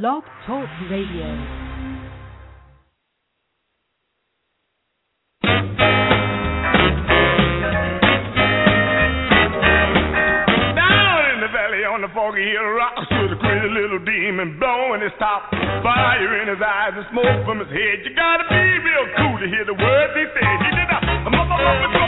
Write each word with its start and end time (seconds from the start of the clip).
Blog 0.00 0.22
Talk 0.46 0.64
Radio. 0.88 1.28
Down 10.72 11.28
in 11.28 11.44
the 11.44 11.52
valley 11.52 11.84
on 11.84 12.00
the 12.00 12.08
foggy 12.16 12.40
hill 12.40 12.72
rock 12.72 13.04
stood 13.04 13.32
a 13.32 13.36
crazy 13.36 13.68
little 13.68 13.98
demon 14.06 14.56
blowing 14.58 15.02
his 15.02 15.12
top. 15.18 15.52
Fire 15.84 16.40
in 16.40 16.48
his 16.48 16.62
eyes 16.64 16.96
and 16.96 17.04
smoke 17.12 17.44
from 17.44 17.60
his 17.60 17.68
head. 17.68 18.00
You 18.08 18.16
gotta 18.16 18.48
be 18.48 18.64
real 18.80 19.06
cool 19.20 19.36
to 19.44 19.46
hear 19.46 19.68
the 19.68 19.76
words 19.76 20.12
he 20.16 20.24
said. 20.32 20.56
He 20.56 20.70
did 20.72 20.88
a 20.88 21.28
mama 21.28 21.52
mama 21.52 21.88
mama 21.92 22.02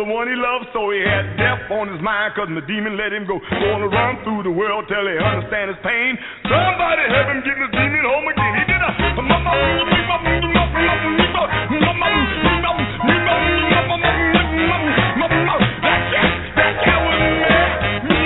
the 0.00 0.08
one 0.08 0.32
he 0.32 0.36
loved, 0.36 0.72
so 0.72 0.88
he 0.88 1.04
had 1.04 1.36
death 1.36 1.68
on 1.68 1.92
his 1.92 2.00
mind, 2.00 2.32
cause 2.32 2.48
the 2.48 2.64
demon 2.64 2.96
let 2.96 3.12
him 3.12 3.28
go. 3.28 3.36
Gonna 3.36 3.84
run 3.84 4.16
through 4.24 4.48
the 4.48 4.50
world 4.50 4.88
till 4.88 5.04
he 5.04 5.20
understand 5.20 5.76
his 5.76 5.80
pain. 5.84 6.16
Somebody 6.48 7.04
help 7.12 7.28
him 7.28 7.44
get 7.44 7.60
the 7.60 7.68
demon 7.68 8.04
home 8.08 8.24
again. 8.32 8.52
He 8.56 8.64
did 8.64 8.80
a 8.80 8.90
that 15.84 16.00
guy, 16.12 16.28
that 16.56 16.74
guy 16.80 16.98
was 17.04 17.20
mad. 17.44 18.19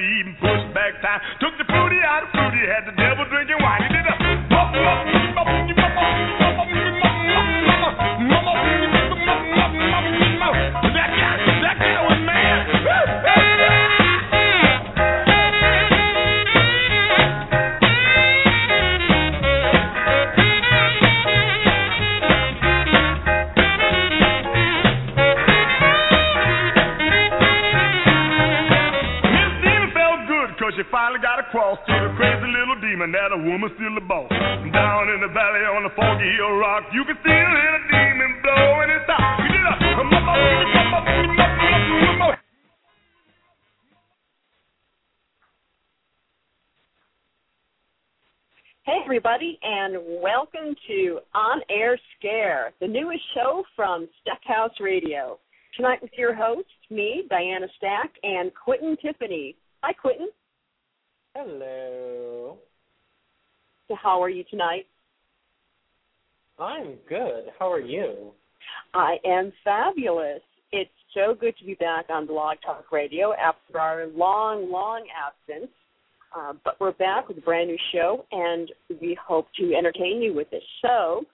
Back 0.00 0.08
up, 0.08 0.08
he 0.08 0.20
even 0.20 0.34
pushed 0.40 0.74
back 0.74 1.02
time. 1.02 1.20
Took 1.40 1.58
the 1.58 1.64
fruity 1.64 2.00
out 2.00 2.24
of 2.24 2.30
fruity, 2.32 2.64
had 2.66 2.86
the 2.86 2.96
devil 2.96 3.24
drinking 3.28 3.60
wine. 3.60 3.82
He 3.82 3.88
did 3.88 4.06
a 4.06 4.16
that 4.50 5.19
little 33.12 33.28
that 33.28 33.34
a 33.34 33.50
woman's 33.50 33.74
still 33.74 33.94
the 33.94 34.06
boss. 34.06 34.30
Down 34.30 35.10
in 35.10 35.20
the 35.20 35.32
valley 35.34 35.64
on 35.66 35.82
the 35.82 35.90
foggy 35.96 36.30
hill 36.36 36.56
rock, 36.58 36.84
you 36.92 37.04
can 37.04 37.16
still 37.20 37.32
hear 37.32 37.72
the 37.74 37.82
demon 37.90 38.42
blowing 38.42 38.90
his 38.90 39.02
top. 39.06 39.38
You 39.40 39.48
did 39.50 39.66
a 39.66 39.74
Hey, 48.84 48.98
everybody, 49.04 49.58
and 49.62 49.98
welcome 50.20 50.74
to 50.88 51.20
On 51.34 51.60
Air 51.70 51.98
Scare, 52.18 52.72
the 52.80 52.88
newest 52.88 53.22
show 53.34 53.62
from 53.76 54.08
Stackhouse 54.22 54.74
Radio. 54.80 55.38
Tonight 55.76 56.02
with 56.02 56.10
your 56.18 56.34
hosts, 56.34 56.70
me, 56.90 57.24
Diana 57.30 57.66
Stack, 57.76 58.10
and 58.24 58.50
Quintin 58.54 58.96
Tiffany. 59.00 59.54
Hi, 59.82 59.92
Quintin. 59.92 60.28
Hello. 61.36 62.58
So 63.90 63.96
how 64.00 64.22
are 64.22 64.28
you 64.30 64.44
tonight? 64.48 64.86
I'm 66.60 66.94
good. 67.08 67.46
How 67.58 67.72
are 67.72 67.80
you? 67.80 68.30
I 68.94 69.16
am 69.26 69.52
fabulous. 69.64 70.42
It's 70.70 70.88
so 71.12 71.34
good 71.34 71.58
to 71.58 71.64
be 71.64 71.74
back 71.74 72.04
on 72.08 72.24
Blog 72.24 72.58
Talk 72.64 72.92
Radio 72.92 73.32
after 73.34 73.80
our 73.80 74.06
long, 74.06 74.70
long 74.70 75.06
absence. 75.10 75.72
Uh, 76.32 76.52
but 76.64 76.78
we're 76.78 76.92
back 76.92 77.26
with 77.26 77.38
a 77.38 77.40
brand 77.40 77.66
new 77.66 77.76
show, 77.92 78.24
and 78.30 78.70
we 79.00 79.18
hope 79.20 79.48
to 79.58 79.74
entertain 79.74 80.22
you 80.22 80.34
with 80.34 80.48
this. 80.50 80.62
So, 80.82 81.24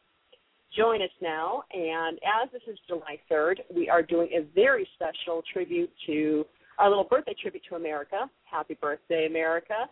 join 0.74 1.02
us 1.02 1.10
now. 1.20 1.62
And 1.74 2.18
as 2.42 2.50
this 2.52 2.62
is 2.66 2.78
July 2.88 3.20
3rd, 3.30 3.56
we 3.74 3.90
are 3.90 4.02
doing 4.02 4.28
a 4.34 4.46
very 4.54 4.88
special 4.94 5.42
tribute 5.52 5.90
to 6.06 6.46
our 6.78 6.88
little 6.88 7.04
birthday 7.04 7.34
tribute 7.38 7.64
to 7.68 7.74
America. 7.74 8.30
Happy 8.50 8.78
birthday, 8.80 9.26
America. 9.26 9.90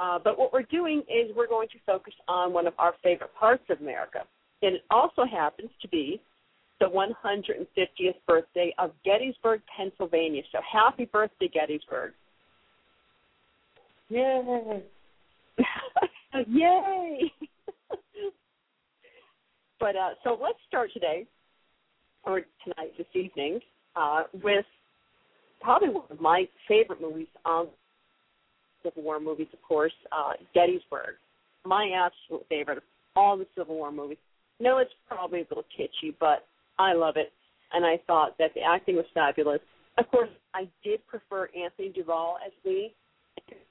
Uh, 0.00 0.18
but 0.22 0.38
what 0.38 0.50
we're 0.50 0.62
doing 0.62 1.02
is 1.08 1.30
we're 1.36 1.46
going 1.46 1.68
to 1.68 1.78
focus 1.84 2.14
on 2.26 2.54
one 2.54 2.66
of 2.66 2.72
our 2.78 2.94
favorite 3.02 3.34
parts 3.38 3.62
of 3.68 3.80
America. 3.80 4.20
And 4.62 4.76
it 4.76 4.82
also 4.90 5.24
happens 5.30 5.70
to 5.82 5.88
be 5.88 6.20
the 6.80 6.86
150th 6.86 8.14
birthday 8.26 8.74
of 8.78 8.92
Gettysburg, 9.04 9.60
Pennsylvania. 9.76 10.42
So 10.52 10.58
happy 10.70 11.04
birthday, 11.04 11.50
Gettysburg. 11.52 12.12
Yay. 14.08 14.82
Yay! 16.48 17.32
but 19.80 19.96
uh, 19.96 20.10
so 20.24 20.38
let's 20.42 20.58
start 20.66 20.90
today, 20.94 21.26
or 22.24 22.40
tonight, 22.64 22.92
this 22.96 23.06
evening, 23.14 23.60
uh, 23.96 24.22
with 24.42 24.64
probably 25.60 25.90
one 25.90 26.04
of 26.08 26.20
my 26.20 26.48
favorite 26.66 27.02
movies 27.02 27.28
on 27.44 27.68
Civil 28.82 29.02
War 29.02 29.20
movies, 29.20 29.48
of 29.52 29.62
course, 29.62 29.92
uh, 30.12 30.32
Gettysburg. 30.54 31.14
My 31.64 31.90
absolute 31.94 32.46
favorite 32.48 32.78
of 32.78 32.84
all 33.16 33.36
the 33.36 33.46
Civil 33.56 33.76
War 33.76 33.92
movies. 33.92 34.18
No, 34.60 34.78
it's 34.78 34.90
probably 35.08 35.40
a 35.40 35.46
little 35.48 35.64
kitschy, 35.78 36.14
but 36.18 36.46
I 36.78 36.92
love 36.92 37.16
it, 37.16 37.32
and 37.72 37.84
I 37.84 38.00
thought 38.06 38.36
that 38.38 38.52
the 38.54 38.60
acting 38.62 38.96
was 38.96 39.06
fabulous. 39.14 39.60
Of 39.98 40.10
course, 40.10 40.30
I 40.54 40.68
did 40.84 41.06
prefer 41.06 41.48
Anthony 41.56 41.90
Duvall 41.90 42.38
as 42.44 42.52
Lee 42.64 42.94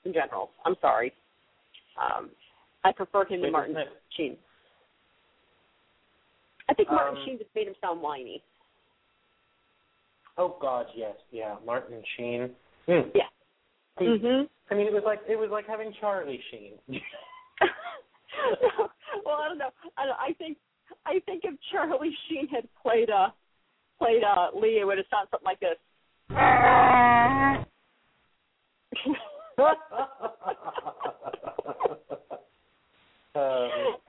in 0.06 0.14
general. 0.14 0.52
I'm 0.66 0.76
sorry. 0.82 1.14
Um, 2.00 2.30
I 2.84 2.92
prefer 2.92 3.26
him 3.26 3.42
to 3.42 3.52
Martin 3.52 3.76
Sheen. 4.16 4.38
I 6.70 6.74
think 6.74 6.90
Martin 6.90 7.18
Um, 7.18 7.26
Sheen 7.26 7.38
just 7.38 7.50
made 7.56 7.68
him 7.68 7.76
sound 7.82 8.02
whiny. 8.02 8.44
Oh 10.38 10.56
God, 10.62 10.86
yes, 10.96 11.16
yeah. 11.32 11.56
Martin 11.66 12.02
Sheen. 12.16 12.56
Hmm. 12.86 13.10
Yeah. 13.14 13.24
I, 14.00 14.04
Mm-hmm. 14.04 14.46
I 14.72 14.76
mean, 14.76 14.88
it 14.88 14.94
was 14.94 15.04
like 15.06 15.20
it 15.28 15.36
was 15.38 15.50
like 15.52 15.68
having 15.68 15.94
Charlie 16.00 16.42
Sheen. 16.52 16.74
well, 19.26 19.36
I 19.36 19.48
don't 19.50 19.58
know. 19.58 19.72
I, 19.98 20.06
don't, 20.06 20.20
I 20.20 20.34
think 20.38 20.58
I 21.06 21.20
think 21.26 21.44
if 21.44 21.56
Charlie 21.72 22.16
Sheen 22.30 22.48
had 22.50 22.68
played 22.82 23.10
uh 23.10 23.30
played 23.98 24.24
uh 24.24 24.50
Lee, 24.56 24.80
it 24.80 24.86
would 24.86 24.98
have 24.98 25.08
sounded 25.10 25.30
something 25.32 25.46
like 25.46 25.60
this. 25.60 25.78
um, 33.36 34.06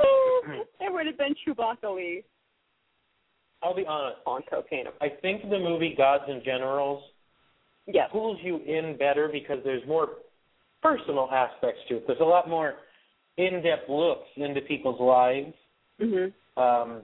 it 0.80 0.92
would 0.92 1.06
have 1.06 1.18
been 1.18 1.34
Chewbacca 1.46 1.94
Lee 1.96 2.22
I'll 3.62 3.74
be 3.74 3.84
honest. 3.86 4.18
on 4.26 4.42
cocaine. 4.48 4.86
I 5.00 5.08
think 5.20 5.42
the 5.50 5.58
movie 5.58 5.94
Gods 5.96 6.24
and 6.28 6.42
Generals 6.44 7.02
Yes. 7.92 8.08
pulls 8.12 8.38
you 8.42 8.58
in 8.58 8.96
better 8.98 9.28
because 9.32 9.58
there's 9.64 9.86
more 9.86 10.08
personal 10.82 11.28
aspects 11.30 11.80
to 11.88 11.96
it. 11.96 12.06
There's 12.06 12.20
a 12.20 12.24
lot 12.24 12.48
more 12.48 12.74
in-depth 13.36 13.88
looks 13.88 14.28
into 14.36 14.60
people's 14.62 15.00
lives. 15.00 15.54
Mhm. 16.00 16.32
Um, 16.56 17.02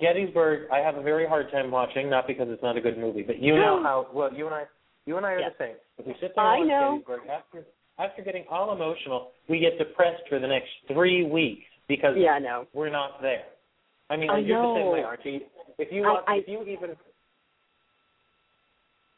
Gettysburg, 0.00 0.68
I 0.70 0.78
have 0.78 0.96
a 0.96 1.02
very 1.02 1.26
hard 1.26 1.50
time 1.52 1.70
watching, 1.70 2.10
not 2.10 2.26
because 2.26 2.48
it's 2.50 2.62
not 2.62 2.76
a 2.76 2.80
good 2.80 2.98
movie, 2.98 3.22
but 3.22 3.38
you 3.38 3.54
know 3.54 3.82
how 3.82 4.08
well 4.12 4.32
you 4.32 4.46
and 4.46 4.54
I, 4.54 4.64
you 5.06 5.16
and 5.16 5.24
I 5.26 5.32
are 5.32 5.40
Yes. 5.40 5.52
the 5.58 5.64
same. 5.66 5.76
If 5.98 6.06
we 6.06 6.14
sit 6.20 6.34
there 6.34 6.44
I 6.44 6.56
and 6.56 6.68
watch 6.68 6.68
know. 6.68 6.90
Gettysburg, 7.06 7.28
after 7.30 7.64
after 7.98 8.22
getting 8.22 8.44
all 8.50 8.72
emotional, 8.72 9.30
we 9.48 9.58
get 9.58 9.78
depressed 9.78 10.22
for 10.28 10.38
the 10.38 10.46
next 10.46 10.68
three 10.88 11.24
weeks 11.24 11.64
because 11.88 12.14
Yeah, 12.16 12.32
I 12.32 12.38
know. 12.40 12.66
we're 12.74 12.90
not 12.90 13.22
there. 13.22 13.44
I 14.10 14.16
mean, 14.16 14.28
I 14.28 14.38
you're 14.38 14.60
the 14.60 14.74
same 14.74 14.84
know. 14.84 14.90
way, 14.92 15.04
you? 15.24 15.40
If 15.78 15.92
you 15.92 16.04
I- 16.04 16.22
I- 16.26 16.36
if 16.36 16.48
you 16.48 16.62
even, 16.64 16.96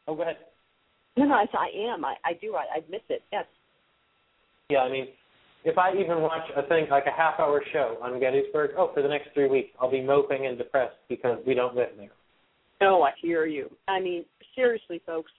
oh, 0.07 0.15
go 0.15 0.23
ahead. 0.23 0.37
No, 1.19 1.25
no, 1.25 1.35
I, 1.35 1.47
I 1.53 1.93
am. 1.93 2.05
I, 2.05 2.15
I 2.25 2.33
do. 2.41 2.55
I, 2.55 2.79
I 2.79 2.81
miss 2.89 3.01
it. 3.09 3.23
Yes. 3.33 3.45
Yeah, 4.71 4.81
I 4.81 4.91
mean, 4.91 5.09
if 5.65 5.77
I 5.77 5.93
even 5.95 6.23
watch 6.23 6.49
a 6.57 6.63
thing 6.69 6.87
like 6.91 7.07
a 7.07 7.11
half 7.11 7.41
hour 7.41 7.61
show 7.73 7.97
on 8.01 8.21
Gettysburg, 8.21 8.71
oh, 8.79 8.93
for 8.95 9.03
the 9.03 9.09
next 9.09 9.31
three 9.35 9.49
weeks, 9.49 9.71
I'll 9.81 9.91
be 9.91 10.01
moping 10.01 10.47
and 10.47 10.57
depressed 10.57 10.97
because 11.09 11.39
we 11.45 11.55
don't 11.55 11.75
live 11.75 11.89
there. 11.97 12.11
Oh, 12.83 13.03
I 13.03 13.11
hear 13.21 13.47
you. 13.47 13.69
I 13.89 13.99
mean, 13.99 14.25
seriously, 14.55 15.03
folks, 15.05 15.33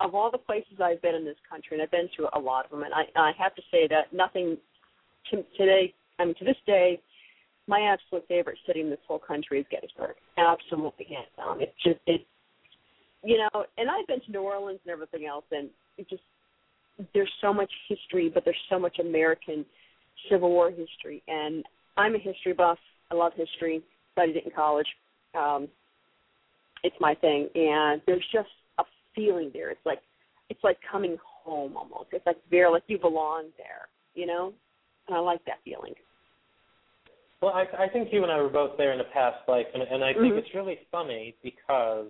of 0.00 0.14
all 0.14 0.30
the 0.30 0.38
places 0.38 0.80
I've 0.82 1.00
been 1.02 1.14
in 1.14 1.24
this 1.24 1.36
country, 1.48 1.76
and 1.76 1.82
I've 1.82 1.90
been 1.92 2.08
to 2.16 2.36
a 2.36 2.40
lot 2.40 2.64
of 2.64 2.72
them, 2.72 2.82
and 2.82 2.92
I, 2.92 3.04
I 3.16 3.32
have 3.38 3.54
to 3.54 3.62
say 3.70 3.86
that 3.88 4.12
nothing 4.12 4.56
to, 5.30 5.44
today, 5.56 5.94
I 6.18 6.24
mean, 6.24 6.34
to 6.40 6.44
this 6.44 6.56
day, 6.66 7.00
my 7.68 7.80
absolute 7.80 8.26
favorite 8.26 8.58
city 8.66 8.80
in 8.80 8.90
this 8.90 8.98
whole 9.06 9.18
country 9.20 9.60
is 9.60 9.66
Gettysburg. 9.70 10.16
Absolutely 10.36 11.06
hands 11.08 11.28
down. 11.36 11.48
Um, 11.48 11.60
it's 11.60 11.72
just 11.82 12.00
it's 12.06 12.24
you 13.24 13.38
know, 13.38 13.64
and 13.78 13.90
I've 13.90 14.06
been 14.06 14.20
to 14.20 14.30
New 14.32 14.42
Orleans 14.42 14.80
and 14.84 14.92
everything 14.92 15.26
else, 15.26 15.44
and 15.50 15.68
it 15.98 16.08
just 16.08 16.22
there's 17.12 17.30
so 17.40 17.52
much 17.52 17.70
history, 17.88 18.30
but 18.32 18.44
there's 18.44 18.56
so 18.70 18.78
much 18.78 18.98
American 18.98 19.64
Civil 20.30 20.50
War 20.50 20.70
history, 20.70 21.22
and 21.28 21.64
I'm 21.96 22.14
a 22.14 22.18
history 22.18 22.52
buff. 22.52 22.78
I 23.10 23.14
love 23.14 23.32
history. 23.36 23.82
Studied 24.12 24.36
it 24.36 24.44
in 24.46 24.50
college. 24.50 24.86
Um, 25.34 25.68
it's 26.82 26.96
my 27.00 27.14
thing, 27.14 27.48
and 27.54 28.00
there's 28.06 28.24
just 28.32 28.48
a 28.78 28.84
feeling 29.14 29.50
there. 29.52 29.70
It's 29.70 29.84
like 29.84 30.00
it's 30.48 30.62
like 30.62 30.78
coming 30.90 31.16
home 31.22 31.76
almost. 31.76 32.08
It's 32.12 32.26
like 32.26 32.38
very 32.50 32.70
like 32.70 32.84
you 32.86 32.98
belong 32.98 33.46
there, 33.58 33.88
you 34.14 34.26
know, 34.26 34.52
and 35.08 35.16
I 35.16 35.20
like 35.20 35.44
that 35.46 35.58
feeling. 35.64 35.94
Well, 37.42 37.52
I, 37.52 37.84
I 37.84 37.88
think 37.88 38.08
you 38.12 38.22
and 38.22 38.32
I 38.32 38.40
were 38.40 38.48
both 38.48 38.78
there 38.78 38.92
in 38.92 39.00
a 39.00 39.04
past 39.04 39.46
life, 39.46 39.66
and, 39.74 39.82
and 39.82 40.02
I 40.02 40.14
think 40.14 40.34
Mhm. 40.34 40.38
it's 40.38 40.54
really 40.54 40.78
funny 40.90 41.34
because 41.42 42.06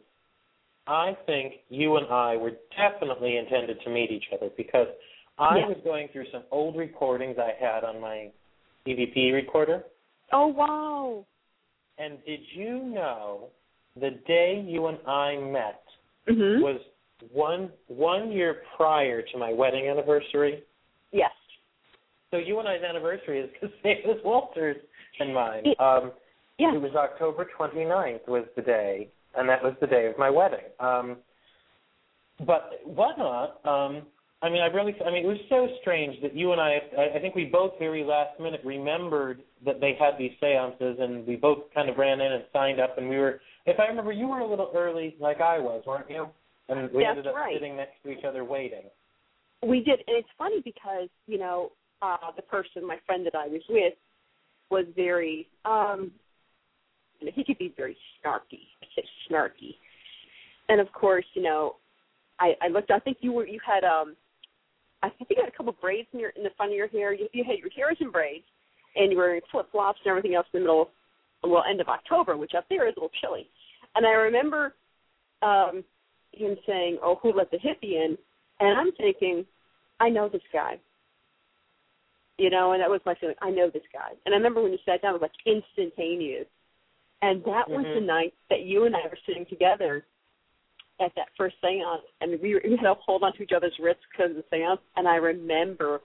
I 0.86 1.16
think 1.26 1.54
you 1.68 1.96
and 1.96 2.06
I 2.08 2.36
were 2.36 2.52
definitely 2.76 3.36
intended 3.38 3.80
to 3.82 3.90
meet 3.90 4.10
each 4.10 4.26
other 4.32 4.50
because 4.56 4.88
I 5.38 5.58
Yeah. 5.58 5.66
was 5.66 5.78
going 5.84 6.08
through 6.08 6.26
some 6.30 6.44
old 6.50 6.76
recordings 6.76 7.38
I 7.38 7.52
had 7.52 7.84
on 7.84 8.00
my 8.00 8.30
EVP 8.86 9.32
recorder, 9.32 9.84
Oh 10.32 10.46
wow! 10.48 11.24
and 11.98 12.24
did 12.24 12.40
you 12.52 12.78
know 12.78 13.48
the 13.96 14.10
day 14.26 14.60
you 14.60 14.86
and 14.86 14.98
I 15.06 15.36
met 15.36 15.82
Mhm. 16.26 16.60
was 16.60 16.80
one 17.32 17.72
one 17.88 18.30
year 18.32 18.62
prior 18.76 19.22
to 19.22 19.38
my 19.38 19.52
wedding 19.52 19.88
anniversary? 19.88 20.62
yes. 21.12 21.32
So 22.32 22.38
you 22.38 22.58
and 22.58 22.68
I's 22.68 22.82
anniversary 22.82 23.38
is 23.40 23.50
the 23.60 23.72
same 23.82 24.08
as 24.10 24.22
Walter's 24.24 24.82
and 25.20 25.32
mine. 25.34 25.66
It- 25.66 25.80
Um, 25.80 26.12
Yeah. 26.58 26.74
It 26.74 26.80
was 26.80 26.94
October 26.96 27.44
29th 27.44 28.26
was 28.28 28.46
the 28.56 28.62
day, 28.62 29.10
and 29.36 29.48
that 29.48 29.62
was 29.62 29.74
the 29.80 29.86
day 29.86 30.06
of 30.06 30.18
my 30.18 30.30
wedding. 30.30 30.66
Um, 30.80 31.16
but 32.46 32.80
whatnot, 32.84 33.60
um, 33.64 34.02
I 34.42 34.50
mean, 34.50 34.60
I 34.60 34.66
really, 34.66 34.94
I 35.04 35.10
mean, 35.10 35.24
it 35.24 35.28
was 35.28 35.38
so 35.48 35.66
strange 35.80 36.20
that 36.22 36.36
you 36.36 36.52
and 36.52 36.60
I, 36.60 36.78
I, 37.14 37.18
think 37.18 37.34
we 37.34 37.46
both 37.46 37.72
very 37.78 38.04
last 38.04 38.38
minute 38.38 38.60
remembered 38.64 39.42
that 39.64 39.80
they 39.80 39.96
had 39.98 40.18
these 40.18 40.32
seances, 40.40 40.98
and 41.00 41.26
we 41.26 41.36
both 41.36 41.72
kind 41.74 41.88
of 41.88 41.96
ran 41.96 42.20
in 42.20 42.32
and 42.32 42.44
signed 42.52 42.78
up, 42.78 42.98
and 42.98 43.08
we 43.08 43.16
were, 43.16 43.40
if 43.64 43.80
I 43.80 43.86
remember, 43.86 44.12
you 44.12 44.28
were 44.28 44.40
a 44.40 44.46
little 44.46 44.70
early, 44.76 45.16
like 45.18 45.40
I 45.40 45.58
was, 45.58 45.82
weren't 45.86 46.10
you? 46.10 46.28
And 46.68 46.92
we 46.92 47.02
That's 47.02 47.16
ended 47.16 47.26
up 47.28 47.34
right. 47.34 47.54
sitting 47.54 47.76
next 47.76 48.02
to 48.04 48.10
each 48.10 48.24
other 48.24 48.44
waiting. 48.44 48.82
We 49.62 49.78
did, 49.78 50.00
and 50.06 50.16
it's 50.16 50.28
funny 50.36 50.60
because 50.62 51.08
you 51.26 51.38
know 51.38 51.72
uh, 52.02 52.16
the 52.36 52.42
person, 52.42 52.86
my 52.86 52.98
friend 53.06 53.24
that 53.24 53.34
I 53.34 53.48
was 53.48 53.62
with, 53.70 53.94
was 54.70 54.84
very, 54.94 55.48
um, 55.64 56.10
he 57.20 57.42
could 57.44 57.58
be 57.58 57.72
very 57.76 57.96
snarky, 58.20 58.66
I 58.96 59.02
snarky, 59.30 59.76
and 60.68 60.80
of 60.80 60.92
course, 60.92 61.24
you 61.34 61.42
know, 61.42 61.76
I, 62.40 62.54
I 62.62 62.68
looked. 62.68 62.90
I 62.90 62.98
think 62.98 63.18
you 63.20 63.32
were 63.32 63.46
you 63.46 63.60
had 63.64 63.84
um, 63.84 64.16
I 65.02 65.10
think 65.10 65.30
you 65.30 65.36
had 65.38 65.52
a 65.52 65.56
couple 65.56 65.74
braids 65.80 66.08
in 66.12 66.20
your 66.20 66.30
in 66.30 66.42
the 66.42 66.50
front 66.56 66.72
of 66.72 66.76
your 66.76 66.88
hair. 66.88 67.12
You, 67.12 67.28
you 67.32 67.44
had 67.44 67.58
your 67.58 67.70
hair 67.70 67.88
was 67.88 67.96
in 68.00 68.10
braids, 68.10 68.44
and 68.94 69.10
you 69.10 69.18
were 69.18 69.24
wearing 69.24 69.40
flip 69.50 69.70
flops 69.70 69.98
and 70.04 70.10
everything 70.10 70.34
else 70.34 70.46
in 70.52 70.60
the 70.60 70.64
middle, 70.64 70.90
well, 71.42 71.64
end 71.68 71.80
of 71.80 71.88
October, 71.88 72.36
which 72.36 72.52
up 72.56 72.66
there 72.68 72.88
is 72.88 72.94
a 72.96 73.00
little 73.00 73.10
chilly. 73.20 73.48
And 73.94 74.06
I 74.06 74.10
remember 74.10 74.74
um 75.42 75.84
him 76.32 76.56
saying, 76.66 76.98
"Oh, 77.02 77.18
who 77.22 77.32
let 77.32 77.50
the 77.50 77.58
hippie 77.58 77.94
in?" 78.04 78.16
And 78.60 78.78
I'm 78.78 78.92
thinking, 78.92 79.44
I 80.00 80.08
know 80.08 80.28
this 80.28 80.42
guy. 80.52 80.78
You 82.38 82.50
know, 82.50 82.72
and 82.72 82.82
that 82.82 82.90
was 82.90 83.00
my 83.06 83.14
feeling. 83.14 83.34
I 83.40 83.50
know 83.50 83.70
this 83.72 83.82
guy. 83.92 84.10
And 84.24 84.34
I 84.34 84.36
remember 84.36 84.62
when 84.62 84.72
you 84.72 84.78
sat 84.84 85.00
down, 85.00 85.14
it 85.14 85.20
was 85.20 85.28
like 85.30 85.32
instantaneous. 85.46 86.46
And 87.22 87.42
that 87.44 87.68
was 87.68 87.84
Mhm. 87.84 87.94
the 87.94 88.00
night 88.00 88.34
that 88.50 88.60
you 88.62 88.84
and 88.84 88.94
I 88.94 89.02
were 89.02 89.18
sitting 89.26 89.46
together 89.46 90.04
at 91.00 91.14
that 91.14 91.28
first 91.36 91.56
seance, 91.60 92.02
and 92.20 92.40
we, 92.40 92.54
were, 92.54 92.60
we 92.64 92.76
had 92.76 92.82
to 92.82 92.94
hold 92.94 93.22
on 93.22 93.32
to 93.34 93.42
each 93.42 93.52
other's 93.52 93.78
wrists 93.78 94.02
because 94.10 94.30
of 94.30 94.36
the 94.36 94.44
seance. 94.50 94.80
And 94.96 95.06
I 95.08 95.16
remember 95.16 96.00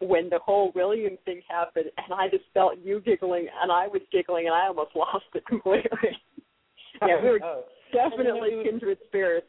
when 0.00 0.28
the 0.30 0.38
whole 0.40 0.72
William 0.74 1.16
thing 1.24 1.42
happened, 1.48 1.90
and 1.96 2.12
I 2.14 2.28
just 2.28 2.44
felt 2.54 2.78
you 2.78 3.00
giggling, 3.00 3.48
and 3.62 3.70
I 3.70 3.86
was 3.86 4.02
giggling, 4.10 4.46
and 4.46 4.54
I 4.54 4.66
almost 4.66 4.90
lost 4.96 5.26
it 5.34 5.46
completely. 5.46 6.18
yeah, 7.02 7.22
we 7.22 7.30
were 7.30 7.40
Oh. 7.42 7.64
definitely 7.92 8.52
it 8.52 8.56
was- 8.56 8.66
kindred 8.66 8.98
spirits. 9.06 9.46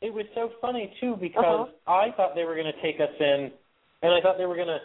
It 0.00 0.12
was 0.14 0.26
so 0.34 0.50
funny 0.60 0.94
too 1.00 1.16
because 1.16 1.70
I 1.88 2.12
thought 2.12 2.36
they 2.36 2.44
were 2.44 2.54
going 2.54 2.72
to 2.72 2.80
take 2.82 3.00
us 3.00 3.10
in, 3.18 3.50
and 4.02 4.12
I 4.14 4.20
thought 4.20 4.38
they 4.38 4.46
were 4.46 4.54
going 4.54 4.68
to. 4.68 4.80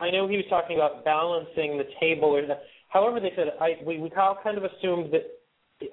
I 0.00 0.10
know 0.10 0.26
he 0.26 0.36
was 0.36 0.46
talking 0.50 0.76
about 0.76 1.04
balancing 1.04 1.78
the 1.78 1.86
table, 2.00 2.34
or 2.34 2.44
the, 2.44 2.58
however 2.96 3.20
they 3.20 3.32
said. 3.36 3.48
I 3.60 3.76
we 3.84 3.98
we 3.98 4.10
all 4.16 4.38
kind 4.42 4.56
of 4.58 4.64
assumed 4.64 5.12
that. 5.12 5.24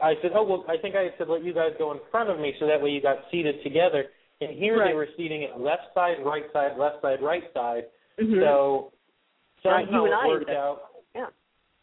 I 0.02 0.14
said, 0.22 0.32
oh 0.34 0.44
well, 0.44 0.64
I 0.70 0.78
think 0.82 0.96
I 0.96 1.10
said 1.18 1.28
let 1.28 1.44
you 1.44 1.54
guys 1.54 1.72
go 1.78 1.92
in 1.92 2.00
front 2.10 2.30
of 2.30 2.40
me 2.40 2.54
so 2.60 2.66
that 2.68 2.82
way 2.82 2.90
you 2.92 3.02
got 3.02 3.18
seated 3.32 3.56
together. 3.64 4.06
And 4.40 4.52
here 4.58 4.80
Right. 4.80 4.90
they 4.90 4.94
were 4.96 5.10
seating 5.18 5.42
it 5.44 5.60
left 5.60 5.94
side, 5.94 6.18
right 6.26 6.44
side, 6.54 6.78
left 6.78 7.02
side, 7.02 7.22
right 7.22 7.44
side. 7.54 7.84
Mhm. 8.20 8.40
So 8.42 8.94
Right, 9.66 9.86
somehow 9.86 10.00
you 10.00 10.06
and 10.06 10.14
I 10.14 10.26
it 10.26 10.30
worked 10.30 10.50
out. 10.50 10.80
yeah. 11.16 11.28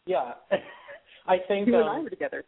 Yeah, 0.05 0.33
I 1.27 1.37
think. 1.47 1.67
you 1.67 1.75
um, 1.75 1.81
and 1.81 1.89
I 1.89 1.99
were 1.99 2.09
together. 2.09 2.43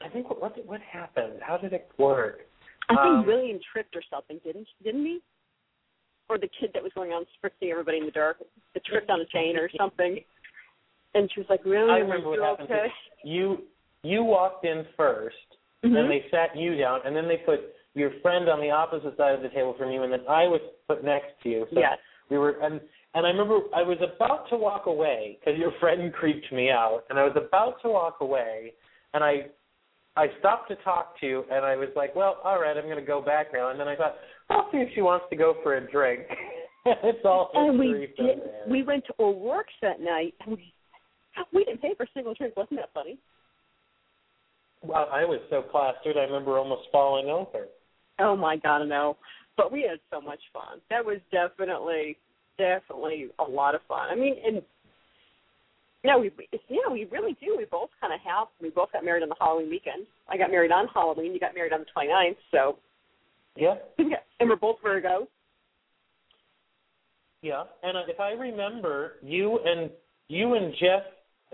I 0.00 0.08
think 0.08 0.28
what 0.28 0.40
what, 0.42 0.54
did- 0.56 0.66
what 0.66 0.80
happened? 0.80 1.38
How 1.40 1.56
did 1.56 1.72
it 1.72 1.88
work? 1.98 2.40
I 2.88 2.94
think 2.94 3.06
Um, 3.22 3.26
William 3.26 3.58
tripped 3.72 3.94
or 3.94 4.02
something, 4.10 4.38
didn't 4.44 4.66
didn't 4.82 5.04
he? 5.06 5.20
Or 6.28 6.38
the 6.38 6.48
kid 6.60 6.70
that 6.74 6.82
was 6.82 6.92
going 6.94 7.12
on 7.12 7.24
spritzing 7.36 7.70
everybody 7.70 7.98
in 7.98 8.06
the 8.06 8.10
dark, 8.12 8.38
the 8.74 8.80
tripped 8.80 9.10
on 9.10 9.20
a 9.20 9.26
chain 9.26 9.56
or 9.56 9.68
something. 9.76 10.24
And 11.14 11.30
she 11.32 11.40
was 11.40 11.48
like, 11.50 11.64
"Really? 11.64 11.90
I 11.90 11.98
remember 11.98 12.30
what 12.30 12.40
happened. 12.40 12.70
okay?" 12.70 12.92
You 13.24 13.64
you 14.02 14.22
walked 14.24 14.64
in 14.64 14.84
1st 14.96 15.56
Mhm. 15.84 15.96
and 15.98 16.10
they 16.10 16.24
sat 16.30 16.56
you 16.56 16.76
down, 16.76 17.00
and 17.04 17.14
then 17.14 17.26
they 17.28 17.38
put 17.38 17.60
your 17.94 18.10
friend 18.22 18.48
on 18.48 18.60
the 18.60 18.70
opposite 18.70 19.16
side 19.16 19.34
of 19.34 19.42
the 19.42 19.48
table 19.48 19.74
from 19.74 19.90
you, 19.90 20.02
and 20.02 20.12
then 20.12 20.24
I 20.28 20.46
was 20.46 20.60
put 20.86 21.02
next 21.02 21.40
to 21.42 21.48
you. 21.48 21.66
So 21.72 21.80
Yes. 21.80 21.98
we 22.28 22.38
were, 22.38 22.50
and 22.62 22.80
and 23.14 23.26
I 23.26 23.30
remember 23.30 23.62
I 23.74 23.82
was 23.82 24.00
about 24.00 24.48
to 24.50 24.56
walk 24.56 24.86
away 24.86 25.38
because 25.40 25.58
your 25.58 25.72
friend 25.72 26.14
creeped 26.14 26.52
me 26.52 26.70
out, 26.70 27.04
and 27.10 27.18
I 27.18 27.24
was 27.24 27.34
about 27.34 27.80
to 27.82 27.88
walk 27.88 28.20
away, 28.20 28.74
and 29.14 29.24
I 29.24 29.50
I 30.16 30.28
stopped 30.38 30.68
to 30.68 30.76
talk 30.76 31.18
to 31.20 31.26
you, 31.26 31.44
and 31.50 31.64
I 31.64 31.76
was 31.76 31.88
like, 31.94 32.14
well, 32.16 32.40
all 32.42 32.60
right, 32.60 32.76
I'm 32.76 32.84
going 32.84 32.96
to 32.96 33.02
go 33.02 33.20
back 33.22 33.52
now, 33.52 33.68
and 33.70 33.78
then 33.78 33.86
I 33.86 33.94
thought, 33.94 34.16
I'll 34.50 34.68
see 34.72 34.78
if 34.78 34.92
she 34.92 35.02
wants 35.02 35.24
to 35.30 35.36
go 35.36 35.54
for 35.62 35.76
a 35.76 35.80
drink. 35.90 36.26
it's 36.84 37.24
all 37.24 37.50
And 37.54 37.78
we 37.78 38.12
did. 38.16 38.40
We 38.66 38.82
went 38.82 39.04
to 39.06 39.14
O'Rorke's 39.20 39.72
that 39.82 40.00
night, 40.00 40.34
and 40.40 40.56
we 40.56 40.74
we 41.52 41.64
didn't 41.64 41.82
pay 41.82 41.94
for 41.96 42.04
a 42.04 42.08
single 42.14 42.34
drink. 42.34 42.56
Wasn't 42.56 42.78
that 42.78 42.90
funny? 42.94 43.18
Well, 44.82 45.08
I 45.12 45.24
was 45.24 45.40
so 45.50 45.62
plastered, 45.62 46.16
I 46.16 46.22
remember 46.22 46.58
almost 46.58 46.88
falling 46.90 47.26
over. 47.26 47.66
Oh 48.18 48.36
my 48.36 48.56
God, 48.56 48.84
no! 48.86 49.16
But 49.56 49.72
we 49.72 49.82
had 49.82 49.98
so 50.10 50.20
much 50.20 50.40
fun. 50.52 50.80
That 50.88 51.04
was 51.04 51.18
definitely, 51.30 52.16
definitely 52.58 53.28
a 53.38 53.44
lot 53.44 53.74
of 53.74 53.82
fun. 53.88 54.08
I 54.10 54.14
mean, 54.14 54.36
and 54.44 54.62
yeah, 56.02 56.16
we 56.16 56.30
yeah 56.68 56.90
we 56.90 57.04
really 57.10 57.36
do. 57.40 57.56
We 57.58 57.66
both 57.66 57.90
kind 58.00 58.12
of 58.12 58.20
have. 58.20 58.48
We 58.60 58.70
both 58.70 58.92
got 58.92 59.04
married 59.04 59.22
on 59.22 59.28
the 59.28 59.36
Halloween 59.38 59.68
weekend. 59.68 60.06
I 60.28 60.38
got 60.38 60.50
married 60.50 60.72
on 60.72 60.86
Halloween. 60.94 61.32
You 61.32 61.40
got 61.40 61.54
married 61.54 61.72
on 61.72 61.80
the 61.80 61.86
29th. 61.96 62.36
So, 62.50 62.78
Yeah. 63.56 63.74
and 63.98 64.48
we're 64.48 64.56
both 64.56 64.76
Virgos. 64.84 65.26
Yeah, 67.42 67.64
and 67.82 67.96
if 68.08 68.20
I 68.20 68.32
remember, 68.32 69.12
you 69.22 69.60
and 69.64 69.90
you 70.28 70.54
and 70.54 70.74
Jeff 70.78 71.02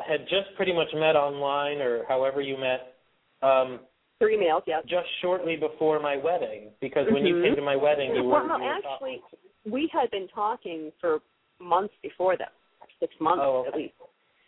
had 0.04 0.22
just 0.28 0.54
pretty 0.56 0.72
much 0.72 0.88
met 0.94 1.16
online, 1.16 1.78
or 1.78 2.04
however 2.08 2.40
you 2.40 2.56
met, 2.56 2.94
um, 3.42 3.80
Three 4.18 4.36
males, 4.38 4.62
yeah. 4.66 4.80
just 4.88 5.06
shortly 5.20 5.56
before 5.56 6.00
my 6.00 6.16
wedding. 6.16 6.70
Because 6.80 7.06
when 7.10 7.26
you 7.26 7.34
Mhm. 7.34 7.42
came 7.42 7.56
to 7.56 7.62
my 7.62 7.76
wedding, 7.76 8.14
you 8.14 8.22
were, 8.24 8.30
Well, 8.30 8.58
you 8.58 8.64
were 8.64 8.72
actually, 8.72 9.18
talking. 9.18 9.38
we 9.66 9.86
had 9.88 10.10
been 10.10 10.28
talking 10.28 10.90
for 11.00 11.20
months 11.58 11.94
before 12.02 12.36
that, 12.36 12.52
six 12.98 13.18
months 13.20 13.42
Oh, 13.44 13.58
okay. 13.58 13.68
at 13.68 13.76
least. 13.76 13.94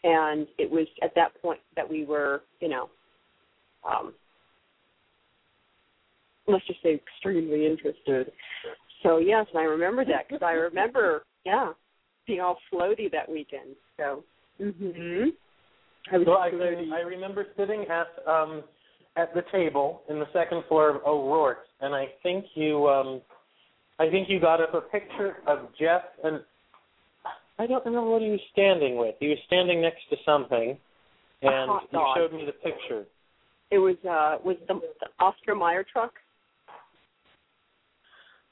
And 0.05 0.49
it 0.59 0.71
was 0.71 0.87
at 1.02 1.14
that 1.14 1.35
point 1.43 1.61
that 1.75 1.88
we 1.88 2.05
were, 2.05 2.43
you 2.61 2.69
know, 2.69 2.88
um, 3.85 4.14
let's 6.47 6.64
just 6.67 6.81
say 6.83 6.95
extremely 6.95 7.67
interested. 7.67 8.33
So 9.02 9.19
yes, 9.19 9.47
and 9.50 9.59
I 9.59 9.64
remember 9.64 10.05
that 10.07 10.28
because 10.28 10.43
I 10.43 10.52
remember, 10.52 11.25
yeah, 11.45 11.73
being 12.26 12.40
all 12.40 12.59
floaty 12.73 13.11
that 13.12 13.28
weekend. 13.28 13.76
So, 13.97 14.25
mhm, 14.60 15.28
I 16.12 16.18
was 16.18 16.26
Well, 16.26 16.38
I. 16.38 16.48
I 16.96 17.00
remember 17.00 17.46
sitting 17.56 17.84
at 17.88 18.08
um 18.30 18.62
at 19.16 19.34
the 19.34 19.42
table 19.52 20.02
in 20.08 20.18
the 20.18 20.26
second 20.32 20.62
floor 20.68 20.90
of 20.90 21.02
O'Rorke's, 21.04 21.68
and 21.80 21.94
I 21.94 22.06
think 22.22 22.44
you 22.54 22.88
um 22.88 23.20
I 23.98 24.08
think 24.08 24.28
you 24.28 24.40
got 24.40 24.60
up 24.60 24.74
a 24.74 24.80
picture 24.80 25.38
of 25.46 25.68
Jeff, 25.78 26.02
and 26.22 26.40
I 27.58 27.66
don't 27.66 27.84
remember 27.84 28.10
what 28.10 28.22
he 28.22 28.30
was 28.30 28.40
standing 28.52 28.96
with. 28.96 29.16
He 29.18 29.28
was 29.28 29.38
standing 29.46 29.82
next 29.82 30.02
to 30.10 30.16
something, 30.24 30.78
and 31.42 31.72
you 31.92 32.00
showed 32.16 32.32
me 32.32 32.44
the 32.46 32.52
picture. 32.52 33.04
It 33.70 33.78
was 33.78 33.96
uh 34.04 34.38
was 34.44 34.56
the, 34.68 34.74
the 34.74 35.06
Oscar 35.18 35.54
Mayer 35.54 35.84
truck. 35.90 36.12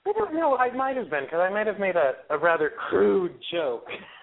I 0.06 0.12
don't 0.12 0.34
know. 0.34 0.56
I 0.56 0.72
might 0.72 0.96
have 0.96 1.10
been 1.10 1.24
because 1.24 1.40
I 1.40 1.50
might 1.50 1.66
have 1.66 1.80
made 1.80 1.96
a, 1.96 2.12
a 2.30 2.38
rather 2.38 2.70
crude 2.88 3.32
joke. 3.52 3.86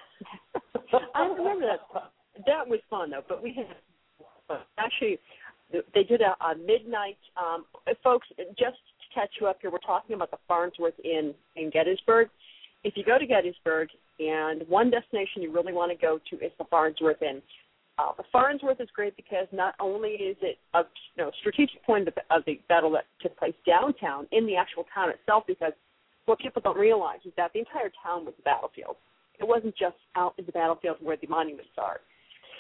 I 1.15 1.25
remember 1.25 1.65
that. 1.65 2.12
That 2.45 2.67
was 2.67 2.79
fun 2.89 3.12
though. 3.12 3.23
But 3.27 3.43
we 3.43 3.53
had 3.53 4.57
actually 4.77 5.19
they 5.93 6.03
did 6.03 6.21
a, 6.21 6.35
a 6.43 6.55
midnight. 6.55 7.17
Um, 7.38 7.65
folks, 8.03 8.27
just 8.38 8.77
to 8.77 9.07
catch 9.13 9.31
you 9.39 9.47
up 9.47 9.57
here, 9.62 9.71
we're 9.71 9.79
talking 9.79 10.15
about 10.15 10.31
the 10.31 10.38
Farnsworth 10.47 10.93
Inn 11.03 11.33
in 11.55 11.69
Gettysburg. 11.69 12.29
If 12.83 12.97
you 12.97 13.03
go 13.03 13.17
to 13.17 13.25
Gettysburg, 13.25 13.89
and 14.19 14.63
one 14.67 14.91
destination 14.91 15.41
you 15.41 15.51
really 15.51 15.73
want 15.73 15.91
to 15.91 15.97
go 15.97 16.19
to 16.29 16.45
is 16.45 16.51
the 16.57 16.65
Farnsworth 16.65 17.21
Inn. 17.21 17.41
Uh, 17.97 18.12
the 18.17 18.23
Farnsworth 18.31 18.81
is 18.81 18.89
great 18.93 19.15
because 19.15 19.47
not 19.51 19.75
only 19.79 20.09
is 20.09 20.35
it 20.41 20.57
a 20.73 20.79
you 21.15 21.23
know, 21.23 21.31
strategic 21.39 21.83
point 21.83 22.07
of 22.07 22.15
the, 22.15 22.21
of 22.35 22.43
the 22.45 22.59
battle 22.67 22.91
that 22.91 23.05
took 23.21 23.38
place 23.38 23.53
downtown 23.65 24.27
in 24.31 24.45
the 24.45 24.55
actual 24.55 24.85
town 24.93 25.09
itself, 25.09 25.43
because 25.47 25.73
what 26.25 26.39
people 26.39 26.62
don't 26.62 26.77
realize 26.77 27.19
is 27.25 27.31
that 27.38 27.51
the 27.53 27.59
entire 27.59 27.91
town 28.03 28.25
was 28.25 28.33
a 28.39 28.41
battlefield. 28.41 28.95
It 29.43 29.47
wasn't 29.50 29.75
just 29.75 29.97
out 30.15 30.35
in 30.38 30.45
the 30.45 30.53
battlefield 30.53 30.97
where 31.01 31.17
the 31.17 31.27
monuments 31.27 31.71
are. 31.77 32.00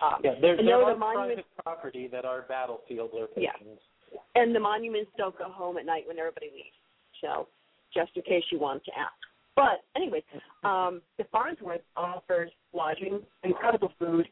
Um, 0.03 0.19
yeah, 0.21 0.31
there's 0.41 0.57
there 0.57 0.65
there 0.65 0.83
are 0.83 0.93
the 0.93 0.99
monuments, 0.99 1.43
private 1.55 1.63
property 1.63 2.09
that 2.11 2.25
are 2.25 2.41
battlefield 2.41 3.11
locations. 3.13 3.79
Yeah. 4.11 4.19
and 4.35 4.53
the 4.53 4.59
monuments 4.59 5.09
don't 5.17 5.37
go 5.37 5.45
home 5.49 5.77
at 5.77 5.85
night 5.85 6.03
when 6.05 6.19
everybody 6.19 6.47
leaves. 6.47 6.75
So, 7.21 7.47
just 7.93 8.11
in 8.17 8.23
case 8.23 8.43
you 8.51 8.59
wanted 8.59 8.83
to 8.83 8.91
ask. 8.99 9.15
But 9.55 9.85
anyway, 9.95 10.23
um, 10.65 11.01
the 11.17 11.23
Farnsworth 11.31 11.79
offers 11.95 12.51
lodging, 12.73 13.21
incredible 13.43 13.93
food, 13.97 14.27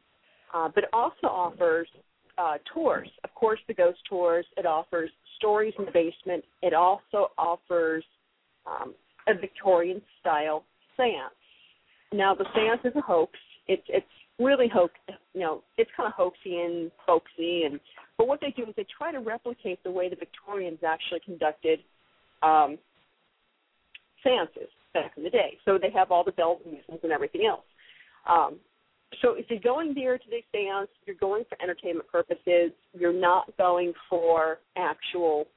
uh, 0.54 0.68
but 0.76 0.84
it 0.84 0.90
also 0.92 1.28
offers 1.28 1.88
uh, 2.38 2.58
tours. 2.74 3.08
Of 3.24 3.34
course, 3.34 3.60
the 3.70 3.74
ghost 3.74 4.00
tours. 4.10 4.46
It 4.58 4.66
offers 4.66 5.10
stories 5.38 5.74
in 5.80 5.86
the 5.86 5.92
basement. 5.92 6.44
It 6.62 6.74
also 6.74 7.28
offers 7.38 8.04
um, 8.66 8.94
a 9.30 9.40
Victorian 9.40 10.02
style 10.20 10.66
seance. 10.98 11.32
Now, 12.14 12.36
the 12.36 12.46
seance 12.54 12.82
is 12.84 12.96
a 12.96 13.02
hoax. 13.02 13.34
It's 13.68 13.84
it's 13.88 14.06
really 14.40 14.68
hoax. 14.68 14.94
You 15.34 15.42
know, 15.42 15.64
it's 15.78 15.90
kind 15.96 16.12
of 16.12 16.14
hoaxy 16.14 16.66
and 16.66 16.92
folksy, 17.06 17.64
and 17.64 17.80
but 18.18 18.28
what 18.28 18.42
they 18.42 18.54
do 18.56 18.64
is 18.64 18.74
they 18.76 18.86
try 18.98 19.12
to 19.12 19.20
replicate 19.20 19.84
the 19.84 19.92
way 19.92 20.10
the 20.10 20.16
Victorians 20.16 20.80
actually 20.86 21.22
conducted 21.26 21.80
um, 22.44 22.78
seances 24.24 24.70
back 24.94 25.14
in 25.18 25.24
the 25.24 25.30
day. 25.30 25.58
So 25.66 25.78
they 25.82 25.92
have 25.92 26.12
all 26.12 26.24
the 26.24 26.32
bells 26.32 26.60
and 26.66 26.76
whistles 26.76 27.00
and 27.04 27.12
everything 27.12 27.46
else. 27.50 27.64
Um, 28.28 28.60
so 29.22 29.34
if 29.34 29.46
you're 29.50 29.60
going 29.60 29.94
there 29.94 30.18
to 30.18 30.24
the 30.30 30.42
seance, 30.52 30.90
you're 31.06 31.16
going 31.16 31.44
for 31.50 31.62
entertainment 31.62 32.08
purposes. 32.10 32.72
You're 32.94 33.14
not 33.14 33.56
going 33.58 33.94
for 34.10 34.60
actual 34.78 35.48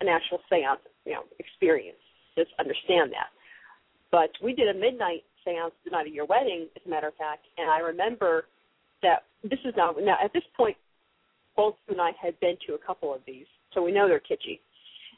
an 0.00 0.08
actual 0.08 0.40
seance, 0.50 0.80
you 1.06 1.12
know, 1.12 1.22
experience. 1.38 1.98
Just 2.36 2.50
understand 2.58 3.12
that. 3.12 3.30
But 4.10 4.30
we 4.42 4.52
did 4.52 4.74
a 4.74 4.78
midnight 4.78 5.22
seance 5.44 5.72
the 5.84 5.90
night 5.90 6.06
of 6.06 6.14
your 6.14 6.26
wedding, 6.26 6.68
as 6.76 6.82
a 6.86 6.88
matter 6.88 7.08
of 7.08 7.14
fact, 7.14 7.46
and 7.58 7.70
I 7.70 7.78
remember 7.78 8.46
that 9.02 9.24
this 9.42 9.58
is 9.64 9.74
now 9.76 9.94
now 10.00 10.16
at 10.22 10.32
this 10.32 10.42
point, 10.56 10.76
both 11.56 11.74
you 11.88 11.94
and 11.94 12.00
I 12.00 12.12
had 12.20 12.38
been 12.40 12.56
to 12.66 12.74
a 12.74 12.78
couple 12.78 13.14
of 13.14 13.20
these, 13.26 13.46
so 13.74 13.82
we 13.82 13.92
know 13.92 14.08
they're 14.08 14.20
kitschy. 14.20 14.60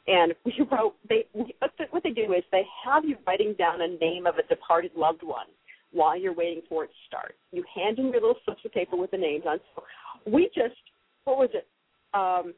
And 0.07 0.33
we 0.43 0.53
wrote 0.71 0.95
they 1.07 1.25
what, 1.33 1.71
the, 1.77 1.85
what 1.91 2.03
they 2.03 2.11
do 2.11 2.33
is 2.33 2.43
they 2.51 2.63
have 2.85 3.05
you 3.05 3.17
writing 3.25 3.55
down 3.57 3.81
a 3.81 3.87
name 3.87 4.25
of 4.27 4.35
a 4.37 4.47
departed 4.47 4.91
loved 4.95 5.23
one 5.23 5.47
while 5.91 6.17
you're 6.17 6.33
waiting 6.33 6.61
for 6.67 6.83
it 6.83 6.87
to 6.87 6.93
start. 7.07 7.35
You 7.51 7.63
hand 7.73 7.99
in 7.99 8.05
your 8.05 8.21
little 8.21 8.35
slips 8.43 8.61
of 8.65 8.73
paper 8.73 8.97
with 8.97 9.11
the 9.11 9.17
names 9.17 9.43
on. 9.47 9.59
So 9.75 9.83
we 10.29 10.49
just 10.55 10.75
what 11.23 11.37
was 11.37 11.49
it? 11.53 11.67
Um, 12.13 12.53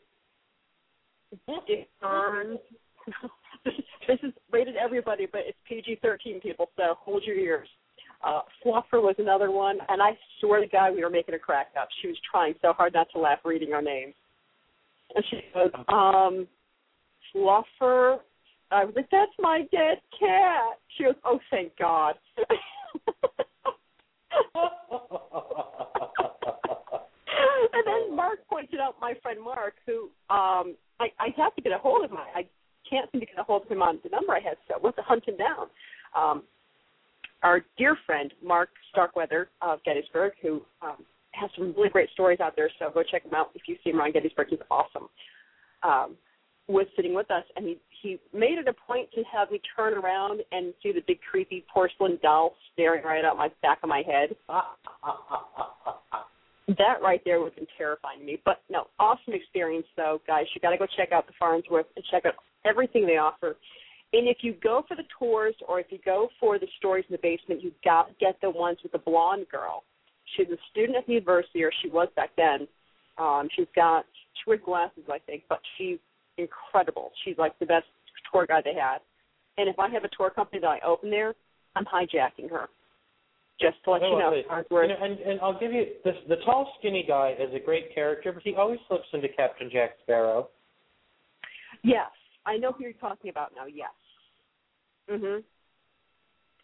Dick 1.68 1.88
Burns. 2.02 2.60
this 4.08 4.20
is 4.24 4.34
rated 4.52 4.76
everybody, 4.76 5.28
but 5.32 5.42
it's 5.46 5.58
PG-13 5.68 6.42
people, 6.42 6.70
so 6.76 6.96
hold 7.00 7.24
your 7.24 7.36
ears. 7.36 7.68
Uh, 8.24 8.42
Fluffer 8.64 9.02
was 9.02 9.16
another 9.20 9.52
one, 9.52 9.78
and 9.90 10.02
I 10.02 10.18
swear 10.40 10.60
to 10.60 10.68
God, 10.68 10.96
we 10.96 11.04
were 11.04 11.10
making 11.10 11.36
a 11.36 11.40
crack 11.40 11.68
up. 11.80 11.88
She 12.02 12.08
was 12.08 12.18
trying 12.30 12.56
so 12.62 12.74
hard 12.74 12.94
not 12.94 13.08
to 13.14 13.20
laugh 13.20 13.40
reading 13.46 13.74
our 13.74 13.82
names. 13.82 14.16
And 15.16 15.24
she 15.30 15.42
goes, 15.54 15.72
um, 15.88 16.48
Fluffer. 17.34 18.20
I 18.70 18.84
was 18.84 18.94
like, 18.96 19.10
that's 19.12 19.32
my 19.40 19.60
dead 19.72 20.02
cat. 20.20 20.80
She 20.98 21.04
goes, 21.04 21.16
oh, 21.24 21.40
thank 21.50 21.78
God. 21.78 22.16
and 27.74 27.86
then 27.86 28.16
Mark 28.16 28.40
pointed 28.50 28.80
out 28.80 28.96
my 29.00 29.14
friend 29.22 29.42
Mark, 29.42 29.76
who 29.86 30.10
um 30.30 30.76
I, 31.00 31.08
I 31.20 31.28
have 31.38 31.56
to 31.56 31.62
get 31.62 31.72
a 31.72 31.78
hold 31.78 32.04
of 32.04 32.12
him. 32.12 32.18
I 32.18 32.46
can't 32.90 33.10
seem 33.12 33.22
to 33.22 33.28
get 33.28 33.40
a 33.40 33.44
hold 33.44 33.64
of 33.64 33.70
him 33.70 33.82
on 33.82 34.00
the 34.04 34.10
number 34.10 34.34
I 34.34 34.40
had, 34.40 34.58
so 34.68 34.76
I 34.76 34.80
went 34.82 34.96
to 34.98 35.02
hunt 35.02 35.28
him 35.28 35.38
down. 35.38 35.68
Um, 36.16 36.44
our 37.44 37.62
dear 37.78 37.98
friend 38.06 38.34
Mark 38.44 38.70
Starkweather 38.92 39.50
of 39.62 39.84
Gettysburg, 39.84 40.34
who 40.42 40.62
um, 40.82 41.06
has 41.32 41.50
some 41.56 41.74
really 41.78 41.90
great 41.90 42.10
stories 42.12 42.40
out 42.40 42.56
there. 42.56 42.70
So 42.80 42.90
go 42.92 43.04
check 43.04 43.24
him 43.24 43.34
out 43.34 43.52
if 43.56 43.64
you 43.68 43.76
see 43.84 43.92
him 43.92 44.00
around 44.00 44.14
Gettysburg. 44.14 44.48
He's 44.50 44.60
awesome. 44.72 45.08
Um, 45.84 46.16
was 46.68 46.88
sitting 46.96 47.14
with 47.14 47.32
us, 47.32 47.44
and 47.56 47.66
he 47.66 47.78
he 48.02 48.20
made 48.34 48.58
it 48.58 48.68
a 48.68 48.74
point 48.74 49.10
to 49.14 49.24
have 49.32 49.50
me 49.52 49.62
turn 49.76 49.94
around 49.94 50.42
and 50.52 50.74
see 50.84 50.92
the 50.92 51.02
big 51.08 51.20
creepy 51.22 51.66
porcelain 51.74 52.20
doll 52.22 52.56
staring 52.74 53.04
right 53.04 53.26
out 53.26 53.38
my 53.38 53.50
back 53.62 53.80
of 53.84 53.90
my 53.90 54.04
head. 54.06 54.36
that 56.68 57.02
right 57.02 57.22
there 57.24 57.40
would 57.40 57.54
have 57.54 57.56
been 57.56 57.68
terrifying 57.78 58.20
to 58.20 58.26
me. 58.26 58.42
But 58.44 58.62
no, 58.70 58.88
awesome 59.00 59.34
experience 59.34 59.88
though, 59.96 60.22
guys. 60.28 60.46
You 60.54 60.62
got 60.62 60.72
to 60.72 60.78
go 60.78 60.88
check 60.98 61.12
out 61.12 61.28
the 61.28 61.34
Farnsworth 61.40 61.86
and 61.96 62.04
check 62.12 62.26
out 62.26 62.34
everything 62.66 63.06
they 63.06 63.18
offer. 63.18 63.56
And 64.14 64.28
if 64.28 64.38
you 64.42 64.56
go 64.64 64.84
for 64.88 64.96
the 64.96 65.04
tours 65.18 65.56
or 65.68 65.80
if 65.80 65.88
you 65.90 66.00
go 66.04 66.30
for 66.40 66.60
the 66.60 66.68
stories 66.78 67.06
in 67.10 67.14
the 67.14 67.22
basement, 67.22 67.64
you 67.64 67.72
got 67.84 68.08
to 68.08 68.14
get 68.20 68.40
the 68.42 68.50
ones 68.50 68.78
with 68.84 68.92
the 68.92 69.00
blonde 69.00 69.48
girl. 69.52 69.84
She's 70.36 70.48
a 70.48 70.58
student 70.72 70.98
at 70.98 71.08
the 71.08 71.14
university, 71.14 71.64
or 71.64 71.72
she 71.82 71.90
was 71.90 72.10
back 72.16 72.32
then. 72.36 72.68
Um, 73.18 73.48
she's 73.56 73.68
got 73.76 74.06
she 74.36 74.50
wears 74.50 74.62
glasses, 74.64 75.04
I 75.12 75.20
think, 75.20 75.44
but 75.50 75.60
she's 75.78 75.98
incredible. 76.38 77.12
She's 77.24 77.38
like 77.38 77.58
the 77.60 77.66
best 77.66 77.86
tour 78.32 78.46
guide 78.46 78.64
they 78.66 78.74
had. 78.74 79.00
And 79.58 79.68
if 79.68 79.80
I 79.80 79.90
have 79.90 80.04
a 80.04 80.10
tour 80.16 80.30
company 80.30 80.62
that 80.62 80.68
I 80.68 80.80
open 80.86 81.10
there, 81.10 81.34
I'm 81.76 81.86
hijacking 81.86 82.50
her. 82.52 82.68
Just 83.60 83.84
to 83.86 83.92
let 83.92 84.02
you 84.04 84.10
know. 84.20 84.42
Farnsworth. 84.48 84.90
You 84.90 84.96
know, 84.96 85.04
and 85.04 85.20
and 85.20 85.40
I'll 85.42 85.60
give 85.60 85.74
you 85.74 85.86
this. 86.04 86.16
The 86.30 86.38
tall, 86.46 86.72
skinny 86.80 87.04
guy 87.08 87.36
is 87.40 87.54
a 87.54 87.60
great 87.60 87.94
character, 87.94 88.32
but 88.32 88.44
he 88.44 88.54
always 88.56 88.80
slips 88.88 89.08
into 89.14 89.28
Captain 89.30 89.70
Jack 89.72 89.92
Sparrow. 90.04 90.50
Yes, 91.84 92.12
I 92.46 92.58
know 92.58 92.72
who 92.72 92.84
you're 92.84 92.94
talking 92.94 93.30
about 93.30 93.54
now. 93.56 93.66
Yes. 93.66 93.90
Mhm. 95.10 95.44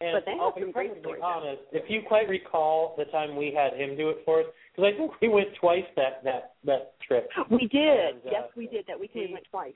And 0.02 0.14
But 0.14 0.26
they 0.26 0.34
I'll 0.34 0.52
be 0.52 0.72
perfectly 0.72 1.20
honest. 1.22 1.62
If 1.72 1.90
you 1.90 2.02
quite 2.08 2.28
recall 2.28 2.96
the 2.98 3.06
time 3.06 3.36
we 3.36 3.52
had 3.54 3.74
him 3.74 3.96
do 3.96 4.10
it 4.10 4.18
for 4.26 4.42
us, 4.42 4.46
because 4.76 4.94
I 4.94 4.98
think 4.98 5.12
we 5.22 5.30
went 5.30 5.56
twice 5.56 5.86
that 5.96 6.24
that 6.24 6.56
that 6.66 7.00
trip. 7.02 7.30
We 7.50 7.68
did. 7.68 8.16
And, 8.16 8.18
uh, 8.28 8.30
yes, 8.32 8.44
we 8.56 8.68
did. 8.68 8.86
That 8.88 9.00
weekend 9.00 9.22
we 9.22 9.28
he- 9.28 9.34
went 9.34 9.46
twice. 9.50 9.74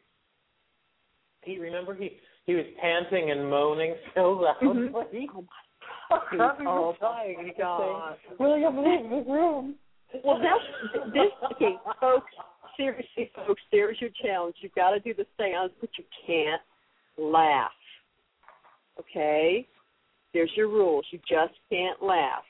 He 1.43 1.57
remember 1.59 1.95
he 1.95 2.19
he 2.45 2.55
was 2.55 2.65
panting 2.81 3.31
and 3.31 3.50
moaning 3.50 3.95
so 4.15 4.31
loudly. 4.41 4.67
Mhm. 4.67 4.91
Oh, 4.93 5.00
were 5.00 5.43
Oh, 6.11 6.95
dying. 6.99 7.37
He 7.39 7.45
kept 7.47 7.59
God. 7.59 8.15
saying, 8.27 8.37
William, 8.39 8.77
leave 8.77 9.09
the 9.09 9.31
room. 9.31 9.75
Well, 10.23 10.39
that's 10.39 11.13
this. 11.13 11.31
Okay, 11.53 11.75
folks. 11.99 12.31
Seriously, 12.77 13.31
folks. 13.35 13.61
There's 13.71 13.97
your 13.99 14.11
challenge. 14.23 14.55
You've 14.61 14.75
got 14.75 14.91
to 14.91 14.99
do 14.99 15.13
the 15.13 15.25
seance, 15.37 15.73
but 15.81 15.89
you 15.97 16.05
can't 16.25 16.61
laugh. 17.17 17.71
Okay. 18.99 19.67
There's 20.33 20.51
your 20.55 20.67
rules. 20.67 21.05
You 21.11 21.19
just 21.19 21.53
can't 21.69 22.01
laugh. 22.01 22.43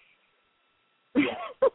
Yeah. 1.16 1.70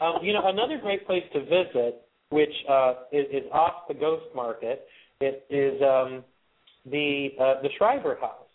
Um, 0.00 0.14
you 0.22 0.32
know, 0.32 0.42
another 0.44 0.78
great 0.80 1.06
place 1.06 1.24
to 1.32 1.40
visit, 1.40 2.02
which 2.30 2.52
uh, 2.70 2.94
is, 3.12 3.26
is 3.32 3.42
off 3.52 3.88
the 3.88 3.94
Ghost 3.94 4.26
Market, 4.34 4.86
it 5.20 5.44
is 5.50 5.82
um, 5.82 6.24
the 6.88 7.30
uh, 7.40 7.62
the 7.62 7.68
Shriver 7.76 8.16
House. 8.20 8.46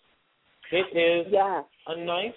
It 0.71 0.97
is 0.97 1.31
yes. 1.31 1.65
a 1.87 2.03
nice. 2.03 2.31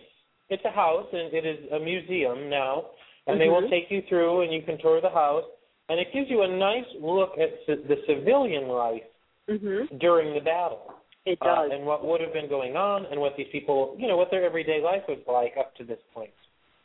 It's 0.48 0.64
a 0.64 0.70
house, 0.70 1.06
and 1.12 1.32
it 1.34 1.44
is 1.44 1.72
a 1.72 1.78
museum 1.78 2.48
now, 2.48 2.90
and 3.26 3.40
they 3.40 3.48
will 3.48 3.62
Mhm. 3.62 3.70
take 3.70 3.90
you 3.90 4.02
through, 4.02 4.42
and 4.42 4.52
you 4.52 4.62
can 4.62 4.78
tour 4.78 5.00
the 5.00 5.10
house, 5.10 5.44
and 5.88 5.98
it 5.98 6.12
gives 6.12 6.30
you 6.30 6.42
a 6.42 6.48
nice 6.48 6.86
look 6.94 7.36
at 7.38 7.64
ci- 7.66 7.74
the 7.74 7.96
civilian 8.06 8.68
life 8.68 9.06
Mhm. 9.48 9.98
during 9.98 10.34
the 10.34 10.40
battle. 10.40 10.94
It 11.24 11.38
uh, 11.42 11.44
does. 11.44 11.72
and 11.72 11.84
what 11.84 12.04
would 12.04 12.20
have 12.20 12.32
been 12.32 12.48
going 12.48 12.76
on, 12.76 13.06
and 13.06 13.20
what 13.20 13.36
these 13.36 13.48
people, 13.48 13.96
you 13.98 14.06
know, 14.06 14.16
what 14.16 14.30
their 14.30 14.44
everyday 14.44 14.80
life 14.80 15.02
was 15.08 15.18
like 15.26 15.56
up 15.56 15.74
to 15.74 15.84
this 15.84 16.00
point. 16.14 16.32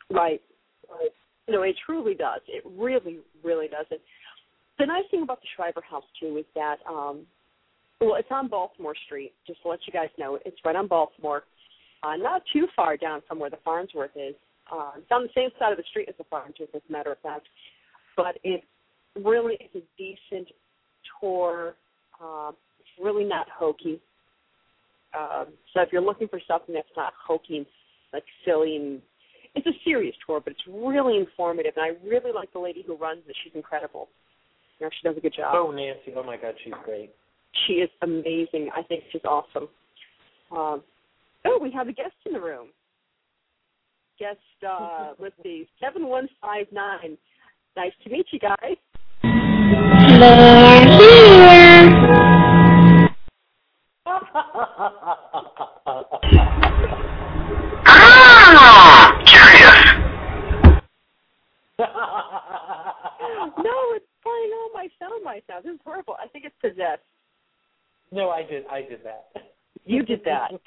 Right. 0.10 0.42
Right. 0.90 1.14
No, 1.48 1.62
it 1.62 1.78
truly 1.86 2.16
does. 2.16 2.42
It 2.48 2.64
really, 2.66 3.20
really 3.44 3.68
does. 3.68 3.86
It. 3.92 4.02
The 4.80 4.88
nice 4.88 5.06
thing 5.12 5.22
about 5.22 5.42
the 5.42 5.48
Shriver 5.56 5.82
House 5.82 6.06
too 6.20 6.38
is 6.38 6.46
that, 6.56 6.80
um, 6.88 7.28
well, 8.00 8.16
it's 8.16 8.32
on 8.32 8.48
Baltimore 8.48 8.96
Street. 8.96 9.32
Just 9.46 9.62
to 9.62 9.68
let 9.68 9.86
you 9.86 9.94
guys 9.94 10.10
know, 10.18 10.40
it's 10.44 10.58
right 10.66 10.76
on 10.76 10.88
Baltimore, 10.88 11.44
uh, 12.04 12.16
not 12.18 12.42
too 12.52 12.68
far 12.76 12.98
down 12.98 13.22
from 13.28 13.40
where 13.40 13.50
the 13.50 13.60
Farnsworth 13.64 14.16
is. 14.16 14.36
Uh, 14.72 14.92
it's 14.98 15.12
on 15.12 15.24
the 15.24 15.30
same 15.36 15.50
side 15.60 15.72
of 15.72 15.78
the 15.78 15.84
street 15.90 16.08
as 16.10 16.16
the 16.18 16.24
Farnsworth, 16.30 16.70
as 16.74 16.82
a 16.88 16.92
matter 16.92 17.12
of 17.12 17.20
fact. 17.20 17.48
But 18.16 18.38
it 18.44 18.64
really 19.16 19.56
is 19.56 19.70
a 19.76 19.84
decent 19.98 20.48
tour. 21.20 21.76
Uh, 22.22 22.52
it's 22.80 22.90
really 23.04 23.24
not 23.24 23.48
hokey. 23.50 24.00
Um, 25.18 25.48
so 25.74 25.82
if 25.82 25.90
you're 25.92 26.02
looking 26.02 26.28
for 26.28 26.40
something 26.48 26.74
that's 26.74 26.88
not 26.96 27.14
hokey 27.28 27.58
and 27.58 27.66
like 28.14 28.24
silly 28.46 28.78
and 28.78 29.02
it's 29.56 29.68
a 29.68 29.72
serious 29.84 30.16
tour, 30.26 30.40
but 30.40 30.52
it's 30.52 30.62
really 30.68 31.18
informative, 31.18 31.74
and 31.76 31.84
I 31.84 32.08
really 32.08 32.32
like 32.34 32.52
the 32.54 32.60
lady 32.60 32.84
who 32.88 32.96
runs 32.96 33.22
it. 33.28 33.36
She's 33.44 33.54
incredible. 33.54 34.08
You 34.80 34.86
know, 34.86 34.90
she 35.02 35.08
does 35.08 35.18
a 35.18 35.20
good 35.20 35.34
job. 35.36 35.54
Oh, 35.56 35.72
Nancy! 35.72 36.14
Oh 36.16 36.24
my 36.24 36.38
God, 36.38 36.54
she's 36.64 36.74
great. 36.86 37.12
She 37.68 37.74
is 37.74 37.90
amazing. 38.02 38.70
I 38.76 38.82
think 38.84 39.04
she's 39.12 39.22
awesome. 39.26 39.68
Um, 40.56 40.84
oh, 41.46 41.60
we 41.62 41.72
have 41.72 41.88
a 41.88 41.94
guest 41.94 42.16
in 42.26 42.34
the 42.34 42.42
room. 42.42 42.68
Guest, 44.20 44.40
uh, 44.68 45.14
let's 45.20 45.36
see, 45.44 45.68
seven 45.80 46.08
one 46.08 46.28
five 46.42 46.68
nine. 46.72 47.18
Nice 47.76 47.94
to 48.04 48.10
meet 48.10 48.28
you 48.32 48.40
guys. 48.40 48.78
They're 49.24 50.86
here. 50.98 51.98
Ah, 57.94 59.18
curious. 59.26 59.80
no, 63.58 63.94
it's 63.96 64.06
playing 64.22 64.52
all 64.54 64.70
my 64.74 64.90
sound 65.00 65.24
sound. 65.48 65.66
This 65.66 65.74
is 65.74 65.80
horrible. 65.84 66.16
I 66.22 66.28
think 66.28 66.46
it's 66.46 66.56
possessed. 66.62 67.02
no, 68.12 68.30
I 68.30 68.44
did. 68.44 68.66
I 68.68 68.82
did 68.82 69.04
that. 69.04 69.32
You 69.86 70.04
did 70.04 70.24
that. 70.26 70.52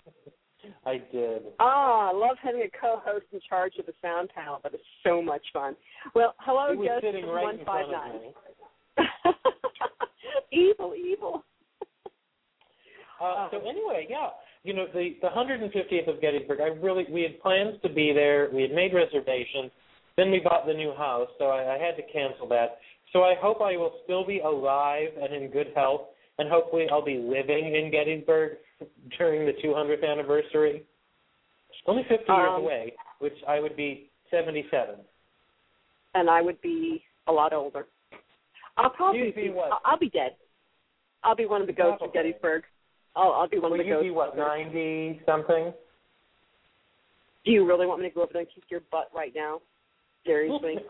I 0.87 1.02
did. 1.12 1.42
Ah, 1.61 2.11
I 2.11 2.12
love 2.12 2.37
having 2.42 2.62
a 2.62 2.78
co-host 2.80 3.26
in 3.33 3.40
charge 3.49 3.75
of 3.78 3.87
the 3.87 3.92
sound 4.02 4.30
panel. 4.35 4.61
That 4.62 4.75
is 4.75 4.80
so 5.04 5.23
much 5.23 5.42
fun. 5.52 5.76
Well, 6.14 6.35
hello, 6.40 6.73
He 6.73 6.78
was 6.78 7.00
sitting 7.02 7.26
right 7.26 7.42
one 7.42 7.59
five 7.64 7.87
nine. 7.90 8.33
evil, 10.52 10.94
evil. 10.94 11.44
Uh, 13.23 13.49
so 13.50 13.59
anyway, 13.61 14.06
yeah, 14.11 14.28
you 14.64 14.75
know 14.75 14.87
the 14.92 15.16
the 15.23 15.28
150th 15.28 16.09
of 16.09 16.21
Gettysburg. 16.21 16.61
I 16.61 16.68
really 16.85 17.06
we 17.11 17.23
had 17.23 17.40
plans 17.40 17.76
to 17.83 17.88
be 17.88 18.12
there. 18.12 18.50
We 18.52 18.62
had 18.62 18.73
made 18.73 18.92
reservations. 18.92 19.71
Then 20.16 20.30
we 20.30 20.40
bought 20.40 20.66
the 20.66 20.75
new 20.75 20.94
house, 20.94 21.28
so 21.38 21.47
I, 21.47 21.75
I 21.75 21.78
had 21.78 21.97
to 21.97 22.02
cancel 22.12 22.49
that. 22.49 22.78
So 23.12 23.23
I 23.23 23.35
hope 23.40 23.61
I 23.61 23.76
will 23.76 23.94
still 24.04 24.26
be 24.26 24.40
alive 24.40 25.09
and 25.21 25.35
in 25.35 25.50
good 25.50 25.68
health, 25.75 26.02
and 26.38 26.49
hopefully 26.49 26.87
I'll 26.90 27.04
be 27.04 27.18
living 27.18 27.75
in 27.75 27.90
Gettysburg 27.90 28.59
during 29.19 29.47
the 29.47 29.52
200th 29.62 30.09
anniversary. 30.09 30.85
Only 31.87 32.02
50 32.04 32.14
years 32.14 32.28
Um, 32.49 32.62
away, 32.62 32.95
which 33.19 33.37
I 33.47 33.61
would 33.61 33.76
be 33.76 34.11
77. 34.31 34.97
and 36.14 36.31
I 36.31 36.40
would 36.40 36.61
be 36.61 37.04
a 37.26 37.33
lot 37.33 37.52
older. 37.52 37.87
I'll 38.76 38.90
probably 38.90 39.26
You'd 39.26 39.35
be 39.35 39.50
what? 39.50 39.81
I'll, 39.85 39.99
be 39.99 40.11
dead. 40.11 40.37
I'll 41.23 41.37
be 41.37 41.47
one 41.47 41.61
of 41.61 41.66
the 41.66 41.73
ghosts 41.73 42.02
of 42.02 42.12
Gettysburg. 42.12 42.64
I'll 43.16 43.33
I'll 43.33 43.49
be 43.49 43.59
one 43.59 43.71
Will 43.71 43.81
of 43.81 43.87
the 43.87 43.90
ghosts. 43.90 44.00
Will 44.00 44.07
you 44.07 44.12
be 44.12 44.16
what 44.16 44.31
of 44.31 44.37
90 44.38 45.21
something? 45.26 45.73
Do 47.45 47.50
you 47.52 47.66
really 47.66 47.87
want 47.87 48.00
me 48.00 48.09
to 48.09 48.14
go 48.14 48.23
over 48.23 48.33
there 48.33 48.43
and 48.43 48.50
kick 48.52 48.64
your 48.71 48.81
butt 48.90 49.11
right 49.14 49.33
now? 49.35 49.61
Seriously. 50.25 50.76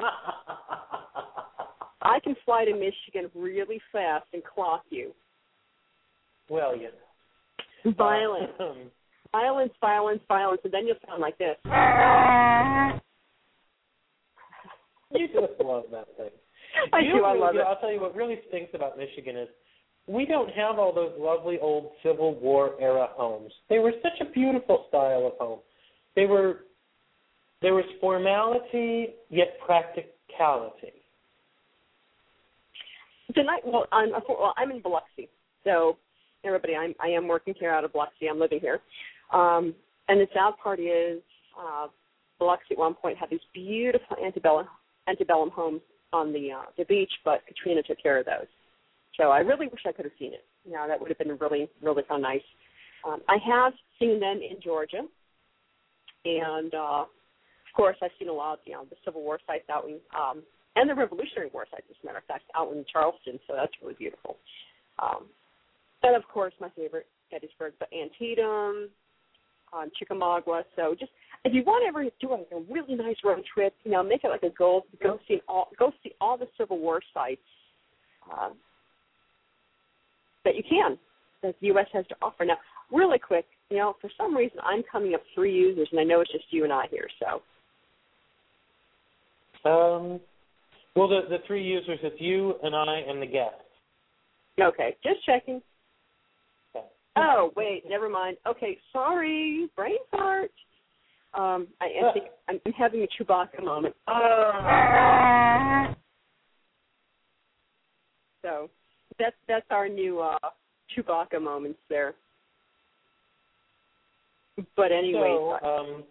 I 2.03 2.21
can 2.21 2.37
fly 2.45 2.65
to 2.65 2.73
Michigan 2.73 3.31
really 3.35 3.81
fast 3.93 4.27
and 4.33 4.43
clock 4.45 4.85
you. 4.91 5.13
well, 6.49 6.77
you. 6.77 6.91
Violence, 7.85 8.53
violence, 9.33 9.73
violence, 9.81 10.21
violence, 10.27 10.61
and 10.65 10.73
then 10.73 10.87
you'll 10.87 10.97
sound 11.07 11.21
like 11.21 11.37
this. 11.39 11.57
you 15.13 15.29
just 15.29 15.61
love 15.61 15.85
that 15.93 16.07
thing. 16.17 16.31
I 16.93 17.01
You 17.01 17.13
do. 17.13 17.19
know, 17.19 17.25
I 17.25 17.37
love 17.37 17.55
you 17.55 17.61
it. 17.61 17.65
I'll 17.65 17.79
tell 17.81 17.93
you 17.93 18.01
what 18.01 18.15
really 18.15 18.41
stinks 18.49 18.73
about 18.75 18.97
Michigan 18.97 19.37
is 19.37 19.49
we 20.07 20.27
don't 20.27 20.51
have 20.51 20.79
all 20.79 20.95
those 20.95 21.13
lovely 21.19 21.59
old 21.61 21.93
Civil 22.03 22.35
War 22.41 22.73
era 22.81 23.09
homes. 23.13 23.53
They 23.69 23.79
were 23.79 23.93
such 24.03 24.27
a 24.27 24.31
beautiful 24.33 24.87
style 24.89 25.27
of 25.27 25.33
home. 25.39 25.61
They 26.17 26.27
were 26.27 26.61
there 27.63 27.75
was 27.75 27.85
formality 28.01 29.15
yet 29.31 29.57
practicality. 29.65 30.93
Tonight, 33.35 33.63
well, 33.65 33.87
I'm 33.91 34.11
well, 34.11 34.53
I'm 34.57 34.71
in 34.71 34.83
Biloxi, 34.83 35.29
so 35.65 35.97
everybody, 36.45 36.75
I'm 36.75 36.95
I 37.01 37.09
am 37.09 37.29
working 37.29 37.55
here 37.59 37.71
out 37.71 37.85
of 37.85 37.93
Biloxi. 37.93 38.29
I'm 38.29 38.39
living 38.39 38.61
here, 38.61 38.81
um, 39.33 39.75
and 40.09 40.21
the 40.21 40.27
sad 40.33 40.55
part 40.63 40.81
is, 40.81 41.21
uh, 41.59 41.89
Biloxi 42.39 42.73
at 42.73 42.79
one 42.79 42.95
point 42.95 43.17
had 43.19 43.31
these 43.31 43.41
beautiful 43.53 44.17
antebellum 44.25 44.67
antebellum 45.09 45.51
homes 45.51 45.81
on 46.13 46.33
the 46.33 46.53
uh, 46.53 46.65
the 46.77 46.85
beach, 46.85 47.13
but 47.25 47.43
Katrina 47.47 47.83
took 47.83 48.03
care 48.03 48.19
of 48.19 48.27
those. 48.27 48.47
So 49.17 49.31
I 49.31 49.39
really 49.39 49.67
wish 49.67 49.81
I 49.87 49.93
could 49.93 50.05
have 50.05 50.15
seen 50.19 50.33
it. 50.33 50.45
You 50.65 50.73
know, 50.73 50.87
that 50.89 51.01
would 51.01 51.09
have 51.09 51.19
been 51.19 51.37
really 51.39 51.69
really 51.83 52.03
of 52.09 52.21
nice. 52.21 52.43
Um, 53.07 53.21
I 53.29 53.37
have 53.47 53.73
seen 53.99 54.19
them 54.21 54.39
in 54.39 54.61
Georgia, 54.63 55.03
and 56.25 56.75
uh, 56.75 57.03
of 57.03 57.73
course 57.77 57.97
I've 58.03 58.11
seen 58.19 58.29
a 58.29 58.33
lot 58.33 58.55
of 58.55 58.59
you 58.65 58.73
know 58.73 58.85
the 58.91 58.97
Civil 59.05 59.23
War 59.23 59.39
sites 59.47 59.69
out 59.71 59.85
in 59.85 59.99
um, 60.19 60.43
and 60.77 60.91
the 60.91 60.95
Revolutionary 60.95 61.51
War 61.53 61.67
sites, 61.71 61.87
as 61.89 61.97
a 62.03 62.07
matter 62.07 62.19
of 62.19 62.25
fact, 62.25 62.45
out 62.57 62.73
in 62.73 62.85
Charleston. 62.91 63.39
So 63.47 63.55
that's 63.55 63.73
really 63.83 63.95
beautiful. 63.95 64.37
Um, 64.99 65.27
and 66.05 66.17
of 66.17 66.29
course, 66.29 66.53
my 66.61 66.69
favorite 66.77 67.07
Gettysburg, 67.31 67.73
but 67.79 67.89
Antietam, 67.93 68.89
um, 69.73 69.91
Chickamauga. 69.99 70.65
So 70.77 70.95
just 70.99 71.11
if 71.45 71.53
you 71.53 71.63
want 71.65 71.83
to 71.85 71.89
ever 71.89 72.05
do 72.21 72.31
like 72.31 72.49
a 72.53 72.73
really 72.73 72.95
nice 72.95 73.17
road 73.25 73.45
trip, 73.53 73.75
you 73.85 73.91
know, 73.91 74.03
make 74.03 74.25
it 74.25 74.29
like 74.29 74.43
a 74.43 74.55
goal. 74.57 74.87
Go 75.03 75.19
see 75.29 75.41
all 75.49 75.69
go 75.79 75.93
see 76.03 76.13
all 76.21 76.39
the 76.39 76.47
Civil 76.59 76.79
War 76.79 77.01
sites 77.13 77.41
uh, 78.33 78.51
that 80.45 80.55
you 80.57 80.63
can 80.69 80.99
that 81.43 81.55
the 81.61 81.67
U.S. 81.69 81.87
has 81.93 82.07
to 82.07 82.17
offer. 82.23 82.45
Now, 82.45 82.57
really 82.91 83.19
quick, 83.19 83.47
you 83.71 83.77
know, 83.77 83.97
for 84.01 84.11
some 84.17 84.35
reason 84.37 84.59
I'm 84.63 84.83
coming 84.91 85.15
up 85.15 85.23
three 85.35 85.55
users, 85.55 85.89
and 85.91 86.01
I 86.01 86.05
know 86.05 86.21
it's 86.21 86.33
just 86.33 86.45
you 86.51 86.65
and 86.65 86.73
I 86.73 86.87
here. 86.91 87.09
So 87.21 87.43
Um, 89.69 90.21
well, 90.95 91.09
the 91.09 91.23
the 91.29 91.39
three 91.47 91.63
users 91.63 91.99
it's 92.03 92.21
you 92.21 92.55
and 92.63 92.75
I 92.75 92.99
and 93.09 93.21
the 93.21 93.27
guest. 93.27 93.55
okay, 94.61 94.97
just 95.03 95.25
checking. 95.27 95.61
Oh 97.17 97.53
wait, 97.57 97.85
never 97.89 98.09
mind. 98.09 98.37
Okay, 98.47 98.79
sorry, 98.93 99.69
brain 99.77 99.99
fart. 100.11 100.51
Um, 101.35 101.67
I, 101.81 102.09
I 102.09 102.13
think 102.13 102.27
I'm, 102.49 102.61
I'm 102.65 102.73
having 102.73 103.03
a 103.03 103.23
Chewbacca 103.23 103.65
moment. 103.65 103.95
So 108.43 108.71
that's 109.19 109.37
that's 109.49 109.67
our 109.71 109.89
new 109.89 110.21
uh, 110.21 110.39
Chewbacca 110.97 111.41
moments 111.41 111.79
there. 111.89 112.15
But 114.77 114.93
anyway, 114.93 115.37
So, 115.37 115.67
um, 115.67 116.05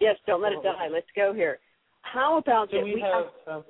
yes, 0.00 0.16
don't 0.26 0.40
let 0.40 0.52
it 0.52 0.62
die. 0.62 0.88
Let's 0.90 1.06
go 1.14 1.34
here. 1.34 1.58
How 2.02 2.38
about 2.38 2.70
so 2.70 2.78
that 2.78 2.84
we 2.84 3.00
have. 3.00 3.56
Um, 3.56 3.64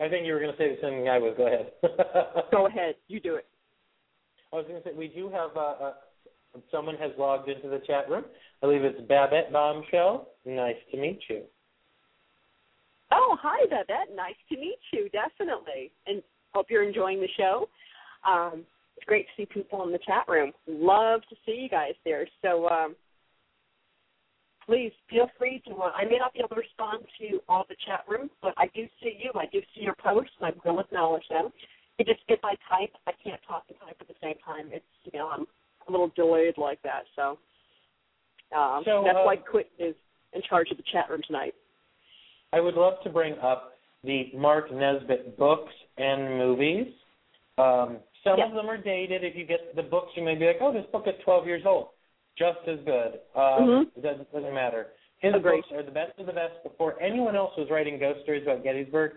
I 0.00 0.08
think 0.08 0.26
you 0.26 0.32
were 0.32 0.40
going 0.40 0.52
to 0.52 0.58
say 0.58 0.74
the 0.74 0.80
same 0.80 1.00
thing 1.00 1.08
I 1.08 1.18
was. 1.18 1.34
Go 1.36 1.46
ahead. 1.46 1.72
Go 2.50 2.66
ahead, 2.66 2.94
you 3.08 3.20
do 3.20 3.36
it. 3.36 3.46
I 4.52 4.56
was 4.56 4.66
going 4.68 4.82
to 4.82 4.88
say 4.88 4.94
we 4.94 5.08
do 5.08 5.30
have 5.30 5.56
uh, 5.56 5.60
uh, 5.60 5.92
someone 6.70 6.96
has 6.96 7.10
logged 7.18 7.48
into 7.48 7.68
the 7.68 7.80
chat 7.86 8.08
room. 8.10 8.24
I 8.62 8.66
believe 8.66 8.84
it's 8.84 9.00
Babette 9.00 9.52
Bombshell. 9.52 10.28
Nice 10.44 10.76
to 10.90 10.98
meet 10.98 11.20
you. 11.28 11.42
Oh, 13.12 13.36
hi, 13.40 13.64
Babette. 13.66 14.14
Nice 14.14 14.36
to 14.50 14.56
meet 14.56 14.78
you, 14.92 15.08
definitely. 15.10 15.90
And 16.06 16.22
hope 16.54 16.66
you're 16.70 16.86
enjoying 16.86 17.20
the 17.20 17.28
show. 17.36 17.68
Um, 18.26 18.64
it's 18.96 19.06
great 19.06 19.26
to 19.26 19.42
see 19.42 19.46
people 19.46 19.84
in 19.84 19.92
the 19.92 19.98
chat 19.98 20.24
room. 20.28 20.52
Love 20.66 21.22
to 21.30 21.36
see 21.46 21.52
you 21.52 21.68
guys 21.68 21.92
there. 22.04 22.26
So 22.42 22.68
um, 22.68 22.94
please 24.66 24.92
feel 25.10 25.28
free 25.38 25.62
to. 25.66 25.74
Uh, 25.74 25.90
I 25.96 26.04
may 26.04 26.18
not 26.18 26.32
be 26.34 26.40
able 26.40 26.50
to 26.50 26.54
respond 26.56 27.04
to 27.20 27.40
all 27.48 27.64
the 27.68 27.76
chat 27.86 28.04
room, 28.08 28.30
but 28.42 28.54
I 28.56 28.66
do 28.74 28.86
see 29.02 29.18
you. 29.22 29.30
I 29.34 29.46
do 29.46 29.60
see 29.74 29.82
your 29.82 29.96
posts, 30.02 30.32
and 30.40 30.52
I 30.52 30.68
will 30.68 30.80
acknowledge 30.80 31.24
them. 31.30 31.48
It 31.98 32.06
just 32.06 32.20
if 32.28 32.40
I 32.44 32.54
type, 32.68 32.90
I 33.06 33.12
can't 33.22 33.40
talk 33.46 33.64
and 33.68 33.78
type 33.80 33.96
at 34.00 34.08
the 34.08 34.14
same 34.22 34.34
time. 34.44 34.68
It's 34.72 34.84
you 35.12 35.18
know 35.18 35.28
I'm 35.28 35.46
a 35.88 35.90
little 35.90 36.10
delayed 36.16 36.56
like 36.58 36.80
that. 36.82 37.02
So, 37.16 37.38
um, 38.56 38.82
So, 38.84 39.02
that's 39.04 39.18
uh, 39.18 39.22
why 39.24 39.36
Quit 39.36 39.70
is 39.78 39.94
in 40.32 40.42
charge 40.48 40.70
of 40.70 40.76
the 40.76 40.84
chat 40.92 41.10
room 41.10 41.20
tonight. 41.26 41.54
I 42.52 42.60
would 42.60 42.74
love 42.74 42.94
to 43.04 43.10
bring 43.10 43.34
up 43.42 43.72
the 44.04 44.30
Mark 44.34 44.72
Nesbitt 44.72 45.38
books 45.38 45.72
and 45.98 46.38
movies. 46.38 46.88
Um, 47.58 47.98
some 48.24 48.38
Yes. 48.38 48.48
of 48.48 48.54
them 48.54 48.68
are 48.70 48.76
dated. 48.78 49.24
If 49.24 49.36
you 49.36 49.44
get 49.44 49.74
the 49.76 49.82
books, 49.82 50.12
you 50.16 50.22
may 50.22 50.34
be 50.34 50.46
like, 50.46 50.58
"Oh, 50.60 50.72
this 50.72 50.86
book 50.86 51.06
is 51.06 51.14
12 51.24 51.46
years 51.46 51.66
old." 51.66 51.88
Just 52.36 52.60
as 52.66 52.80
good. 52.80 53.20
Um, 53.34 53.68
Mhm. 53.68 53.90
It 53.96 54.02
doesn't, 54.02 54.32
doesn't 54.32 54.54
matter. 54.54 54.92
His 55.18 55.34
Agreed. 55.34 55.60
books 55.60 55.72
are 55.72 55.82
the 55.82 55.90
best 55.90 56.18
of 56.18 56.26
the 56.26 56.32
best. 56.32 56.62
Before 56.62 57.00
anyone 57.00 57.36
else 57.36 57.54
was 57.56 57.68
writing 57.70 57.98
ghost 57.98 58.22
stories 58.22 58.42
about 58.42 58.62
Gettysburg, 58.64 59.12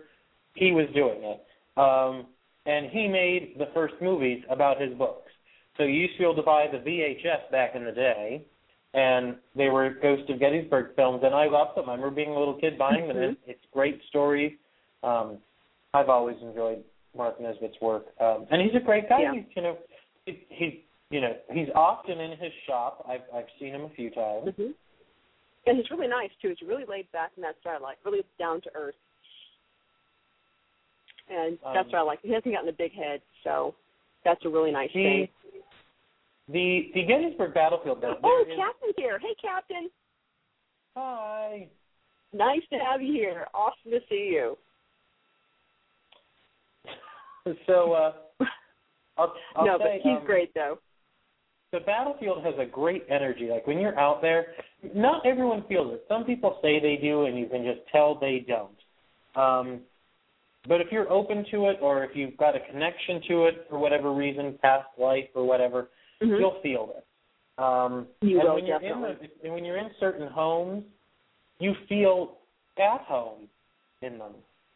he 0.54 0.72
was 0.72 0.86
doing 0.90 1.22
it. 1.24 1.44
Um, 1.78 2.26
and 2.66 2.90
he 2.90 3.08
made 3.08 3.54
the 3.58 3.66
first 3.74 3.94
movies 4.00 4.42
about 4.50 4.80
his 4.80 4.92
books. 4.94 5.30
So 5.76 5.84
you 5.84 5.92
used 5.92 6.14
to 6.14 6.18
be 6.18 6.24
able 6.24 6.36
to 6.36 6.42
buy 6.42 6.66
the 6.70 6.78
VHS 6.78 7.50
back 7.50 7.74
in 7.74 7.84
the 7.84 7.92
day, 7.92 8.44
and 8.94 9.36
they 9.54 9.68
were 9.68 9.90
Ghost 10.00 10.28
of 10.30 10.40
Gettysburg 10.40 10.96
films, 10.96 11.20
and 11.24 11.34
I 11.34 11.46
loved 11.46 11.76
them. 11.76 11.88
I 11.88 11.92
remember 11.92 12.14
being 12.14 12.30
a 12.30 12.38
little 12.38 12.58
kid 12.58 12.78
buying 12.78 13.08
them. 13.08 13.16
Mhm. 13.16 13.30
It's, 13.30 13.40
it's 13.46 13.64
great 13.72 14.00
stories. 14.08 14.52
Um, 15.02 15.38
I've 15.92 16.08
always 16.08 16.36
enjoyed 16.42 16.82
Mark 17.16 17.40
Nesbitt's 17.40 17.80
work, 17.80 18.06
um, 18.20 18.46
and 18.50 18.60
he's 18.62 18.74
a 18.74 18.84
great 18.84 19.08
guy. 19.08 19.22
Yeah. 19.22 19.32
He's, 19.34 19.44
you 19.54 19.62
know, 19.62 19.78
he, 20.24 20.46
he, 20.48 20.84
you 21.10 21.20
know, 21.20 21.36
he's 21.52 21.68
often 21.74 22.20
in 22.20 22.32
his 22.32 22.52
shop. 22.66 23.04
I've 23.08 23.22
I've 23.34 23.48
seen 23.60 23.74
him 23.74 23.82
a 23.82 23.90
few 23.90 24.10
times. 24.10 24.54
hmm 24.56 24.72
and 25.66 25.76
he's 25.76 25.90
really 25.90 26.06
nice 26.06 26.30
too. 26.40 26.48
He's 26.48 26.68
really 26.68 26.84
laid 26.88 27.10
back 27.12 27.32
in 27.36 27.42
that 27.42 27.56
style, 27.60 27.82
like 27.82 27.98
really 28.04 28.22
down 28.38 28.60
to 28.62 28.70
earth. 28.74 28.94
And 31.28 31.58
Um, 31.64 31.74
that's 31.74 31.86
what 31.92 31.98
I 31.98 32.02
like. 32.02 32.20
He 32.22 32.32
hasn't 32.32 32.54
gotten 32.54 32.68
a 32.68 32.72
big 32.72 32.92
head, 32.92 33.20
so 33.42 33.74
that's 34.24 34.44
a 34.44 34.48
really 34.48 34.70
nice 34.70 34.90
The 34.92 35.02
thing. 35.02 35.62
the 36.48 36.90
the 36.94 37.02
Gettysburg 37.04 37.52
battlefield. 37.54 38.00
There 38.00 38.14
Oh, 38.22 38.44
is- 38.48 38.56
Captain's 38.56 38.94
here. 38.96 39.18
Hey, 39.18 39.34
Captain. 39.40 39.90
Hi. 40.96 41.68
Nice 42.32 42.62
to 42.70 42.78
have 42.78 43.02
you 43.02 43.12
here. 43.12 43.46
Awesome 43.54 43.90
to 43.90 44.00
see 44.08 44.30
you. 44.32 44.56
So 47.66 47.92
uh, 47.92 48.12
I'll, 49.18 49.32
I'll 49.54 49.64
no, 49.66 49.78
say, 49.78 50.00
but 50.02 50.08
he's 50.10 50.18
um, 50.18 50.26
great 50.26 50.52
though. 50.54 50.78
the 51.72 51.80
battlefield 51.80 52.44
has 52.44 52.54
a 52.58 52.64
great 52.66 53.04
energy. 53.08 53.48
Like 53.50 53.66
when 53.66 53.78
you're 53.78 53.98
out 53.98 54.20
there, 54.20 54.48
not 54.94 55.24
everyone 55.24 55.64
feels 55.68 55.94
it. 55.94 56.04
Some 56.08 56.24
people 56.24 56.58
say 56.60 56.80
they 56.80 56.96
do, 56.96 57.24
and 57.26 57.38
you 57.38 57.46
can 57.46 57.64
just 57.64 57.86
tell 57.92 58.16
they 58.18 58.44
don't. 58.46 58.76
Um, 59.36 59.80
but 60.68 60.80
if 60.80 60.88
you're 60.90 61.10
open 61.10 61.44
to 61.50 61.66
it, 61.66 61.78
or 61.80 62.04
if 62.04 62.10
you've 62.14 62.36
got 62.36 62.56
a 62.56 62.60
connection 62.60 63.20
to 63.28 63.46
it 63.46 63.66
for 63.68 63.78
whatever 63.78 64.12
reason, 64.12 64.58
past 64.62 64.88
life 64.98 65.28
or 65.34 65.44
whatever, 65.44 65.88
Mhm. 66.20 66.38
you'll 66.38 66.60
feel 66.62 66.94
it. 66.96 67.04
Um, 67.62 68.08
You 68.20 68.38
and 68.40 68.48
will, 68.48 68.54
when 68.56 68.66
you're 68.66 68.78
definitely. 68.78 69.10
in 69.10 69.18
the, 69.18 69.44
and 69.44 69.54
when 69.54 69.64
you're 69.64 69.78
in 69.78 69.94
certain 69.98 70.28
homes, 70.28 70.84
you 71.58 71.74
feel 71.88 72.38
at 72.78 73.00
home 73.02 73.48
in 74.02 74.18
them. 74.18 74.34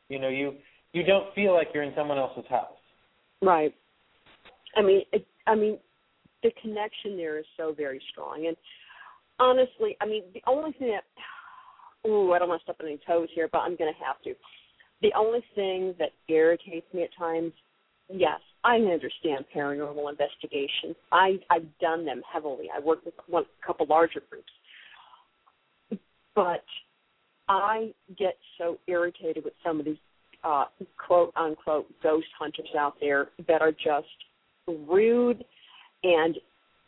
You 0.09 0.19
know, 0.19 0.29
you 0.29 0.57
you 0.93 1.05
don't 1.05 1.33
feel 1.35 1.53
like 1.53 1.73
you're 1.73 1.85
in 1.85 1.95
someone 1.95 2.19
else's 2.19 2.47
house. 2.47 2.79
Right. 3.43 3.75
I 4.77 4.83
mean, 4.83 5.05
it, 5.13 5.27
I 5.47 5.55
mean, 5.55 5.79
the 6.43 6.51
connection 6.63 7.17
there 7.17 7.39
is 7.39 7.45
so 7.57 7.73
very 7.73 8.01
strong. 8.11 8.47
And 8.47 8.57
honestly, 9.39 9.97
I 10.01 10.07
mean, 10.07 10.25
the 10.35 10.43
only 10.47 10.73
thing 10.73 10.89
that, 10.89 11.05
ooh, 12.09 12.33
I 12.33 12.39
don't 12.39 12.49
want 12.49 12.61
to 12.61 12.65
step 12.65 12.77
on 12.81 12.87
any 12.87 12.99
toes 13.07 13.29
here, 13.35 13.49
but 13.53 13.59
I'm 13.59 13.77
going 13.77 13.93
to 13.93 14.05
have 14.05 14.21
to. 14.23 14.35
The 15.03 15.13
only 15.17 15.41
thing 15.55 15.95
that 15.99 16.11
irritates 16.29 16.87
me 16.93 17.05
at 17.05 17.11
times, 17.19 17.53
yes, 18.13 18.41
I 18.65 18.77
understand 18.77 19.47
paranormal 19.55 20.11
investigations. 20.11 20.97
I 21.11 21.39
I've 21.49 21.67
done 21.81 22.05
them 22.05 22.23
heavily. 22.31 22.67
I 22.75 22.81
worked 22.81 23.07
with 23.07 23.15
one 23.27 23.45
a 23.45 23.67
couple 23.67 23.87
larger 23.87 24.23
groups, 24.29 26.03
but 26.35 26.65
I 27.49 27.93
get 28.19 28.37
so 28.59 28.79
irritated 28.87 29.45
with 29.45 29.55
some 29.65 29.81
of 29.81 29.87
these 29.87 29.97
uh, 30.45 30.67
quote 30.99 31.33
unquote 31.37 31.87
ghost 32.03 32.29
hunters 32.39 32.69
out 32.79 32.95
there 33.01 33.29
that 33.49 33.63
are 33.63 33.73
just 33.73 34.07
rude 34.67 35.45
and 36.03 36.37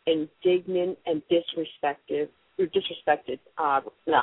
indignant 0.05 0.97
and 1.05 1.21
disrespected 1.31 2.29
or 2.59 2.65
disrespected. 2.65 3.39
Uh, 3.57 3.81
nah, 4.05 4.21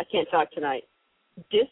I 0.00 0.04
can't 0.10 0.28
talk 0.30 0.50
tonight. 0.52 0.84
Dis. 1.50 1.68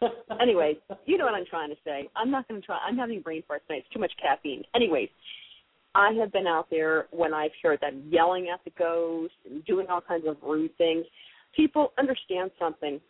Anyways, 0.40 0.76
you 1.04 1.18
know 1.18 1.24
what 1.24 1.34
I'm 1.34 1.46
trying 1.46 1.70
to 1.70 1.76
say. 1.84 2.08
I'm 2.16 2.30
not 2.30 2.48
going 2.48 2.60
to 2.60 2.66
try. 2.66 2.78
I'm 2.86 2.96
having 2.96 3.20
brain 3.20 3.42
fart 3.46 3.62
tonight. 3.66 3.82
It's 3.84 3.92
too 3.92 4.00
much 4.00 4.12
caffeine. 4.20 4.62
Anyways, 4.74 5.08
I 5.94 6.12
have 6.20 6.32
been 6.32 6.46
out 6.46 6.68
there 6.70 7.06
when 7.10 7.34
I've 7.34 7.50
heard 7.62 7.80
them 7.80 8.04
yelling 8.10 8.48
at 8.52 8.60
the 8.64 8.72
ghost 8.78 9.34
and 9.48 9.64
doing 9.64 9.86
all 9.88 10.00
kinds 10.00 10.24
of 10.26 10.36
rude 10.42 10.76
things. 10.78 11.04
People 11.54 11.92
understand 11.98 12.50
something. 12.58 13.00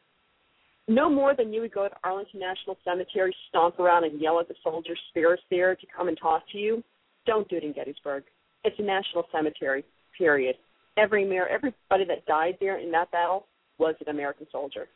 No 0.89 1.11
more 1.11 1.35
than 1.35 1.53
you 1.53 1.62
would 1.62 1.75
go 1.75 1.89
to 1.89 1.95
Arlington 2.05 2.39
National 2.39 2.77
Cemetery, 2.85 3.35
stomp 3.49 3.81
around 3.81 4.05
and 4.05 4.21
yell 4.21 4.39
at 4.39 4.47
the 4.47 4.55
soldiers' 4.62 4.99
spirits 5.11 5.43
there 5.51 5.75
to 5.75 5.87
come 5.97 6.07
and 6.07 6.17
talk 6.17 6.45
to 6.53 6.59
you. 6.59 6.83
Don't 7.27 7.49
do 7.49 7.57
it 7.57 7.65
in 7.65 7.73
Gettysburg. 7.73 8.23
It's 8.62 8.79
a 8.79 8.83
national 8.83 9.25
cemetery. 9.33 9.85
Period. 10.17 10.55
Every 10.97 11.25
mayor, 11.25 11.49
everybody 11.49 12.05
that 12.05 12.25
died 12.27 12.57
there 12.61 12.79
in 12.79 12.91
that 12.93 13.11
battle 13.11 13.47
was 13.79 13.97
an 14.01 14.09
American 14.09 14.47
soldier. 14.53 14.87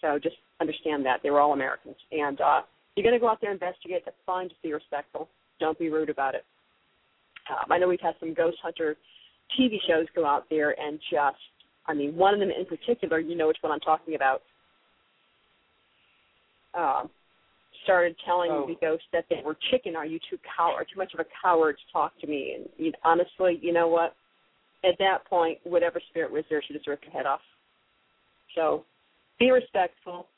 So 0.00 0.18
just 0.18 0.36
understand 0.60 1.04
that 1.06 1.20
they 1.22 1.30
were 1.30 1.40
all 1.40 1.52
Americans. 1.52 1.96
And 2.12 2.40
uh, 2.40 2.60
you're 2.96 3.04
going 3.04 3.14
to 3.14 3.20
go 3.20 3.28
out 3.28 3.40
there 3.40 3.50
and 3.50 3.60
investigate. 3.60 4.02
That's 4.04 4.16
fine. 4.26 4.48
Just 4.48 4.62
be 4.62 4.72
respectful. 4.72 5.28
Don't 5.58 5.78
be 5.78 5.90
rude 5.90 6.10
about 6.10 6.34
it. 6.34 6.44
Um, 7.50 7.70
I 7.70 7.78
know 7.78 7.88
we've 7.88 8.00
had 8.00 8.14
some 8.20 8.34
ghost 8.34 8.58
hunter 8.62 8.96
TV 9.58 9.76
shows 9.88 10.06
go 10.14 10.24
out 10.24 10.44
there 10.48 10.78
and 10.80 10.98
just, 11.10 11.36
I 11.86 11.94
mean, 11.94 12.16
one 12.16 12.34
of 12.34 12.40
them 12.40 12.50
in 12.50 12.64
particular, 12.66 13.18
you 13.18 13.36
know 13.36 13.48
which 13.48 13.58
one 13.60 13.72
I'm 13.72 13.80
talking 13.80 14.14
about. 14.14 14.42
Um, 16.74 17.10
started 17.84 18.14
telling 18.24 18.50
Oh. 18.50 18.66
the 18.66 18.76
ghost 18.80 19.04
that 19.12 19.24
they 19.28 19.42
were 19.44 19.56
chicken. 19.70 19.96
Are 19.96 20.06
you 20.06 20.20
too 20.30 20.38
cow 20.56 20.72
or 20.72 20.84
too 20.84 20.98
much 20.98 21.12
of 21.14 21.20
a 21.20 21.26
coward 21.42 21.76
to 21.78 21.92
talk 21.92 22.16
to 22.20 22.26
me? 22.26 22.54
And 22.54 22.68
you, 22.76 22.92
honestly, 23.04 23.58
you 23.62 23.72
know 23.72 23.88
what? 23.88 24.14
At 24.84 24.96
that 24.98 25.24
point, 25.24 25.58
whatever 25.64 26.00
spirit 26.10 26.30
was 26.30 26.44
there 26.48 26.62
should 26.62 26.76
have 26.76 26.82
ripped 26.86 27.04
your 27.04 27.12
head 27.12 27.26
off. 27.26 27.40
So, 28.54 28.84
be 29.40 29.50
respectful. 29.50 30.28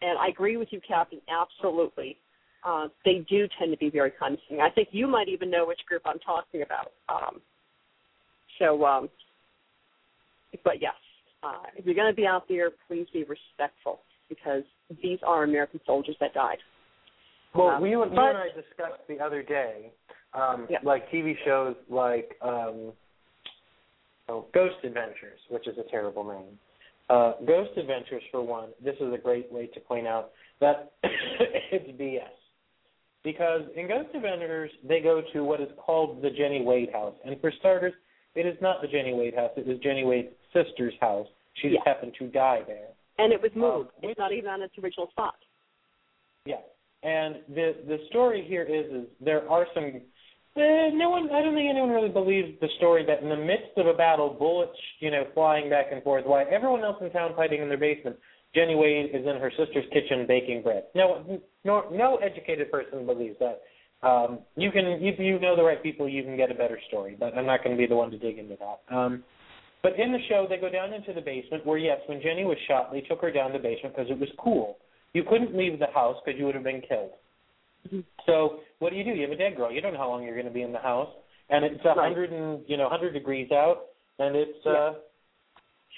And 0.00 0.18
I 0.18 0.28
agree 0.28 0.56
with 0.56 0.68
you, 0.72 0.80
Captain. 0.86 1.20
Absolutely, 1.30 2.16
uh, 2.66 2.88
they 3.04 3.24
do 3.30 3.46
tend 3.58 3.70
to 3.70 3.76
be 3.76 3.88
very 3.88 4.10
condescending. 4.10 4.60
I 4.60 4.70
think 4.70 4.88
you 4.90 5.06
might 5.06 5.28
even 5.28 5.48
know 5.48 5.64
which 5.66 5.78
group 5.88 6.02
I'm 6.04 6.18
talking 6.18 6.62
about. 6.62 6.90
Um, 7.08 7.40
so, 8.58 8.84
um, 8.84 9.08
but 10.64 10.82
yes, 10.82 10.94
uh, 11.44 11.62
if 11.76 11.86
you're 11.86 11.94
going 11.94 12.10
to 12.10 12.16
be 12.16 12.26
out 12.26 12.48
there, 12.48 12.70
please 12.88 13.06
be 13.12 13.24
respectful 13.24 14.00
because 14.28 14.64
these 15.02 15.18
are 15.24 15.44
American 15.44 15.80
soldiers 15.86 16.16
that 16.20 16.34
died. 16.34 16.58
Well, 17.54 17.68
Um, 17.68 17.82
we, 17.82 17.90
you 17.90 18.02
and 18.02 18.18
I 18.18 18.48
discussed 18.48 19.06
the 19.08 19.20
other 19.20 19.42
day, 19.42 19.92
um, 20.34 20.66
Yeah. 20.68 20.78
like 20.82 21.10
TV 21.10 21.36
shows 21.44 21.76
like 21.88 22.36
um, 22.40 22.92
oh, 24.28 24.46
Ghost 24.52 24.76
Adventures, 24.84 25.38
which 25.48 25.66
is 25.68 25.76
a 25.78 25.84
terrible 25.90 26.24
name. 26.24 26.58
Uh, 27.12 27.34
Ghost 27.46 27.72
Adventures, 27.76 28.22
for 28.30 28.40
one, 28.40 28.70
this 28.82 28.94
is 28.98 29.12
a 29.12 29.18
great 29.18 29.52
way 29.52 29.66
to 29.66 29.80
point 29.80 30.06
out 30.06 30.30
that 30.60 30.92
it's 31.02 31.90
BS. 32.00 32.22
Because 33.22 33.62
in 33.76 33.86
Ghost 33.86 34.08
Adventures, 34.14 34.70
they 34.82 35.00
go 35.00 35.20
to 35.34 35.44
what 35.44 35.60
is 35.60 35.68
called 35.76 36.22
the 36.22 36.30
Jenny 36.30 36.62
Wade 36.62 36.88
house. 36.90 37.14
And 37.26 37.38
for 37.42 37.52
starters, 37.58 37.92
it 38.34 38.46
is 38.46 38.56
not 38.62 38.80
the 38.80 38.88
Jenny 38.88 39.12
Wade 39.12 39.34
house. 39.34 39.50
It 39.58 39.66
was 39.66 39.76
Jenny 39.80 40.04
Wade's 40.04 40.30
sister's 40.54 40.94
house. 41.02 41.26
She 41.60 41.68
just 41.68 41.82
happened 41.84 42.12
to 42.18 42.28
die 42.28 42.62
there. 42.66 42.88
And 43.18 43.30
it 43.30 43.42
was 43.42 43.50
moved. 43.54 43.90
Um, 44.02 44.08
it's 44.10 44.18
not 44.18 44.32
even 44.32 44.48
on 44.48 44.62
its 44.62 44.72
original 44.82 45.08
spot. 45.10 45.34
Yeah, 46.46 46.56
and 47.02 47.36
the 47.54 47.76
the 47.86 47.98
story 48.08 48.42
here 48.48 48.62
is 48.62 48.90
is 48.90 49.06
there 49.20 49.48
are 49.50 49.66
some. 49.74 50.00
Uh, 50.54 50.92
no 50.92 51.08
one, 51.08 51.30
I 51.30 51.40
don't 51.40 51.54
think 51.54 51.70
anyone 51.70 51.90
really 51.90 52.10
believes 52.10 52.60
the 52.60 52.68
story 52.76 53.06
that 53.06 53.22
in 53.22 53.30
the 53.30 53.36
midst 53.36 53.72
of 53.78 53.86
a 53.86 53.94
battle, 53.94 54.36
bullets, 54.38 54.76
you 55.00 55.10
know, 55.10 55.24
flying 55.32 55.70
back 55.70 55.86
and 55.90 56.02
forth, 56.02 56.26
while 56.26 56.44
everyone 56.50 56.82
else 56.82 56.96
in 57.00 57.10
town 57.10 57.32
fighting 57.34 57.62
in 57.62 57.68
their 57.68 57.78
basement, 57.78 58.16
Jenny 58.54 58.74
Wade 58.74 59.14
is 59.14 59.26
in 59.26 59.40
her 59.40 59.50
sister's 59.56 59.86
kitchen 59.94 60.26
baking 60.28 60.62
bread. 60.62 60.84
No, 60.94 61.40
no, 61.64 61.84
no 61.90 62.16
educated 62.16 62.70
person 62.70 63.06
believes 63.06 63.36
that. 63.40 63.62
Um, 64.06 64.40
you 64.56 64.70
can, 64.70 64.84
if 65.00 65.18
you 65.18 65.38
know 65.38 65.56
the 65.56 65.62
right 65.62 65.82
people, 65.82 66.06
you 66.06 66.22
can 66.22 66.36
get 66.36 66.50
a 66.50 66.54
better 66.54 66.78
story, 66.88 67.16
but 67.18 67.36
I'm 67.36 67.46
not 67.46 67.64
going 67.64 67.74
to 67.74 67.80
be 67.80 67.86
the 67.86 67.96
one 67.96 68.10
to 68.10 68.18
dig 68.18 68.36
into 68.36 68.56
that. 68.60 68.94
Um, 68.94 69.24
but 69.82 69.98
in 69.98 70.12
the 70.12 70.18
show, 70.28 70.46
they 70.48 70.58
go 70.58 70.68
down 70.68 70.92
into 70.92 71.14
the 71.14 71.22
basement 71.22 71.64
where, 71.64 71.78
yes, 71.78 71.98
when 72.06 72.20
Jenny 72.20 72.44
was 72.44 72.58
shot, 72.68 72.92
they 72.92 73.00
took 73.00 73.22
her 73.22 73.32
down 73.32 73.52
the 73.52 73.58
basement 73.58 73.96
because 73.96 74.10
it 74.10 74.18
was 74.18 74.28
cool. 74.38 74.76
You 75.14 75.24
couldn't 75.24 75.56
leave 75.56 75.78
the 75.78 75.86
house 75.94 76.16
because 76.24 76.38
you 76.38 76.44
would 76.44 76.54
have 76.54 76.64
been 76.64 76.82
killed. 76.86 77.12
So 78.26 78.60
what 78.78 78.90
do 78.90 78.96
you 78.96 79.04
do? 79.04 79.10
You 79.10 79.22
have 79.22 79.30
a 79.32 79.36
dead 79.36 79.56
girl. 79.56 79.70
You 79.72 79.80
don't 79.80 79.92
know 79.94 79.98
how 79.98 80.08
long 80.08 80.22
you're 80.22 80.34
going 80.34 80.46
to 80.46 80.52
be 80.52 80.62
in 80.62 80.72
the 80.72 80.78
house, 80.78 81.08
and 81.50 81.64
it's 81.64 81.84
a 81.84 81.88
Right. 81.88 82.08
hundred 82.08 82.32
and 82.32 82.62
you 82.68 82.76
know 82.76 82.88
hundred 82.88 83.12
degrees 83.12 83.50
out, 83.52 83.86
and 84.18 84.36
it's 84.36 84.64
uh, 84.66 84.94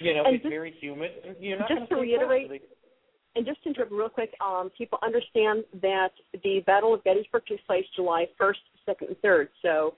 you 0.00 0.14
know 0.14 0.24
And 0.24 0.34
it's 0.36 0.42
just- 0.42 0.50
very 0.52 0.72
humid. 0.80 1.12
And 1.24 1.36
you're 1.40 1.58
not 1.58 1.68
just 1.68 1.88
to 1.90 1.96
reiterate- 1.96 2.62
And 3.36 3.44
just 3.44 3.62
to 3.64 3.68
interrupt 3.70 3.90
real 3.92 4.08
quick, 4.08 4.32
um, 4.40 4.70
people 4.78 4.98
understand 5.02 5.64
that 5.82 6.12
the 6.44 6.60
Battle 6.60 6.94
of 6.94 7.02
Gettysburg 7.02 7.44
takes 7.46 7.62
place 7.64 7.84
July 7.96 8.26
1st, 8.38 8.60
2nd, 8.86 9.08
and 9.08 9.20
3rd. 9.22 9.48
So 9.60 9.94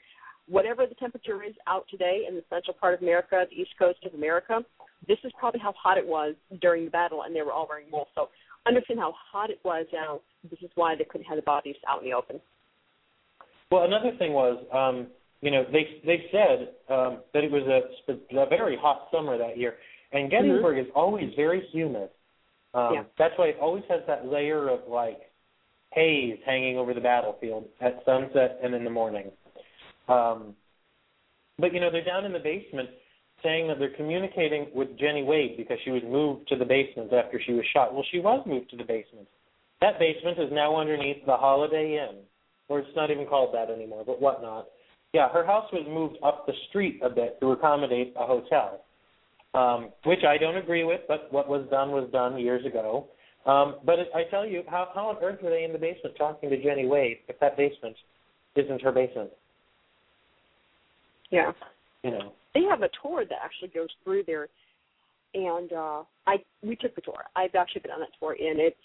whatever 0.49 0.87
the 0.87 0.95
temperature 0.95 1.43
is 1.43 1.55
out 1.67 1.87
today 1.89 2.25
in 2.27 2.35
the 2.35 2.45
central 2.49 2.75
part 2.81 2.95
of 2.95 3.03
America, 3.03 3.45
the 3.51 3.61
east 3.61 3.73
coast 3.79 4.03
of 4.05 4.15
America, 4.15 4.65
this 5.07 5.19
is 5.23 5.33
probably 5.39 5.61
how 5.61 5.73
hot 5.73 5.99
it 5.99 6.07
was 6.07 6.35
during 6.63 6.87
the 6.87 6.91
battle, 6.91 7.23
and 7.25 7.37
they 7.37 7.43
were 7.43 7.53
all 7.53 7.67
wearing 7.69 7.91
wool. 7.91 8.09
So 8.15 8.31
understand 8.67 9.01
how 9.01 9.15
hot 9.33 9.51
it 9.51 9.61
was 9.65 9.87
now. 9.93 10.21
This 10.51 10.61
is 10.63 10.71
why 10.75 10.95
they 10.97 11.05
couldn't 11.05 11.27
have 11.27 11.37
the 11.37 11.43
bodies 11.43 11.77
out 11.89 12.03
in 12.03 12.09
the 12.09 12.15
open. 12.15 12.41
Well, 13.71 13.85
another 13.85 14.13
thing 14.19 14.33
was, 14.33 14.65
um, 14.73 15.09
you 15.41 15.51
know, 15.51 15.65
they 15.71 16.01
they 16.05 16.25
said 16.31 16.69
um, 16.89 17.19
that 17.35 17.45
it 17.45 17.51
was 17.51 17.63
a, 17.67 18.39
a 18.39 18.49
very 18.49 18.77
hot 18.81 19.09
summer 19.13 19.37
that 19.39 19.59
year, 19.59 19.75
and 20.13 20.31
Gettysburg 20.31 20.79
is 20.79 20.87
always 20.95 21.33
very 21.35 21.67
humid. 21.73 22.11
Um, 22.75 22.95
Yeah. 22.95 23.03
That's 23.19 23.35
why 23.37 23.47
it 23.47 23.57
always 23.61 23.85
has 23.89 24.01
that 24.07 24.27
layer 24.27 24.69
of 24.69 24.81
like 24.89 25.19
haze 25.93 26.39
hanging 26.45 26.79
over 26.79 26.95
the 26.95 27.01
battlefield 27.01 27.65
at 27.81 28.03
sunset 28.05 28.59
and 28.63 28.75
in 28.75 28.85
the 28.85 28.91
morning. 28.91 29.31
Um, 30.09 30.55
but 31.59 31.73
you 31.73 31.81
know, 31.81 31.91
they're 31.91 32.05
down 32.05 32.25
in 32.25 32.33
the 32.33 32.39
basement 32.39 32.91
saying 33.47 33.69
that 33.69 33.79
they're 33.79 33.97
communicating 33.97 34.67
with 34.75 34.99
Jenny 34.99 35.23
Wade 35.23 35.57
because 35.57 35.79
she 35.85 35.93
was 35.93 36.03
moved 36.05 36.49
to 36.49 36.57
the 36.57 36.65
basement 36.65 37.13
after 37.13 37.41
she 37.47 37.53
was 37.53 37.65
shot. 37.73 37.95
Well, 37.95 38.05
she 38.11 38.19
was 38.19 38.45
moved 38.47 38.71
to 38.71 38.77
the 38.77 38.83
basement. 38.85 39.29
That 39.81 40.01
basement 40.01 40.39
is 40.41 40.51
now 40.51 40.75
underneath 40.75 41.25
the 41.25 41.37
Holiday 41.37 42.03
Inn 42.03 42.25
or 42.69 42.81
it's 42.81 42.97
not 42.97 43.11
even 43.11 43.27
called 43.27 43.55
that 43.55 43.71
anymore, 43.71 44.05
but 44.05 44.21
whatnot. 44.21 44.67
Yeah, 45.13 45.29
her 45.29 45.47
house 45.47 45.67
was 45.73 45.87
moved 45.89 46.17
up 46.23 46.47
the 46.47 46.53
street 46.69 47.01
a 47.03 47.09
bit 47.09 47.39
to 47.41 47.53
accommodate 47.53 48.15
a 48.19 48.27
hotel, 48.27 48.81
um, 49.55 49.91
which 50.05 50.25
I 50.29 50.37
don't 50.37 50.57
agree 50.57 50.85
with. 50.85 51.01
But 51.09 51.33
what 51.33 51.49
was 51.49 51.67
done 51.71 51.91
was 51.91 52.09
done 52.13 52.39
years 52.39 52.67
ago. 52.67 53.09
Um, 53.47 53.77
but 53.85 54.01
it, 54.01 54.09
I 54.15 54.25
tell 54.31 54.45
you, 54.45 54.63
how 54.69 54.89
how 54.95 55.09
on 55.09 55.23
earth 55.23 55.39
were 55.43 55.51
they 55.51 55.65
in 55.65 55.73
the 55.73 55.79
basement 55.79 56.17
talking 56.19 56.51
to 56.51 56.63
Jenny 56.63 56.87
Wade 56.87 57.19
if 57.29 57.39
that 57.41 57.57
basement 57.57 57.97
isn't 58.57 58.83
her 58.83 58.93
basement? 58.93 59.31
Yeah. 61.31 61.53
You 62.03 62.11
know. 62.11 62.33
They 62.57 62.63
have 62.63 62.81
a 62.81 62.89
tour 63.03 63.27
that 63.27 63.39
actually 63.45 63.69
goes 63.69 63.91
through 64.03 64.23
there, 64.27 64.49
and 65.35 65.71
uh 65.75 66.05
I 66.27 66.37
we 66.63 66.75
took 66.75 66.95
the 66.95 67.03
tour. 67.03 67.25
I've 67.37 67.55
actually 67.55 67.83
been 67.83 67.91
on 67.91 68.01
that 68.01 68.09
tour, 68.19 68.33
and 68.33 68.59
it's. 68.59 68.77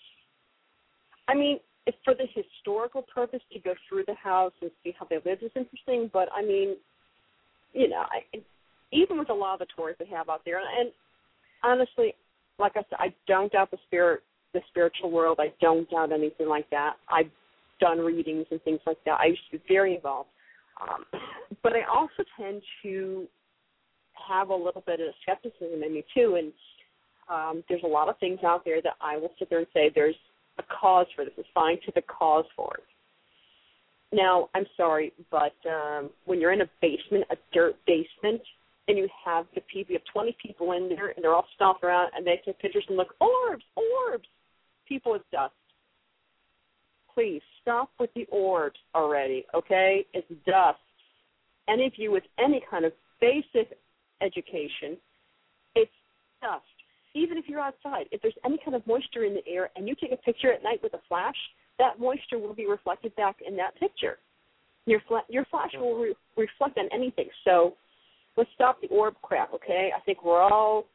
I 1.29 1.35
mean, 1.35 1.57
if 1.87 1.95
for 2.03 2.13
the 2.13 2.25
historical 2.35 3.03
purpose 3.03 3.39
to 3.53 3.59
go 3.59 3.73
through 3.87 4.03
the 4.07 4.15
house 4.15 4.51
and 4.61 4.71
see 4.83 4.93
how 4.99 5.07
they 5.09 5.19
lived 5.25 5.43
is 5.43 5.51
interesting, 5.55 6.09
but 6.11 6.27
I 6.35 6.41
mean, 6.41 6.75
you 7.71 7.87
know, 7.87 8.03
I, 8.11 8.39
even 8.91 9.17
with 9.17 9.29
a 9.29 9.33
lot 9.33 9.53
of 9.53 9.59
the 9.59 9.67
tours 9.73 9.95
they 9.99 10.05
have 10.07 10.27
out 10.27 10.41
there, 10.43 10.59
and 10.59 10.91
honestly, 11.63 12.13
like 12.59 12.73
I 12.75 12.83
said, 12.89 12.99
I 12.99 13.13
don't 13.25 13.53
doubt 13.53 13.71
the 13.71 13.77
spirit, 13.87 14.21
the 14.53 14.59
spiritual 14.67 15.11
world. 15.11 15.39
I 15.39 15.53
don't 15.61 15.89
doubt 15.89 16.11
anything 16.11 16.49
like 16.49 16.69
that. 16.71 16.97
I've 17.07 17.31
done 17.79 17.99
readings 17.99 18.47
and 18.51 18.61
things 18.63 18.81
like 18.85 18.97
that. 19.05 19.17
I 19.21 19.27
used 19.27 19.43
to 19.49 19.57
be 19.59 19.63
very 19.69 19.95
involved, 19.95 20.27
um, 20.81 21.05
but 21.63 21.71
I 21.71 21.83
also 21.89 22.25
tend 22.37 22.61
to 22.83 23.29
have 24.27 24.49
a 24.49 24.55
little 24.55 24.83
bit 24.85 24.99
of 24.99 25.13
skepticism 25.23 25.83
in 25.83 25.93
me 25.93 26.03
too, 26.13 26.35
and 26.35 26.51
um, 27.29 27.63
there's 27.69 27.83
a 27.83 27.87
lot 27.87 28.09
of 28.09 28.17
things 28.19 28.39
out 28.45 28.65
there 28.65 28.81
that 28.81 28.93
I 29.01 29.17
will 29.17 29.31
sit 29.39 29.49
there 29.49 29.59
and 29.59 29.67
say 29.73 29.91
there's 29.93 30.15
a 30.57 30.63
cause 30.63 31.07
for 31.15 31.23
this, 31.25 31.33
a 31.37 31.43
scientific 31.53 32.07
cause 32.07 32.45
for 32.55 32.75
it. 32.77 32.83
Now, 34.13 34.49
I'm 34.53 34.65
sorry, 34.75 35.13
but 35.29 35.55
um, 35.69 36.09
when 36.25 36.41
you're 36.41 36.51
in 36.51 36.61
a 36.61 36.69
basement, 36.81 37.23
a 37.31 37.37
dirt 37.53 37.75
basement, 37.87 38.41
and 38.87 38.97
you 38.97 39.07
have 39.23 39.45
the 39.55 39.61
people, 39.73 39.93
you 39.93 39.99
have 39.99 40.13
20 40.13 40.35
people 40.41 40.73
in 40.73 40.89
there, 40.89 41.09
and 41.09 41.23
they're 41.23 41.33
all 41.33 41.47
stomping 41.55 41.87
around, 41.87 42.11
and 42.15 42.27
they 42.27 42.41
take 42.45 42.59
pictures 42.59 42.83
and 42.89 42.97
look, 42.97 43.15
orbs, 43.21 43.63
orbs, 43.75 44.27
people 44.87 45.13
with 45.13 45.21
dust. 45.31 45.53
Please 47.13 47.41
stop 47.61 47.89
with 47.99 48.09
the 48.15 48.25
orbs 48.31 48.79
already, 48.93 49.45
okay? 49.53 50.05
It's 50.13 50.27
dust. 50.45 50.79
Any 51.69 51.87
of 51.87 51.93
you 51.95 52.11
with 52.11 52.23
any 52.37 52.61
kind 52.69 52.83
of 52.83 52.91
basic 53.21 53.77
education, 54.21 54.97
it's 55.75 55.91
dust 56.41 56.65
even 57.13 57.37
if 57.37 57.45
you're 57.47 57.59
outside, 57.59 58.05
if 58.11 58.21
there's 58.21 58.37
any 58.45 58.57
kind 58.63 58.75
of 58.75 58.85
moisture 58.87 59.25
in 59.25 59.33
the 59.33 59.45
air 59.47 59.69
and 59.75 59.87
you 59.87 59.95
take 59.99 60.11
a 60.11 60.17
picture 60.17 60.51
at 60.51 60.63
night 60.63 60.79
with 60.81 60.93
a 60.93 61.01
flash, 61.07 61.35
that 61.77 61.99
moisture 61.99 62.39
will 62.39 62.53
be 62.53 62.67
reflected 62.67 63.15
back 63.15 63.37
in 63.45 63.55
that 63.57 63.75
picture. 63.79 64.17
Your 64.85 65.01
fla- 65.07 65.25
your 65.29 65.45
flash 65.45 65.71
will 65.75 65.97
re- 65.97 66.15
reflect 66.37 66.77
on 66.77 66.87
anything. 66.93 67.27
So 67.43 67.75
let's 68.37 68.49
stop 68.55 68.81
the 68.81 68.87
orb 68.87 69.15
crap, 69.21 69.53
okay? 69.53 69.91
I 69.95 69.99
think 70.01 70.23
we're 70.23 70.41
all, 70.41 70.85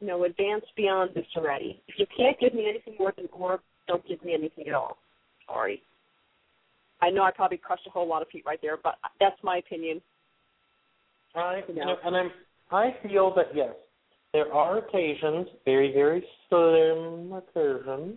you 0.00 0.06
know, 0.06 0.24
advanced 0.24 0.68
beyond 0.76 1.10
this 1.14 1.26
already. 1.36 1.82
If 1.88 1.96
you 1.98 2.06
can't 2.16 2.38
give 2.38 2.54
me 2.54 2.68
anything 2.68 2.94
more 2.98 3.12
than 3.16 3.28
orb, 3.32 3.60
don't 3.88 4.06
give 4.06 4.22
me 4.24 4.34
anything 4.34 4.68
at 4.68 4.74
all. 4.74 4.98
Sorry. 5.46 5.82
I 7.02 7.10
know 7.10 7.22
I 7.22 7.30
probably 7.30 7.58
crushed 7.58 7.86
a 7.86 7.90
whole 7.90 8.06
lot 8.06 8.22
of 8.22 8.28
feet 8.28 8.44
right 8.46 8.58
there, 8.62 8.76
but 8.82 8.96
that's 9.18 9.42
my 9.42 9.56
opinion. 9.56 10.00
I 11.34 11.62
you 11.68 11.74
know, 11.74 11.96
and 12.04 12.16
I'm 12.16 12.30
I 12.70 12.94
feel 13.02 13.34
that 13.34 13.46
yes, 13.54 13.74
there 14.32 14.52
are 14.52 14.78
occasions, 14.78 15.48
very, 15.64 15.92
very 15.92 16.24
slim 16.48 17.32
occasions, 17.32 18.16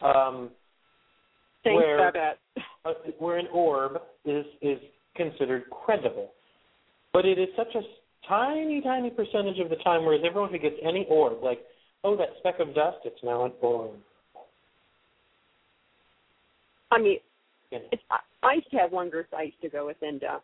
um, 0.00 0.50
Thanks 1.62 1.76
where 1.76 2.36
uh, 2.84 2.92
where 3.18 3.38
an 3.38 3.46
orb 3.52 3.98
is 4.24 4.44
is 4.60 4.78
considered 5.16 5.64
credible, 5.70 6.32
but 7.12 7.24
it 7.24 7.38
is 7.38 7.48
such 7.56 7.74
a 7.74 7.80
tiny, 8.28 8.80
tiny 8.82 9.10
percentage 9.10 9.58
of 9.60 9.70
the 9.70 9.76
time. 9.76 10.04
Whereas 10.04 10.22
everyone 10.26 10.50
who 10.50 10.58
gets 10.58 10.76
any 10.84 11.06
orb, 11.08 11.42
like, 11.42 11.60
oh, 12.02 12.16
that 12.16 12.30
speck 12.40 12.58
of 12.58 12.74
dust, 12.74 12.98
it's 13.04 13.22
now 13.22 13.44
an 13.44 13.52
orb. 13.60 13.92
I 16.90 16.98
mean, 16.98 17.18
it's, 17.70 18.02
I, 18.42 18.54
used 18.54 18.70
to 18.70 18.76
have 18.76 18.92
I 18.92 19.42
used 19.42 19.60
to 19.62 19.68
go 19.68 19.86
with, 19.86 19.96
and 20.02 20.22
uh, 20.22 20.38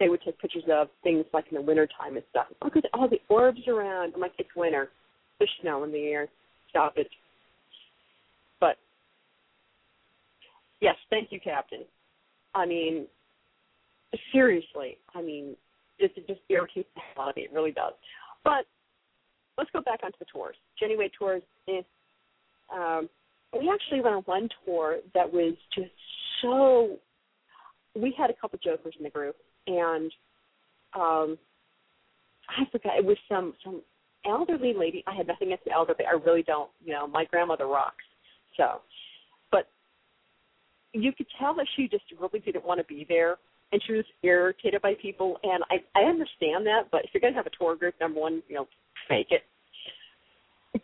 they 0.00 0.08
would 0.08 0.20
take 0.22 0.38
pictures 0.40 0.64
of 0.70 0.88
things 1.02 1.24
like 1.32 1.46
in 1.50 1.56
the 1.56 1.62
winter 1.62 1.88
time 1.98 2.16
and 2.16 2.24
stuff. 2.30 2.46
Look 2.62 2.76
at 2.76 2.84
all 2.92 3.08
the 3.08 3.20
orbs 3.28 3.66
around. 3.68 4.12
I'm 4.14 4.20
like, 4.20 4.32
it's 4.38 4.48
winter. 4.56 4.90
There's 5.38 5.50
snow 5.60 5.84
in 5.84 5.92
the 5.92 5.98
air. 5.98 6.28
Stop 6.70 6.94
it. 6.96 7.08
But 8.60 8.76
yes, 10.80 10.96
thank 11.10 11.30
you, 11.30 11.40
Captain. 11.40 11.84
I 12.54 12.66
mean, 12.66 13.06
seriously. 14.32 14.98
I 15.14 15.22
mean, 15.22 15.56
this 16.00 16.10
it 16.16 16.26
just 16.26 16.40
irritates 16.48 16.88
the 16.94 17.00
hell 17.14 17.24
out 17.24 17.30
of 17.30 17.36
me. 17.36 17.42
It 17.42 17.52
really 17.52 17.72
does. 17.72 17.92
But 18.42 18.66
let's 19.56 19.70
go 19.72 19.80
back 19.80 20.00
onto 20.04 20.18
the 20.18 20.26
tours. 20.32 20.56
Jenny 20.78 20.96
Wade 20.96 21.12
tours. 21.18 21.42
Eh, 21.68 21.82
um, 22.74 23.08
we 23.52 23.70
actually 23.72 24.00
went 24.00 24.16
on 24.16 24.22
one 24.22 24.48
tour 24.64 24.98
that 25.14 25.32
was 25.32 25.54
just 25.74 25.90
so. 26.42 26.96
We 27.94 28.12
had 28.18 28.30
a 28.30 28.34
couple 28.34 28.58
jokers 28.62 28.94
in 28.98 29.04
the 29.04 29.10
group, 29.10 29.36
and 29.66 30.12
um 30.94 31.38
I 32.48 32.64
forgot 32.70 32.98
it 32.98 33.04
was 33.04 33.16
some 33.28 33.54
some 33.64 33.82
elderly 34.26 34.74
lady. 34.76 35.04
I 35.06 35.14
had 35.14 35.26
nothing 35.26 35.48
against 35.48 35.64
the 35.64 35.72
elderly. 35.72 36.04
I 36.06 36.16
really 36.24 36.42
don't. 36.42 36.70
You 36.84 36.92
know, 36.92 37.06
my 37.06 37.24
grandmother 37.24 37.66
rocks. 37.66 38.04
So, 38.56 38.80
but 39.50 39.68
you 40.92 41.12
could 41.12 41.26
tell 41.38 41.54
that 41.54 41.66
she 41.76 41.88
just 41.88 42.04
really 42.20 42.40
didn't 42.40 42.64
want 42.64 42.78
to 42.80 42.84
be 42.84 43.06
there, 43.08 43.36
and 43.72 43.82
she 43.86 43.94
was 43.94 44.04
irritated 44.22 44.82
by 44.82 44.94
people. 45.00 45.38
And 45.42 45.64
I 45.70 45.98
I 45.98 46.04
understand 46.04 46.66
that, 46.66 46.90
but 46.90 47.04
if 47.04 47.10
you're 47.12 47.20
gonna 47.20 47.34
have 47.34 47.46
a 47.46 47.56
tour 47.58 47.76
group, 47.76 47.94
number 48.00 48.20
one, 48.20 48.42
you 48.48 48.56
know, 48.56 48.68
fake 49.08 49.28
it. 49.30 49.42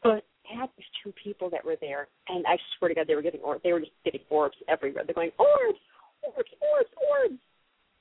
But 0.03 0.25
I 0.51 0.61
had 0.61 0.71
these 0.77 0.87
two 1.03 1.13
people 1.23 1.51
that 1.51 1.65
were 1.65 1.77
there, 1.81 2.09
and 2.29 2.45
I 2.47 2.57
swear 2.79 2.89
to 2.89 2.95
God, 2.95 3.07
they 3.07 3.15
were 3.15 3.23
getting 3.23 3.41
orbs. 3.41 3.63
They 3.63 3.73
were 3.73 3.81
just 3.81 3.93
getting 4.05 4.21
orbs 4.31 4.57
everywhere. 4.69 5.05
They're 5.05 5.15
going 5.15 5.33
orbs, 5.39 5.79
orbs, 6.23 6.51
orbs, 6.61 6.91
orbs 7.11 7.41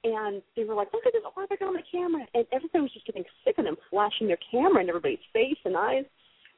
and 0.04 0.42
they 0.56 0.64
were 0.64 0.76
like, 0.76 0.94
"Look 0.94 1.06
at 1.06 1.14
this 1.14 1.24
orb 1.36 1.50
I 1.52 1.56
got 1.56 1.70
on 1.70 1.74
the 1.74 1.84
camera," 1.92 2.26
and 2.34 2.46
everybody 2.52 2.84
was 2.84 2.94
just 2.94 3.06
getting 3.06 3.26
sick 3.44 3.58
of 3.58 3.66
them 3.66 3.78
flashing 3.90 4.28
their 4.28 4.40
camera 4.52 4.82
in 4.82 4.90
everybody's 4.90 5.20
face 5.34 5.58
and 5.66 5.76
eyes. 5.76 6.06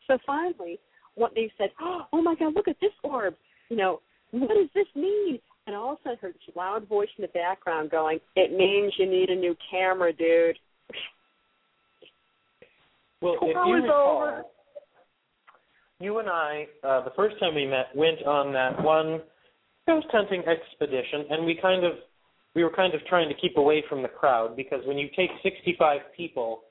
So 0.07 0.17
finally, 0.25 0.79
what 1.15 1.33
they 1.35 1.51
said, 1.57 1.71
"Oh 1.79 2.21
my 2.21 2.35
God, 2.35 2.53
look 2.53 2.67
at 2.67 2.79
this 2.79 2.93
orb!" 3.03 3.35
You 3.69 3.77
know, 3.77 4.01
what 4.31 4.49
does 4.49 4.69
this 4.73 4.87
mean? 4.95 5.39
And 5.67 5.75
all 5.75 5.93
of 5.93 5.99
a 5.99 6.03
sudden, 6.03 6.17
I 6.17 6.21
heard 6.21 6.33
this 6.35 6.55
loud 6.55 6.87
voice 6.87 7.09
in 7.17 7.21
the 7.21 7.27
background 7.29 7.89
going, 7.91 8.19
"It 8.35 8.51
means 8.51 8.97
you 8.97 9.05
need 9.05 9.29
a 9.29 9.35
new 9.35 9.55
camera, 9.69 10.13
dude." 10.13 10.59
Well, 13.21 13.35
if 13.35 13.41
you 13.41 13.53
was 13.55 13.83
recall, 13.83 14.21
over. 14.23 14.45
you 15.99 16.17
and 16.17 16.29
I, 16.29 16.67
uh, 16.83 17.01
the 17.01 17.11
first 17.11 17.39
time 17.39 17.53
we 17.53 17.67
met, 17.67 17.95
went 17.95 18.23
on 18.23 18.51
that 18.53 18.81
one 18.83 19.21
ghost 19.85 20.07
hunting 20.11 20.43
expedition, 20.47 21.27
and 21.29 21.45
we 21.45 21.55
kind 21.55 21.83
of 21.83 21.99
we 22.55 22.63
were 22.63 22.69
kind 22.69 22.93
of 22.93 23.01
trying 23.05 23.29
to 23.29 23.35
keep 23.35 23.57
away 23.57 23.83
from 23.87 24.01
the 24.01 24.07
crowd 24.07 24.55
because 24.55 24.85
when 24.85 24.97
you 24.97 25.09
take 25.15 25.29
65 25.43 26.01
people 26.15 26.61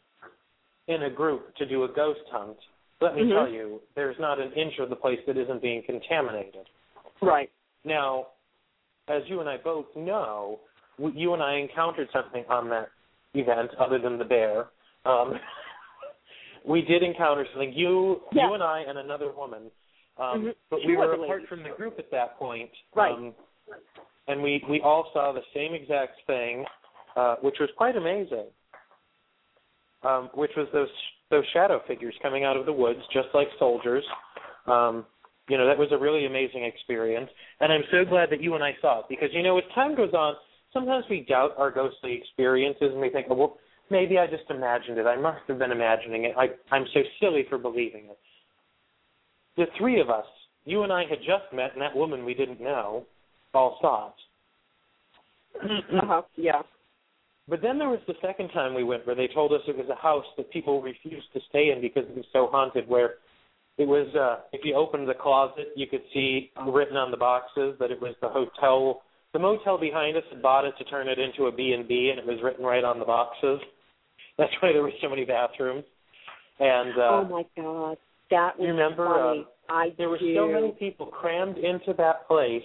in 0.88 1.04
a 1.04 1.10
group 1.10 1.54
to 1.56 1.66
do 1.66 1.84
a 1.84 1.88
ghost 1.88 2.20
hunt, 2.30 2.56
let 3.00 3.14
me 3.14 3.22
Mhm. 3.22 3.32
tell 3.32 3.48
you, 3.48 3.82
there's 3.94 4.18
not 4.18 4.38
an 4.38 4.52
inch 4.52 4.78
of 4.78 4.90
the 4.90 4.96
place 4.96 5.24
that 5.26 5.36
isn't 5.36 5.62
being 5.62 5.82
contaminated. 5.82 6.68
Right. 7.22 7.50
Now, 7.84 8.28
as 9.08 9.26
you 9.28 9.40
and 9.40 9.48
I 9.48 9.56
both 9.56 9.94
know, 9.96 10.60
you 10.98 11.32
and 11.32 11.42
I 11.42 11.54
encountered 11.54 12.10
something 12.12 12.44
on 12.48 12.68
that 12.68 12.90
event 13.34 13.74
other 13.76 13.98
than 13.98 14.18
the 14.18 14.24
bear. 14.24 14.66
Um, 15.06 15.40
we 16.64 16.82
did 16.82 17.02
encounter 17.02 17.46
something. 17.46 17.72
You, 17.72 18.22
Yeah. 18.32 18.48
you 18.48 18.54
and 18.54 18.62
I, 18.62 18.80
and 18.80 18.98
another 18.98 19.30
woman. 19.32 19.70
Um, 20.18 20.44
Mhm. 20.44 20.54
But 20.68 20.84
we 20.84 20.96
were 20.96 21.12
apart 21.14 21.46
from 21.48 21.62
the 21.62 21.70
group 21.70 21.98
at 21.98 22.10
that 22.10 22.36
point. 22.38 22.70
Right. 22.94 23.12
Um, 23.12 23.34
and 24.30 24.42
we 24.42 24.62
we 24.68 24.80
all 24.80 25.10
saw 25.12 25.32
the 25.32 25.42
same 25.54 25.74
exact 25.74 26.20
thing, 26.26 26.64
uh, 27.16 27.36
which 27.42 27.56
was 27.60 27.68
quite 27.76 27.96
amazing. 27.96 28.46
Um, 30.02 30.30
which 30.34 30.52
was 30.56 30.66
those 30.72 30.88
those 31.30 31.44
shadow 31.52 31.80
figures 31.86 32.14
coming 32.22 32.44
out 32.44 32.56
of 32.56 32.66
the 32.66 32.72
woods, 32.72 33.00
just 33.12 33.28
like 33.34 33.48
soldiers. 33.58 34.04
Um, 34.66 35.04
you 35.48 35.58
know, 35.58 35.66
that 35.66 35.76
was 35.76 35.88
a 35.90 35.98
really 35.98 36.26
amazing 36.26 36.64
experience, 36.64 37.28
and 37.60 37.72
I'm 37.72 37.82
so 37.90 38.04
glad 38.08 38.30
that 38.30 38.40
you 38.40 38.54
and 38.54 38.62
I 38.62 38.76
saw 38.80 39.00
it 39.00 39.06
because 39.08 39.28
you 39.32 39.42
know, 39.42 39.58
as 39.58 39.64
time 39.74 39.96
goes 39.96 40.14
on, 40.14 40.34
sometimes 40.72 41.04
we 41.10 41.26
doubt 41.28 41.50
our 41.58 41.70
ghostly 41.70 42.14
experiences 42.14 42.90
and 42.92 43.00
we 43.00 43.10
think, 43.10 43.26
oh, 43.30 43.34
well, 43.34 43.56
maybe 43.90 44.18
I 44.18 44.26
just 44.26 44.48
imagined 44.48 44.98
it. 44.98 45.06
I 45.06 45.16
must 45.16 45.40
have 45.48 45.58
been 45.58 45.72
imagining 45.72 46.24
it. 46.24 46.34
I, 46.38 46.46
I'm 46.74 46.84
so 46.94 47.00
silly 47.20 47.44
for 47.48 47.58
believing 47.58 48.04
it. 48.04 48.18
The 49.56 49.66
three 49.76 50.00
of 50.00 50.08
us, 50.08 50.26
you 50.64 50.84
and 50.84 50.92
I 50.92 51.02
had 51.02 51.18
just 51.18 51.52
met, 51.52 51.72
and 51.72 51.82
that 51.82 51.96
woman 51.96 52.24
we 52.24 52.34
didn't 52.34 52.60
know, 52.60 53.06
all 53.54 53.78
saw. 53.80 54.12
Uh 55.62 56.06
huh. 56.06 56.22
Yeah. 56.36 56.62
But 57.48 57.62
then 57.62 57.78
there 57.78 57.88
was 57.88 58.00
the 58.06 58.14
second 58.22 58.50
time 58.50 58.74
we 58.74 58.84
went 58.84 59.06
where 59.06 59.16
they 59.16 59.28
told 59.32 59.52
us 59.52 59.60
it 59.66 59.76
was 59.76 59.88
a 59.90 60.00
house 60.00 60.24
that 60.36 60.50
people 60.52 60.80
refused 60.80 61.26
to 61.34 61.40
stay 61.48 61.70
in 61.74 61.80
because 61.80 62.04
it 62.08 62.16
was 62.16 62.26
so 62.32 62.48
haunted 62.50 62.88
where 62.88 63.14
it 63.76 63.88
was 63.88 64.06
uh 64.14 64.44
if 64.52 64.60
you 64.64 64.74
opened 64.74 65.08
the 65.08 65.14
closet 65.14 65.68
you 65.74 65.86
could 65.86 66.02
see 66.14 66.52
written 66.68 66.96
on 66.96 67.10
the 67.10 67.16
boxes 67.16 67.74
that 67.80 67.90
it 67.90 68.00
was 68.00 68.14
the 68.20 68.28
hotel 68.28 69.02
the 69.32 69.38
motel 69.38 69.78
behind 69.78 70.16
us 70.16 70.24
had 70.30 70.42
bought 70.42 70.64
it 70.64 70.74
to 70.78 70.84
turn 70.84 71.08
it 71.08 71.18
into 71.18 71.46
a 71.46 71.52
B 71.52 71.72
and 71.72 71.86
B, 71.86 72.10
and 72.10 72.18
it 72.18 72.26
was 72.26 72.42
written 72.42 72.64
right 72.64 72.82
on 72.82 72.98
the 72.98 73.04
boxes. 73.04 73.60
That's 74.38 74.52
why 74.60 74.72
there 74.72 74.82
were 74.82 74.92
so 75.00 75.08
many 75.08 75.24
bathrooms. 75.24 75.84
And 76.58 76.98
uh, 76.98 77.02
oh 77.02 77.28
my 77.30 77.44
god, 77.56 77.96
that 78.30 78.58
was 78.58 78.66
you 78.66 78.68
remember 78.68 79.06
funny. 79.06 79.46
uh, 79.68 79.72
I 79.72 79.88
there 79.96 80.08
were 80.08 80.18
so 80.34 80.48
many 80.48 80.72
people 80.72 81.06
crammed 81.06 81.58
into 81.58 81.94
that 81.96 82.26
place, 82.26 82.62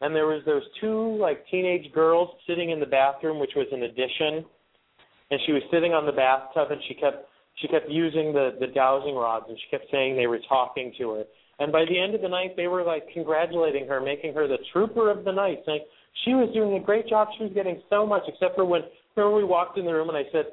and 0.00 0.14
there 0.14 0.26
was 0.26 0.42
those 0.46 0.62
two 0.80 1.16
like 1.20 1.44
teenage 1.50 1.92
girls 1.92 2.28
sitting 2.46 2.70
in 2.70 2.80
the 2.80 2.86
bathroom, 2.86 3.38
which 3.38 3.52
was 3.56 3.66
an 3.72 3.82
addition, 3.82 4.44
and 5.30 5.40
she 5.46 5.52
was 5.52 5.62
sitting 5.72 5.92
on 5.92 6.06
the 6.06 6.12
bathtub, 6.12 6.70
and 6.70 6.80
she 6.88 6.94
kept 6.94 7.28
she 7.56 7.68
kept 7.68 7.90
using 7.90 8.32
the 8.32 8.56
the 8.60 8.68
dowsing 8.68 9.14
rods, 9.14 9.46
and 9.48 9.58
she 9.58 9.76
kept 9.76 9.90
saying 9.90 10.16
they 10.16 10.26
were 10.26 10.40
talking 10.48 10.92
to 10.98 11.10
her. 11.10 11.24
And 11.60 11.72
by 11.72 11.84
the 11.88 11.98
end 11.98 12.14
of 12.14 12.22
the 12.22 12.28
night, 12.28 12.54
they 12.56 12.68
were 12.68 12.84
like 12.84 13.08
congratulating 13.12 13.88
her, 13.88 14.00
making 14.00 14.34
her 14.34 14.46
the 14.46 14.58
trooper 14.72 15.10
of 15.10 15.24
the 15.24 15.32
night, 15.32 15.62
saying 15.66 15.80
she 16.24 16.34
was 16.34 16.48
doing 16.54 16.74
a 16.74 16.80
great 16.80 17.08
job. 17.08 17.28
She 17.36 17.44
was 17.44 17.52
getting 17.52 17.82
so 17.90 18.06
much, 18.06 18.22
except 18.28 18.54
for 18.54 18.64
when 18.64 18.82
remember 19.16 19.36
we 19.36 19.44
walked 19.44 19.78
in 19.78 19.84
the 19.84 19.92
room 19.92 20.08
and 20.08 20.18
I 20.18 20.24
said, 20.30 20.46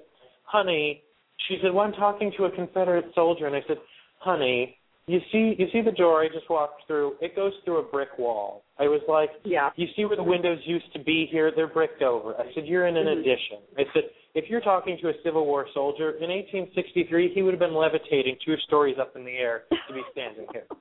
"Honey," 0.43 1.03
she 1.47 1.59
said, 1.61 1.73
"Well, 1.73 1.85
I'm 1.85 1.93
talking 1.93 2.31
to 2.37 2.45
a 2.45 2.51
Confederate 2.51 3.13
soldier," 3.13 3.45
and 3.45 3.55
I 3.55 3.61
said, 3.67 3.77
"Honey." 4.19 4.77
You 5.07 5.19
see, 5.31 5.55
you 5.59 5.67
see 5.71 5.81
the 5.81 5.91
door 5.91 6.23
I 6.23 6.27
just 6.29 6.49
walked 6.49 6.87
through. 6.87 7.13
It 7.21 7.35
goes 7.35 7.53
through 7.63 7.77
a 7.77 7.83
brick 7.83 8.17
wall. 8.17 8.63
I 8.79 8.87
was 8.87 9.01
like, 9.07 9.29
Yeah. 9.43 9.69
you 9.75 9.87
see 9.95 10.03
where 10.05 10.15
the 10.17 10.23
windows 10.23 10.59
used 10.65 10.91
to 10.93 10.99
be 10.99 11.27
here? 11.27 11.51
They're 11.55 11.67
bricked 11.67 12.01
over. 12.01 12.35
I 12.41 12.51
said, 12.53 12.65
you're 12.65 12.87
in 12.87 12.97
an 12.97 13.05
Mhm. 13.05 13.19
addition. 13.19 13.59
I 13.77 13.85
said, 13.93 14.09
if 14.33 14.49
you're 14.49 14.61
talking 14.61 14.97
to 14.97 15.09
a 15.09 15.21
Civil 15.21 15.45
War 15.45 15.67
soldier 15.73 16.11
in 16.17 16.31
1863, 16.31 17.29
he 17.33 17.43
would 17.43 17.53
have 17.53 17.59
been 17.59 17.75
levitating 17.75 18.37
two 18.43 18.57
stories 18.57 18.97
up 18.97 19.15
in 19.15 19.23
the 19.23 19.37
air 19.37 19.65
to 19.87 19.93
be 19.93 20.03
standing 20.11 20.47
here. 20.51 20.65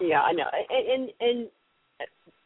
Yeah, 0.00 0.22
I 0.22 0.30
know. 0.30 0.48
And 0.70 0.88
and, 0.88 1.12
and 1.20 1.48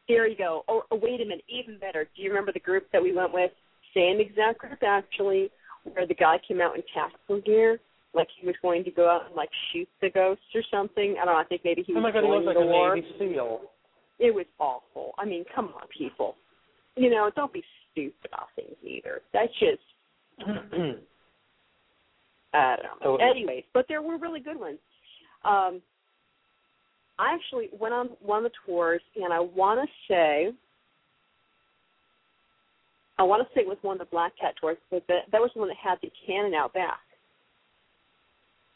there 0.08 0.26
you 0.26 0.36
go. 0.36 0.64
Oh, 0.68 0.84
oh, 0.90 0.96
wait 0.96 1.20
a 1.20 1.24
minute, 1.24 1.44
even 1.48 1.76
better. 1.78 2.04
Do 2.16 2.22
you 2.22 2.30
remember 2.30 2.50
the 2.50 2.60
group 2.60 2.90
that 2.92 3.02
we 3.02 3.12
went 3.12 3.34
with? 3.34 3.50
Same 3.92 4.20
exact 4.20 4.60
group 4.60 4.82
actually, 4.82 5.50
where 5.84 6.06
the 6.06 6.14
guy 6.14 6.38
came 6.48 6.62
out 6.62 6.76
in 6.76 6.82
tactical 6.94 7.42
gear, 7.42 7.78
like 8.14 8.28
he 8.40 8.46
was 8.46 8.56
going 8.62 8.84
to 8.84 8.90
go 8.90 9.08
out 9.08 9.26
and 9.26 9.34
like 9.34 9.50
shoot 9.72 9.88
the 10.00 10.10
ghost 10.10 10.40
or 10.54 10.62
something. 10.70 11.16
I 11.20 11.24
don't 11.24 11.34
know. 11.34 11.40
I 11.40 11.44
think 11.44 11.62
maybe 11.64 11.82
he 11.82 11.92
Oh 11.92 11.96
was 11.96 12.02
my 12.02 12.12
God, 12.12 12.22
he 12.22 12.26
going 12.28 12.44
looks 12.44 12.56
like 12.56 12.56
to 12.56 12.62
a 12.62 12.66
war. 12.66 12.94
Navy 12.94 13.06
SEAL. 13.18 13.60
It 14.18 14.34
was 14.34 14.46
awful. 14.58 15.12
I 15.18 15.24
mean, 15.24 15.44
come 15.54 15.66
on, 15.74 15.88
people. 15.96 16.36
You 16.96 17.10
know, 17.10 17.30
don't 17.34 17.52
be 17.52 17.64
stupid 17.90 18.14
about 18.26 18.48
things 18.54 18.76
either. 18.82 19.22
That's 19.32 19.52
just 19.58 19.82
I 22.54 22.76
don't 22.76 23.02
know. 23.02 23.16
Anyways, 23.16 23.64
but 23.72 23.86
there 23.88 24.02
were 24.02 24.18
really 24.18 24.40
good 24.40 24.58
ones. 24.58 24.78
Um, 25.44 25.80
I 27.18 27.34
actually 27.34 27.68
went 27.78 27.94
on 27.94 28.10
one 28.20 28.44
of 28.44 28.50
the 28.50 28.56
tours, 28.66 29.02
and 29.16 29.32
I 29.32 29.40
want 29.40 29.80
to 29.80 30.12
say, 30.12 30.52
I 33.18 33.22
want 33.22 33.46
to 33.46 33.54
say 33.54 33.62
it 33.62 33.68
was 33.68 33.78
one 33.82 34.00
of 34.00 34.06
the 34.06 34.10
Black 34.10 34.32
Cat 34.40 34.54
tours, 34.60 34.76
but 34.90 35.04
that, 35.08 35.30
that 35.30 35.40
was 35.40 35.50
the 35.54 35.60
one 35.60 35.68
that 35.68 35.76
had 35.82 35.98
the 36.02 36.10
cannon 36.26 36.54
out 36.54 36.74
back. 36.74 36.98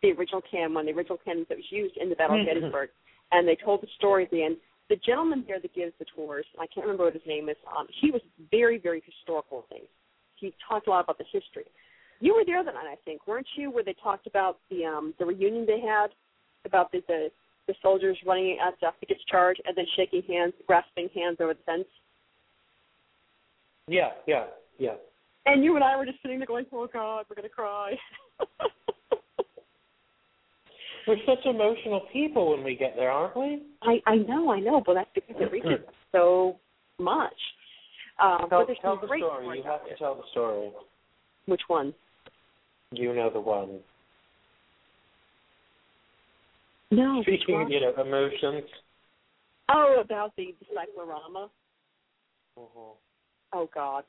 The 0.07 0.13
original 0.13 0.43
cannon, 0.49 0.73
one 0.73 0.87
of 0.87 0.95
the 0.95 0.97
original 0.97 1.19
cannons 1.25 1.47
that 1.49 1.59
was 1.59 1.67
used 1.71 1.97
in 1.97 2.09
the 2.09 2.15
Battle 2.15 2.39
of 2.39 2.47
Gettysburg, 2.47 2.91
and 3.33 3.47
they 3.47 3.57
told 3.57 3.83
the 3.83 3.89
story 3.99 4.23
at 4.23 4.31
the 4.31 4.45
end. 4.45 4.57
The 4.89 4.95
gentleman 5.05 5.43
there 5.49 5.59
that 5.59 5.75
gives 5.75 5.93
the 5.99 6.05
tours, 6.15 6.47
I 6.61 6.67
can't 6.69 6.87
remember 6.87 7.07
what 7.07 7.15
his 7.15 7.27
name 7.27 7.49
is. 7.49 7.57
Um, 7.77 7.89
he 8.01 8.13
was 8.13 8.21
very, 8.53 8.79
very 8.79 9.03
historical 9.05 9.67
things. 9.69 9.89
He 10.37 10.55
talked 10.69 10.87
a 10.87 10.91
lot 10.91 11.03
about 11.03 11.19
the 11.19 11.25
history. 11.33 11.65
You 12.21 12.37
were 12.37 12.45
there 12.47 12.63
that 12.63 12.73
night, 12.73 12.87
I 12.87 12.95
think, 13.05 13.27
weren't 13.27 13.49
you? 13.57 13.73
Where 13.73 13.83
they 13.83 13.97
talked 14.01 14.29
about 14.29 14.59
the 14.71 14.85
um 14.85 15.13
the 15.19 15.27
reunion 15.27 15.67
they 15.67 15.81
had 15.81 16.11
about 16.65 16.93
the 16.93 17.03
the, 17.09 17.33
the 17.67 17.75
soldiers 17.83 18.17
running 18.25 18.59
out 18.63 18.79
to 18.79 18.87
Esophagus 18.87 19.19
charge 19.29 19.57
and 19.67 19.77
then 19.77 19.87
shaking 19.97 20.23
hands, 20.23 20.55
grasping 20.69 21.09
hands 21.17 21.39
over 21.41 21.55
the 21.55 21.61
fence. 21.67 21.89
yeah, 23.89 24.11
yeah, 24.29 24.45
yeah. 24.79 24.95
And 25.47 25.65
you 25.65 25.75
and 25.75 25.83
I 25.83 25.97
were 25.97 26.07
just 26.07 26.23
sitting 26.23 26.39
there 26.39 26.47
going, 26.47 26.67
"Oh 26.71 26.87
God, 26.87 27.27
we're 27.29 27.35
gonna 27.35 27.49
cry." 27.49 27.95
We're 31.07 31.17
such 31.25 31.45
emotional 31.47 32.03
people 32.13 32.51
when 32.51 32.65
we 32.65 32.75
get 32.75 32.95
there, 32.97 33.11
aren't 33.11 33.37
we? 33.37 33.63
I 33.83 34.01
I 34.07 34.17
know, 34.17 34.51
I 34.51 34.61
know, 34.61 34.83
but 34.85 34.95
that's 34.95 35.11
because 35.15 35.37
it 35.41 35.53
reaches 35.53 35.87
us 35.87 35.95
so 36.11 36.57
much. 36.99 37.33
Um, 38.21 38.47
Tell, 38.49 38.67
tell 38.81 38.97
the 39.01 39.07
story. 39.07 39.59
You 39.59 39.63
have 39.65 39.87
to 39.89 39.97
tell 39.99 40.15
the 40.15 40.23
story. 40.33 40.71
Which 41.47 41.61
one? 41.69 41.95
You 42.93 43.15
know 43.15 43.31
the 43.31 43.41
one. 43.41 43.81
No. 46.91 47.23
Speaking, 47.23 47.55
one? 47.55 47.71
you 47.71 47.81
know, 47.81 47.93
emotions. 48.01 48.65
Oh, 49.69 50.01
about 50.03 50.35
the, 50.37 50.55
cyclorama. 50.75 51.51
Mhm. 52.59 52.97
Oh 53.53 53.69
God. 53.75 54.05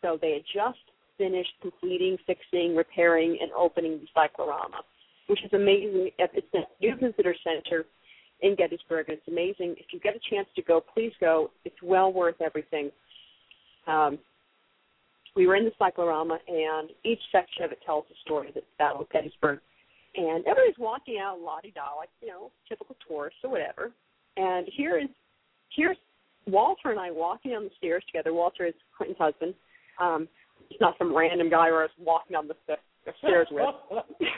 So 0.00 0.18
they 0.20 0.32
had 0.32 0.42
just 0.52 0.80
finished 1.18 1.52
completing, 1.60 2.16
fixing, 2.26 2.74
repairing, 2.74 3.38
and 3.40 3.52
opening 3.52 4.00
the 4.00 4.06
cyclorama, 4.14 4.82
which 5.26 5.44
is 5.44 5.52
amazing. 5.52 6.10
It's 6.18 6.46
a 6.54 6.60
new 6.80 6.96
visitor 6.96 7.34
center 7.44 7.86
in 8.40 8.56
Gettysburg. 8.56 9.06
It's 9.08 9.26
amazing. 9.28 9.76
If 9.78 9.86
you 9.92 10.00
get 10.00 10.14
a 10.16 10.20
chance 10.30 10.48
to 10.56 10.62
go, 10.62 10.80
please 10.80 11.12
go. 11.20 11.50
It's 11.64 11.76
well 11.82 12.12
worth 12.12 12.40
everything. 12.40 12.90
Um, 13.86 14.18
we 15.34 15.46
were 15.46 15.56
in 15.56 15.64
the 15.64 15.72
cyclorama, 15.78 16.38
and 16.46 16.90
each 17.04 17.20
section 17.30 17.64
of 17.64 17.72
it 17.72 17.78
tells 17.86 18.04
a 18.10 18.14
story 18.24 18.48
of 18.48 18.54
the 18.54 18.62
Battle 18.78 19.02
of 19.02 19.10
Gettysburg. 19.10 19.60
And 20.14 20.44
everybody's 20.46 20.78
walking 20.78 21.18
out 21.18 21.40
la-di-da, 21.40 21.96
like, 21.96 22.10
you 22.20 22.28
know, 22.28 22.50
typical 22.68 22.96
tourists 23.08 23.40
or 23.42 23.50
whatever. 23.50 23.92
And 24.36 24.66
here 24.76 24.98
is, 24.98 25.08
here's 25.74 25.96
Walter 26.46 26.90
and 26.90 27.00
I 27.00 27.10
walking 27.10 27.52
down 27.52 27.64
the 27.64 27.70
stairs 27.78 28.04
together. 28.06 28.34
Walter 28.34 28.66
is 28.66 28.74
Quintin's 28.96 29.18
husband. 29.18 29.54
Um, 29.98 30.28
he's 30.68 30.80
not 30.80 30.96
some 30.98 31.16
random 31.16 31.48
guy 31.48 31.70
was 31.70 31.88
walking 31.98 32.34
down 32.34 32.48
the, 32.48 32.56
the 32.66 33.12
stairs 33.20 33.48
with. 33.50 33.64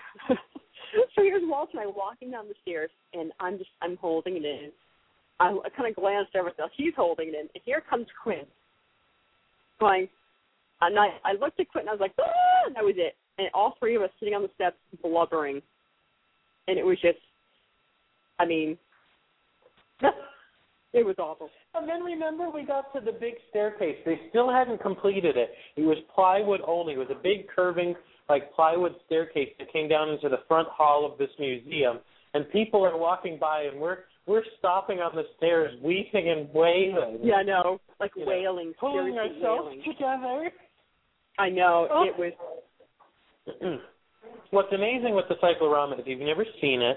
so 1.14 1.22
here's 1.22 1.42
Walter 1.44 1.78
and 1.78 1.80
I 1.80 1.86
walking 1.86 2.30
down 2.30 2.48
the 2.48 2.54
stairs, 2.62 2.90
and 3.12 3.32
I'm 3.40 3.58
just 3.58 3.70
I'm 3.82 3.96
holding 3.96 4.36
it 4.36 4.44
in. 4.44 4.70
I, 5.40 5.48
I 5.50 5.68
kind 5.76 5.88
of 5.88 5.96
glanced 5.96 6.34
over 6.36 6.48
at 6.48 6.56
He's 6.76 6.94
holding 6.96 7.28
it 7.28 7.34
in, 7.34 7.48
and 7.54 7.62
here 7.64 7.82
comes 7.88 8.06
Quinn, 8.22 8.46
going. 9.80 10.08
And 10.80 10.98
I 10.98 11.08
I 11.24 11.32
looked 11.32 11.60
at 11.60 11.68
Quinn, 11.70 11.82
and 11.82 11.90
I 11.90 11.92
was 11.92 12.00
like, 12.00 12.14
ah, 12.20 12.66
and 12.66 12.76
that 12.76 12.84
was 12.84 12.94
it. 12.96 13.16
And 13.38 13.48
all 13.54 13.74
three 13.78 13.96
of 13.96 14.02
us 14.02 14.10
sitting 14.18 14.34
on 14.34 14.42
the 14.42 14.50
steps 14.54 14.76
blubbering, 15.02 15.62
and 16.68 16.78
it 16.78 16.84
was 16.84 17.00
just, 17.00 17.18
I 18.38 18.44
mean, 18.44 18.76
it 20.94 21.04
was 21.04 21.16
awful. 21.18 21.50
And 21.74 21.88
then 21.88 22.02
remember, 22.02 22.48
we 22.50 22.64
got 22.64 22.92
to 22.94 23.00
the 23.00 23.12
big 23.12 23.34
staircase. 23.50 23.96
They 24.06 24.18
still 24.30 24.50
hadn't 24.50 24.80
completed 24.80 25.36
it. 25.36 25.50
It 25.76 25.82
was 25.82 25.98
plywood 26.14 26.60
only. 26.66 26.94
It 26.94 26.98
was 26.98 27.08
a 27.10 27.20
big 27.22 27.48
curving, 27.54 27.94
like 28.28 28.52
plywood 28.54 28.94
staircase 29.06 29.50
that 29.58 29.72
came 29.72 29.88
down 29.88 30.08
into 30.08 30.28
the 30.28 30.38
front 30.48 30.68
hall 30.68 31.04
of 31.10 31.18
this 31.18 31.30
museum. 31.38 31.98
And 32.32 32.50
people 32.50 32.84
are 32.84 32.96
walking 32.96 33.38
by, 33.38 33.62
and 33.70 33.80
we're 33.80 33.98
we're 34.26 34.42
stopping 34.58 35.00
on 35.00 35.14
the 35.14 35.24
stairs, 35.36 35.78
weeping 35.82 36.30
and 36.30 36.48
wailing. 36.54 37.18
Yeah, 37.22 37.34
I 37.34 37.42
know, 37.42 37.78
like 38.00 38.12
You 38.16 38.24
know, 38.24 38.30
wailing, 38.30 38.72
pulling 38.80 39.18
ourselves 39.18 39.68
wailing. 39.70 39.82
together. 39.84 40.50
I 41.38 41.50
know 41.50 41.88
Oh. 41.92 42.04
it 42.04 42.16
was. 42.18 42.32
What's 44.50 44.72
amazing 44.72 45.14
with 45.14 45.26
the 45.28 45.34
cyclorama, 45.40 45.96
if 45.98 46.06
you've 46.06 46.20
never 46.20 46.44
seen 46.60 46.80
it, 46.80 46.96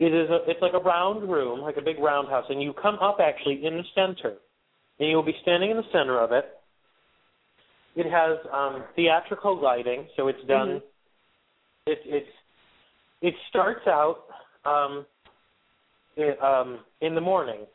it 0.00 0.14
is 0.14 0.30
a, 0.30 0.38
it's 0.48 0.62
like 0.62 0.74
a 0.74 0.78
round 0.78 1.28
room, 1.28 1.60
like 1.60 1.76
a 1.76 1.82
big 1.82 1.98
roundhouse, 1.98 2.44
and 2.48 2.62
you 2.62 2.72
come 2.72 2.96
up 3.00 3.18
actually 3.20 3.66
in 3.66 3.76
the 3.76 3.84
center, 3.94 4.34
and 4.98 5.08
you'll 5.08 5.24
be 5.24 5.36
standing 5.42 5.70
in 5.70 5.76
the 5.76 5.90
center 5.92 6.20
of 6.20 6.32
it. 6.32 6.44
It 7.96 8.06
has 8.10 8.38
um, 8.52 8.84
theatrical 8.94 9.60
lighting, 9.60 10.06
so 10.16 10.28
it's 10.28 10.42
done. 10.46 10.68
Mhm. 10.68 10.82
It 11.86 11.98
it's 12.04 12.30
it 13.22 13.34
starts 13.48 13.86
out 13.88 14.24
um, 14.64 15.04
it, 16.16 16.40
um, 16.42 16.80
in 17.00 17.14
the 17.16 17.20
morning, 17.20 17.66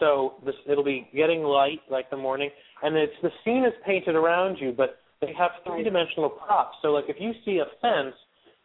so 0.00 0.34
this 0.44 0.56
it'll 0.66 0.82
be 0.82 1.08
getting 1.14 1.44
light 1.44 1.80
like 1.88 2.10
the 2.10 2.16
morning, 2.16 2.50
and 2.82 2.96
it's 2.96 3.12
the 3.22 3.30
scene 3.44 3.64
is 3.64 3.74
painted 3.86 4.16
around 4.16 4.58
you, 4.58 4.72
but 4.72 4.98
they 5.20 5.32
have 5.38 5.52
three 5.64 5.84
dimensional 5.84 6.28
props. 6.28 6.76
So 6.82 6.88
like 6.88 7.04
if 7.08 7.20
you 7.20 7.32
see 7.44 7.58
a 7.58 7.66
fence, 7.80 8.16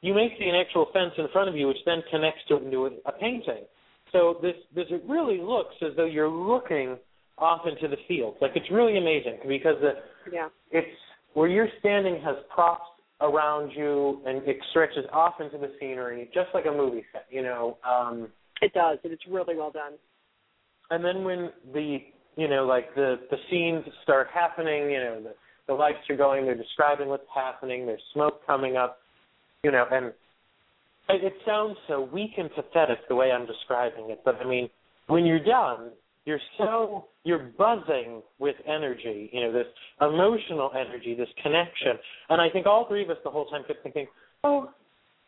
you 0.02 0.14
may 0.14 0.30
see 0.38 0.46
an 0.48 0.56
actual 0.56 0.88
fence 0.94 1.14
in 1.18 1.28
front 1.34 1.50
of 1.50 1.56
you, 1.56 1.68
which 1.68 1.78
then 1.86 2.02
connects 2.12 2.42
to 2.50 2.58
into 2.58 2.86
a, 2.86 2.90
a 3.06 3.12
painting. 3.20 3.64
So 4.12 4.38
this 4.42 4.56
this 4.76 4.86
it 4.90 5.04
really 5.08 5.40
looks 5.42 5.76
as 5.82 5.92
though 5.98 6.06
you're 6.06 6.30
looking 6.30 6.98
off 7.38 7.62
into 7.68 7.88
the 7.88 8.02
fields. 8.08 8.38
Like 8.42 8.52
it's 8.56 8.70
really 8.72 8.98
amazing 8.98 9.40
because 9.48 9.76
the 9.82 9.94
Yeah. 10.32 10.50
it's 10.72 10.88
where 11.34 11.48
you're 11.50 11.70
standing 11.80 12.22
has 12.24 12.36
props 12.54 12.88
around 13.22 13.72
you 13.76 14.22
and 14.26 14.48
it 14.48 14.58
stretches 14.72 15.06
off 15.12 15.36
into 15.42 15.58
the 15.58 15.72
scenery 15.80 16.30
just 16.34 16.50
like 16.54 16.66
a 16.66 16.72
movie 16.72 17.04
set, 17.12 17.26
you 17.30 17.42
know. 17.44 17.78
Um 17.88 18.30
It 18.62 18.74
does, 18.74 18.98
and 19.04 19.12
it's 19.14 19.28
really 19.28 19.56
well 19.56 19.72
done. 19.72 19.94
and 20.90 21.04
then 21.04 21.24
when 21.24 21.52
the 21.74 21.98
you 22.38 22.48
know 22.48 22.66
like 22.66 22.94
the 22.96 23.20
the 23.30 23.38
scenes 23.50 23.84
start 24.04 24.28
happening 24.34 24.90
you 24.92 25.00
know 25.00 25.22
the 25.22 25.34
the 25.68 25.74
lights 25.74 26.10
are 26.10 26.16
going 26.16 26.46
they're 26.46 26.56
describing 26.56 27.08
what's 27.10 27.28
happening 27.36 27.86
there's 27.86 28.02
smoke 28.14 28.46
coming 28.46 28.78
up 28.78 29.00
you 29.68 29.72
know 29.72 29.86
and 29.92 30.14
it, 31.10 31.34
sounds 31.46 31.78
so 31.88 32.10
weak 32.12 32.32
and 32.38 32.50
pathetic 32.56 33.00
the 33.10 33.16
way 33.16 33.32
i'm 33.32 33.46
describing 33.46 34.10
it 34.10 34.22
but 34.26 34.36
i 34.36 34.46
mean 34.48 34.70
when 35.08 35.26
you're 35.26 35.44
done 35.44 35.92
you're 36.28 36.40
so 36.58 37.06
you're 37.24 37.52
buzzing 37.58 38.22
with 38.38 38.58
energy, 38.68 39.30
you 39.32 39.42
know, 39.42 39.54
this 39.54 39.66
emotional 40.02 40.70
energy, 40.78 41.16
this 41.16 41.30
connection. 41.42 41.94
And 42.30 42.42
I 42.42 42.50
think 42.50 42.66
all 42.66 42.86
three 42.90 43.04
of 43.04 43.10
us 43.10 43.18
the 43.24 43.30
whole 43.30 43.46
time 43.46 43.64
kept 43.66 43.82
thinking, 43.82 44.08
Oh, 44.44 44.70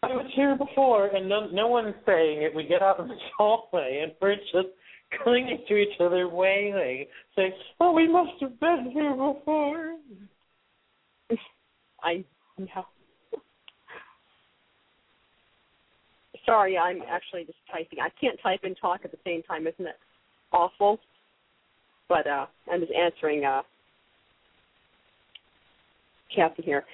I 0.03 0.07
was 0.07 0.29
here 0.35 0.57
before 0.57 1.07
and 1.07 1.29
no 1.29 1.47
no 1.51 1.67
one's 1.67 1.95
saying 2.05 2.41
it. 2.41 2.53
We 2.53 2.65
get 2.65 2.81
out 2.81 2.99
in 2.99 3.07
the 3.07 3.15
hallway 3.37 4.01
and 4.03 4.11
we're 4.21 4.35
just 4.35 4.75
clinging 5.23 5.63
to 5.69 5.75
each 5.77 5.99
other, 6.01 6.27
wailing, 6.27 7.05
saying, 7.33 7.53
Oh, 7.79 7.93
we 7.93 8.11
must 8.11 8.33
have 8.41 8.59
been 8.59 8.91
here 8.91 9.11
before. 9.11 9.95
I 12.03 12.25
know. 12.57 12.85
Sorry, 16.49 16.79
I'm 16.79 17.03
actually 17.07 17.43
just 17.45 17.59
typing. 17.71 17.99
I 17.99 18.09
can't 18.19 18.39
type 18.41 18.61
and 18.63 18.75
talk 18.81 19.01
at 19.03 19.11
the 19.11 19.19
same 19.23 19.43
time, 19.43 19.67
isn't 19.67 19.85
it 19.85 19.97
awful? 20.51 20.99
But 22.07 22.25
uh 22.25 22.47
I'm 22.71 22.79
just 22.79 22.91
answering 22.91 23.45
uh 23.45 23.61
Captain 26.35 26.63
here. 26.65 26.85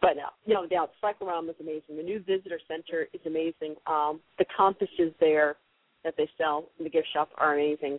But 0.00 0.12
uh, 0.12 0.30
no 0.46 0.64
doubt, 0.66 0.92
Cyclorama 1.00 1.50
is 1.50 1.56
amazing. 1.60 1.96
The 1.96 2.02
new 2.02 2.20
visitor 2.20 2.58
center 2.68 3.08
is 3.12 3.20
amazing. 3.26 3.74
Um, 3.86 4.20
the 4.38 4.46
compasses 4.56 5.12
there 5.20 5.56
that 6.04 6.14
they 6.16 6.28
sell 6.38 6.66
in 6.78 6.84
the 6.84 6.90
gift 6.90 7.08
shop 7.12 7.28
are 7.36 7.54
amazing. 7.54 7.98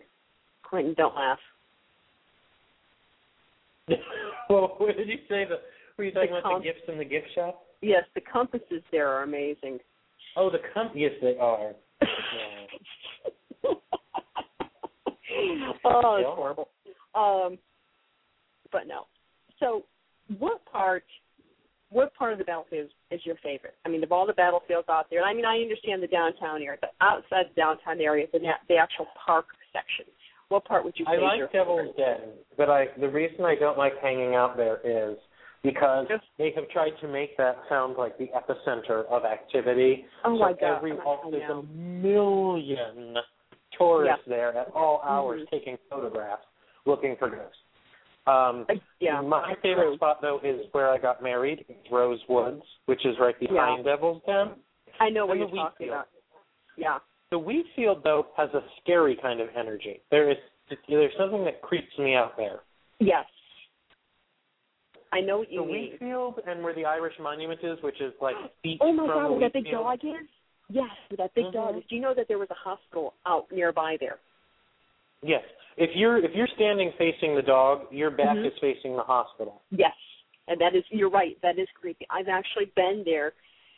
Quintin, 0.68 0.94
don't 0.94 1.14
laugh. 1.14 1.38
well, 4.48 4.74
what 4.78 4.96
did 4.96 5.08
you 5.08 5.18
say? 5.28 5.44
The 5.44 5.56
were 5.98 6.04
you 6.04 6.10
talking 6.12 6.30
The 6.30 6.38
about 6.38 6.50
comp- 6.50 6.64
the 6.64 6.70
gifts 6.70 6.82
in 6.88 6.98
the 6.98 7.04
gift 7.04 7.28
shop? 7.34 7.62
Yes, 7.82 8.04
the 8.14 8.20
compasses 8.22 8.82
there 8.90 9.08
are 9.08 9.22
amazing. 9.22 9.78
Oh, 10.36 10.50
the 10.50 10.58
comp. 10.72 10.92
Yes, 10.94 11.12
they 11.20 11.36
are. 11.38 11.72
oh, 15.84 16.16
it's 16.16 16.26
horrible. 16.26 16.68
Um, 17.14 17.58
but 18.70 18.86
no. 18.86 19.06
So, 19.60 19.84
what 20.38 20.64
part, 20.64 21.04
what 21.90 22.14
part 22.14 22.32
of 22.32 22.38
the 22.38 22.44
battlefield 22.44 22.86
is, 22.86 23.20
is 23.20 23.26
your 23.26 23.36
favorite? 23.42 23.74
I 23.84 23.88
mean, 23.88 24.02
of 24.02 24.12
all 24.12 24.26
the 24.26 24.32
battlefields 24.32 24.88
out 24.88 25.06
there, 25.10 25.20
and 25.20 25.28
I 25.28 25.34
mean, 25.34 25.44
I 25.44 25.58
understand 25.58 26.02
the 26.02 26.06
downtown 26.06 26.62
area, 26.62 26.78
but 26.80 26.94
outside 27.00 27.46
the 27.54 27.60
downtown 27.60 28.00
area, 28.00 28.26
the 28.32 28.38
na- 28.38 28.62
the 28.68 28.76
actual 28.76 29.06
park 29.24 29.46
section, 29.72 30.06
what 30.48 30.64
part 30.64 30.84
would 30.84 30.94
you 30.96 31.06
I 31.06 31.16
like 31.16 31.52
Devil's 31.52 31.94
Den, 31.96 32.30
but 32.56 32.68
I 32.68 32.86
the 33.00 33.08
reason 33.08 33.44
I 33.44 33.54
don't 33.54 33.78
like 33.78 33.92
hanging 34.02 34.34
out 34.34 34.56
there 34.56 34.80
is 34.84 35.16
because 35.62 36.06
Just- 36.08 36.24
they 36.38 36.50
have 36.52 36.68
tried 36.70 36.92
to 37.00 37.08
make 37.08 37.36
that 37.36 37.56
sound 37.68 37.96
like 37.96 38.16
the 38.18 38.28
epicenter 38.28 39.04
of 39.06 39.24
activity. 39.24 40.04
Oh 40.24 40.34
so 40.34 40.38
my 40.40 40.52
God, 40.52 40.76
every 40.76 40.92
I- 40.92 40.96
I 40.96 41.30
there's 41.30 41.50
a 41.50 41.62
million 41.62 43.16
tourists 43.78 44.24
there 44.26 44.56
at 44.56 44.68
all 44.74 45.00
hours 45.04 45.42
Mhm. 45.42 45.50
taking 45.50 45.76
photographs, 45.88 46.46
looking 46.84 47.16
for 47.16 47.28
ghosts. 47.30 47.58
Um, 48.26 48.66
yeah, 49.00 49.20
my 49.20 49.54
favorite 49.56 49.86
true. 49.86 49.96
spot 49.96 50.20
though 50.20 50.38
is 50.44 50.72
where 50.72 50.88
I 50.90 50.98
got 50.98 51.22
married, 51.22 51.64
Rose 51.90 52.20
Woods, 52.28 52.62
which 52.86 53.04
is 53.04 53.18
right 53.18 53.38
behind 53.38 53.84
Devil's 53.84 54.22
Den. 54.24 54.62
I 55.00 55.08
know 55.08 55.26
what 55.26 55.32
and 55.32 55.40
you're 55.40 55.50
the 55.50 55.56
talking 55.56 55.88
Wheatfield. 55.88 55.90
about. 55.90 56.08
Yeah. 56.76 56.98
The 57.30 57.38
wheat 57.38 57.66
field 57.74 58.02
though 58.04 58.26
has 58.36 58.52
a 58.54 58.62
scary 58.80 59.16
kind 59.16 59.40
of 59.40 59.48
energy. 59.56 60.02
There 60.10 60.30
is 60.30 60.38
there's 60.88 61.14
something 61.16 61.44
that 61.44 61.60
creeps 61.62 61.98
me 61.98 62.14
out 62.14 62.36
there. 62.36 62.60
Yes. 63.00 63.26
I 65.12 65.20
know 65.20 65.38
what 65.38 65.52
you 65.52 65.60
the 65.60 65.66
mean. 65.66 65.90
wheat 65.90 65.98
field 65.98 66.40
and 66.46 66.62
where 66.62 66.74
the 66.74 66.84
Irish 66.86 67.14
monument 67.20 67.60
is, 67.62 67.78
which 67.82 68.00
is 68.00 68.12
like 68.20 68.34
feet 68.62 68.78
Oh 68.80 68.92
my 68.92 69.06
from 69.06 69.18
God, 69.22 69.28
the 69.28 69.32
where 69.32 69.40
that 69.40 69.52
big 69.52 69.70
dog 69.70 69.98
is? 70.02 70.28
Yes, 70.68 70.88
where 71.08 71.16
that 71.18 71.34
big 71.34 71.52
dog 71.52 71.74
Mhm. 71.74 71.78
is. 71.78 71.84
Do 71.88 71.94
you 71.96 72.00
know 72.00 72.14
that 72.14 72.28
there 72.28 72.38
was 72.38 72.48
a 72.50 72.54
hospital 72.54 73.14
out 73.26 73.50
nearby 73.52 73.96
there? 74.00 74.18
Yes. 75.22 75.44
If 75.76 75.90
you're 75.94 76.18
if 76.24 76.32
you're 76.34 76.48
standing 76.54 76.92
facing 76.98 77.34
the 77.34 77.42
dog, 77.42 77.86
your 77.92 78.10
back 78.10 78.36
Mhm. 78.36 78.46
is 78.46 78.58
facing 78.58 78.96
the 78.96 79.02
hospital. 79.02 79.62
Yes, 79.70 79.96
and 80.48 80.60
that 80.60 80.74
is 80.74 80.84
you're 80.90 81.10
right. 81.10 81.38
That 81.42 81.58
is 81.58 81.68
creepy. 81.74 82.06
I've 82.10 82.28
actually 82.28 82.66
been 82.76 83.02
there, 83.04 83.32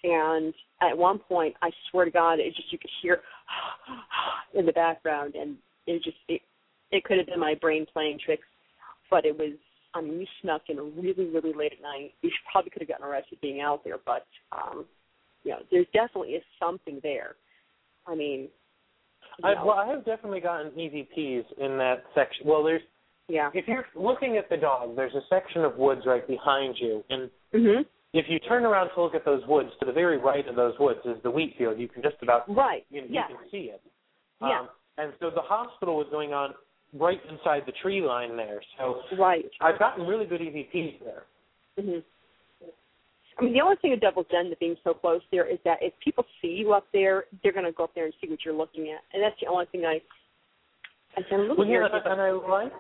and 0.04 0.54
at 0.80 0.96
one 0.96 1.18
point, 1.18 1.56
I 1.62 1.70
swear 1.90 2.04
to 2.04 2.10
God, 2.10 2.38
it 2.40 2.54
just 2.54 2.72
you 2.72 2.78
could 2.78 2.90
hear 3.02 3.22
in 4.54 4.66
the 4.66 4.72
background, 4.72 5.34
and 5.34 5.58
it 5.86 6.02
just 6.02 6.16
it 6.28 6.42
it 6.90 7.04
could 7.04 7.18
have 7.18 7.26
been 7.26 7.40
my 7.40 7.54
brain 7.54 7.86
playing 7.86 8.18
tricks, 8.24 8.46
but 9.10 9.24
it 9.26 9.36
was. 9.36 9.52
I 9.94 10.00
mean, 10.00 10.20
you 10.20 10.26
snuck 10.42 10.62
in 10.68 10.76
really, 10.96 11.26
really 11.26 11.52
late 11.52 11.72
at 11.72 11.82
night. 11.82 12.14
You 12.22 12.30
probably 12.50 12.70
could 12.70 12.82
have 12.82 12.88
gotten 12.88 13.06
arrested 13.06 13.38
being 13.40 13.60
out 13.60 13.84
there, 13.84 13.98
but 14.04 14.26
um, 14.52 14.84
you 15.44 15.52
know, 15.52 15.58
there 15.70 15.84
definitely 15.92 16.34
is 16.34 16.42
something 16.58 17.00
there. 17.02 17.36
I 18.06 18.14
mean, 18.14 18.48
know, 19.42 19.54
well, 19.64 19.76
I 19.76 19.86
have 19.86 20.04
definitely 20.04 20.40
gotten 20.40 20.72
EVPs 20.72 21.44
in 21.58 21.78
that 21.78 22.04
section. 22.14 22.46
Well, 22.46 22.62
there's 22.62 22.82
yeah. 23.28 23.50
if 23.54 23.66
you're 23.68 23.86
looking 23.94 24.36
at 24.36 24.50
the 24.50 24.56
dog, 24.56 24.96
there's 24.96 25.14
a 25.14 25.22
section 25.28 25.64
of 25.64 25.76
woods 25.76 26.02
right 26.06 26.26
behind 26.26 26.76
you, 26.78 27.04
and 27.08 27.30
Mhm. 27.52 27.86
if 28.12 28.28
you 28.28 28.38
turn 28.40 28.66
around 28.66 28.90
to 28.94 29.02
look 29.02 29.14
at 29.14 29.24
those 29.24 29.46
woods, 29.46 29.70
to 29.80 29.86
the 29.86 29.92
very 29.92 30.18
right 30.18 30.46
of 30.46 30.56
those 30.56 30.78
woods 30.78 31.00
is 31.04 31.22
the 31.22 31.30
wheat 31.30 31.56
field. 31.56 31.78
You 31.78 31.88
can 31.88 32.02
just 32.02 32.16
about 32.22 32.48
Right. 32.48 32.84
you, 32.90 33.02
know, 33.02 33.06
yeah. 33.10 33.28
you 33.28 33.36
can 33.36 33.50
see 33.50 33.70
it. 33.70 33.82
Yeah. 34.40 34.60
Um, 34.60 34.68
and 34.98 35.12
so 35.20 35.30
the 35.30 35.40
hospital 35.40 35.96
was 35.96 36.08
going 36.10 36.32
on 36.32 36.54
right 36.98 37.20
inside 37.30 37.62
the 37.66 37.72
tree 37.82 38.00
line 38.00 38.36
there. 38.36 38.60
So 38.78 39.02
Right. 39.18 39.50
I've 39.60 39.78
gotten 39.78 40.06
really 40.06 40.26
good 40.26 40.40
EVPs 40.40 41.00
there. 41.04 41.24
hmm 41.78 41.98
I 43.36 43.42
mean, 43.42 43.52
the 43.52 43.60
only 43.62 43.74
thing 43.82 43.90
with 43.90 44.00
Devil's 44.00 44.26
Den 44.30 44.48
to 44.50 44.56
being 44.56 44.76
so 44.84 44.94
close 44.94 45.20
there 45.32 45.44
is 45.44 45.58
that 45.64 45.78
if 45.82 45.92
people 45.98 46.24
see 46.40 46.48
you 46.48 46.72
up 46.72 46.86
there, 46.92 47.24
they're 47.42 47.52
going 47.52 47.64
to 47.64 47.72
go 47.72 47.82
up 47.84 47.94
there 47.94 48.04
and 48.04 48.14
see 48.20 48.30
what 48.30 48.44
you're 48.44 48.54
looking 48.54 48.90
at, 48.90 49.00
and 49.12 49.20
that's 49.20 49.34
the 49.40 49.48
only 49.48 49.66
thing 49.72 49.84
I. 49.84 50.00
I 51.16 51.22
said, 51.28 51.40
look 51.40 51.58
Well, 51.58 51.66
yeah, 51.66 51.84
and 51.84 52.20
I 52.20 52.30
like 52.30 52.72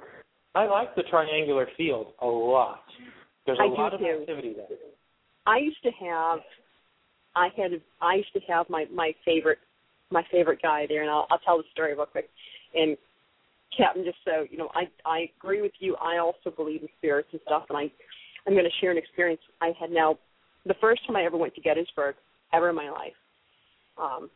I 0.54 0.66
like 0.66 0.94
the 0.94 1.02
triangular 1.10 1.66
field 1.76 2.12
a 2.22 2.26
lot. 2.26 2.84
There's 3.46 3.58
a 3.58 3.62
I 3.62 3.66
lot 3.66 3.94
of 3.94 4.00
too. 4.00 4.18
activity 4.20 4.54
there. 4.54 4.78
I 5.46 5.58
used 5.58 5.82
to 5.82 5.90
have, 5.90 6.38
I 7.34 7.48
had, 7.56 7.72
I 8.00 8.14
used 8.14 8.32
to 8.34 8.40
have 8.48 8.70
my 8.70 8.86
my 8.92 9.12
favorite, 9.24 9.58
my 10.10 10.22
favorite 10.30 10.62
guy 10.62 10.86
there, 10.88 11.02
and 11.02 11.10
I'll 11.10 11.26
I'll 11.30 11.40
tell 11.40 11.58
the 11.58 11.64
story 11.72 11.94
real 11.94 12.06
quick. 12.06 12.30
And 12.74 12.96
Captain, 13.76 14.04
just 14.04 14.18
so 14.24 14.46
you 14.50 14.58
know, 14.58 14.68
I 14.74 14.84
I 15.04 15.30
agree 15.36 15.62
with 15.62 15.72
you. 15.78 15.96
I 15.96 16.18
also 16.18 16.54
believe 16.54 16.82
in 16.82 16.88
spirits 16.98 17.28
and 17.32 17.40
stuff, 17.46 17.64
and 17.68 17.78
I 17.78 17.90
I'm 18.46 18.54
going 18.54 18.64
to 18.64 18.80
share 18.80 18.90
an 18.90 18.98
experience 18.98 19.40
I 19.60 19.72
had 19.78 19.90
now. 19.90 20.18
The 20.66 20.74
first 20.80 21.06
time 21.06 21.16
I 21.16 21.24
ever 21.24 21.36
went 21.36 21.54
to 21.56 21.60
Gettysburg 21.60 22.14
ever 22.52 22.70
in 22.70 22.76
my 22.76 22.90
life, 22.90 23.12
um, 23.98 24.30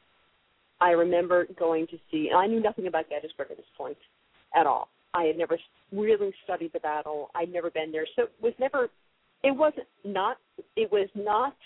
I 0.81 0.91
remember 0.91 1.47
going 1.59 1.87
to 1.89 1.99
see, 2.11 2.29
and 2.29 2.39
I 2.39 2.47
knew 2.47 2.61
nothing 2.61 2.87
about 2.87 3.09
Gettysburg 3.09 3.49
at 3.51 3.57
this 3.57 3.67
point 3.77 3.97
at 4.55 4.67
all. 4.67 4.89
I 5.15 5.25
had 5.25 5.39
never 5.39 5.59
really 5.93 6.33
studied 6.45 6.73
the 6.73 6.81
battle. 6.81 7.31
I'd 7.35 7.53
never 7.53 7.71
been 7.71 7.91
there, 7.93 8.07
so 8.15 8.23
it 8.25 8.33
was 8.41 8.53
never. 8.59 8.89
It 9.43 9.53
wasn't 9.53 9.87
not. 10.05 10.37
It 10.77 10.91
was 10.91 11.09
not. 11.15 11.57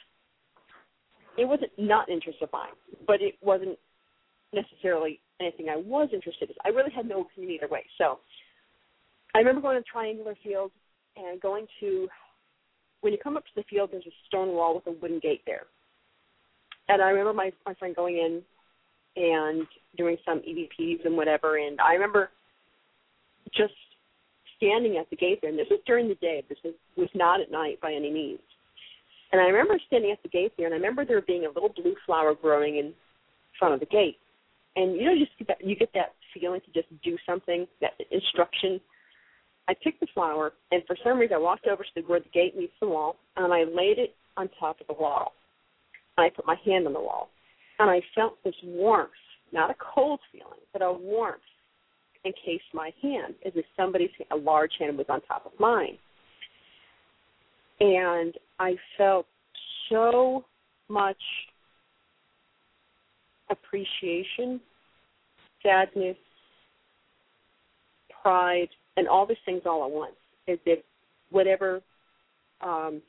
It 1.39 1.47
wasn't 1.47 1.73
not 1.79 2.09
interest 2.09 2.39
of 2.43 2.51
mine, 2.53 2.73
but 3.07 3.23
it 3.23 3.35
wasn't 3.43 3.79
necessarily 4.53 5.21
anything 5.41 5.69
I 5.69 5.77
was 5.77 6.09
interested 6.13 6.51
in. 6.51 6.57
I 6.65 6.69
really 6.69 6.93
had 6.93 7.09
no 7.09 7.23
opinion 7.23 7.53
either 7.53 7.69
way. 7.69 7.85
So 7.99 8.19
I 9.35 9.39
remember 9.39 9.61
going 9.61 9.83
to 9.83 9.89
Triangular 9.91 10.37
Field 10.43 10.71
and 11.17 11.41
going 11.41 11.67
to 11.81 12.09
when 13.01 13.13
you 13.13 13.19
come 13.23 13.37
up 13.37 13.45
to 13.45 13.51
the 13.57 13.65
field 13.69 13.91
there's 13.93 14.07
a 14.07 14.15
stone 14.29 14.55
wall 14.55 14.75
with 14.75 14.87
a 14.87 14.99
wooden 15.01 15.19
gate 15.21 15.43
there. 15.47 15.67
And 16.89 17.03
I 17.03 17.11
remember 17.11 17.33
my 17.33 17.53
my 17.67 17.75
friend 17.75 17.95
going 17.95 18.17
in 18.17 18.43
and 19.15 19.67
doing 19.97 20.17
some 20.25 20.41
EVPs 20.41 21.05
and 21.05 21.17
whatever 21.17 21.59
and 21.59 21.81
I 21.81 21.95
remember 21.95 22.31
just 23.55 23.75
standing 24.57 24.97
at 24.97 25.11
the 25.11 25.17
gate 25.17 25.41
there 25.41 25.51
and 25.51 25.59
this 25.59 25.67
was 25.71 25.81
during 25.87 26.09
the 26.09 26.15
day. 26.17 26.43
This 26.49 26.59
was, 26.65 26.75
was 26.97 27.11
not 27.15 27.41
at 27.41 27.51
night 27.51 27.81
by 27.81 27.93
any 27.93 28.11
means. 28.11 28.41
And 29.33 29.41
I 29.41 29.45
remember 29.45 29.79
standing 29.87 30.13
at 30.13 30.23
the 30.23 30.29
gate 30.29 30.53
there 30.57 30.67
and 30.67 30.75
I 30.75 30.79
remember 30.79 31.05
there 31.05 31.21
being 31.21 31.45
a 31.45 31.49
little 31.49 31.73
blue 31.75 31.95
flower 32.07 32.35
growing 32.35 32.77
in 32.77 32.95
front 33.59 33.75
of 33.75 33.81
the 33.81 33.87
gate 33.87 34.19
and 34.77 34.97
you 34.97 35.05
know 35.05 35.13
you 35.13 35.27
just 35.27 35.39
get 35.39 35.49
that, 35.49 35.67
you 35.67 35.77
get 35.77 35.91
that 35.95 36.15
feeling 36.35 36.61
to 36.61 36.73
just 36.73 36.89
do 37.03 37.17
something 37.27 37.67
that 37.81 37.93
instruction. 38.11 38.81
I 39.69 39.75
picked 39.83 40.01
the 40.01 40.07
flower 40.13 40.53
and 40.71 40.83
for 40.87 40.97
some 41.05 41.19
reason 41.19 41.37
i 41.37 41.39
walked 41.39 41.67
over 41.67 41.83
to 41.83 41.89
the, 41.95 42.03
where 42.03 42.21
the 42.21 42.29
gate 42.31 42.57
meets 42.57 42.73
the 42.81 42.89
wall 42.89 43.17
and 43.37 43.53
i 43.53 43.61
laid 43.61 43.99
it 43.99 44.15
on 44.37 44.49
top 44.59 44.81
of 44.81 44.87
the 44.87 44.95
wall. 44.95 45.33
And 46.17 46.27
i 46.27 46.31
put 46.31 46.47
my 46.47 46.57
hand 46.65 46.87
on 46.87 46.93
the 46.93 47.01
wall. 47.01 47.29
And 47.79 47.91
i 47.91 48.01
felt 48.15 48.43
this 48.45 48.55
warmth 48.65 49.11
not 49.53 49.71
a 49.71 49.75
cold 49.95 50.21
feeling 50.33 50.61
but 50.73 50.83
a 50.83 50.93
warmth 50.93 51.41
encased 52.25 52.65
my 52.73 52.91
hand 53.03 53.35
as 53.45 53.53
if 53.57 53.65
somebody's 53.77 54.11
a 54.31 54.37
large 54.37 54.73
hand 54.79 54.97
was 54.97 55.07
on 55.09 55.21
top 55.23 55.47
of 55.47 55.53
mine. 55.59 55.99
And 57.81 58.35
i 58.59 58.75
felt 58.97 59.27
so 59.91 60.45
much 60.89 61.17
appreciation, 63.53 64.61
sadness, 65.63 66.17
pride, 68.23 68.69
and 68.97 69.07
all 69.07 69.27
these 69.27 69.37
things 69.45 69.63
all 69.65 69.85
at 69.85 69.91
once, 69.91 70.15
as 70.49 70.59
if 70.67 70.81
whatever 71.31 71.81
um, 72.61 73.01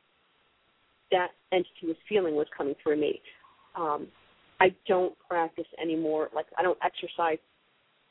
that 1.12 1.30
entity 1.52 1.88
was 1.88 1.96
feeling 2.08 2.36
was 2.36 2.48
coming 2.56 2.76
through 2.82 3.00
me. 3.00 3.22
Um, 3.76 4.08
I 4.60 4.74
don't 4.88 5.14
practice 5.28 5.66
anymore. 5.82 6.30
Like 6.34 6.46
I 6.58 6.64
don't 6.64 6.78
exercise 6.84 7.40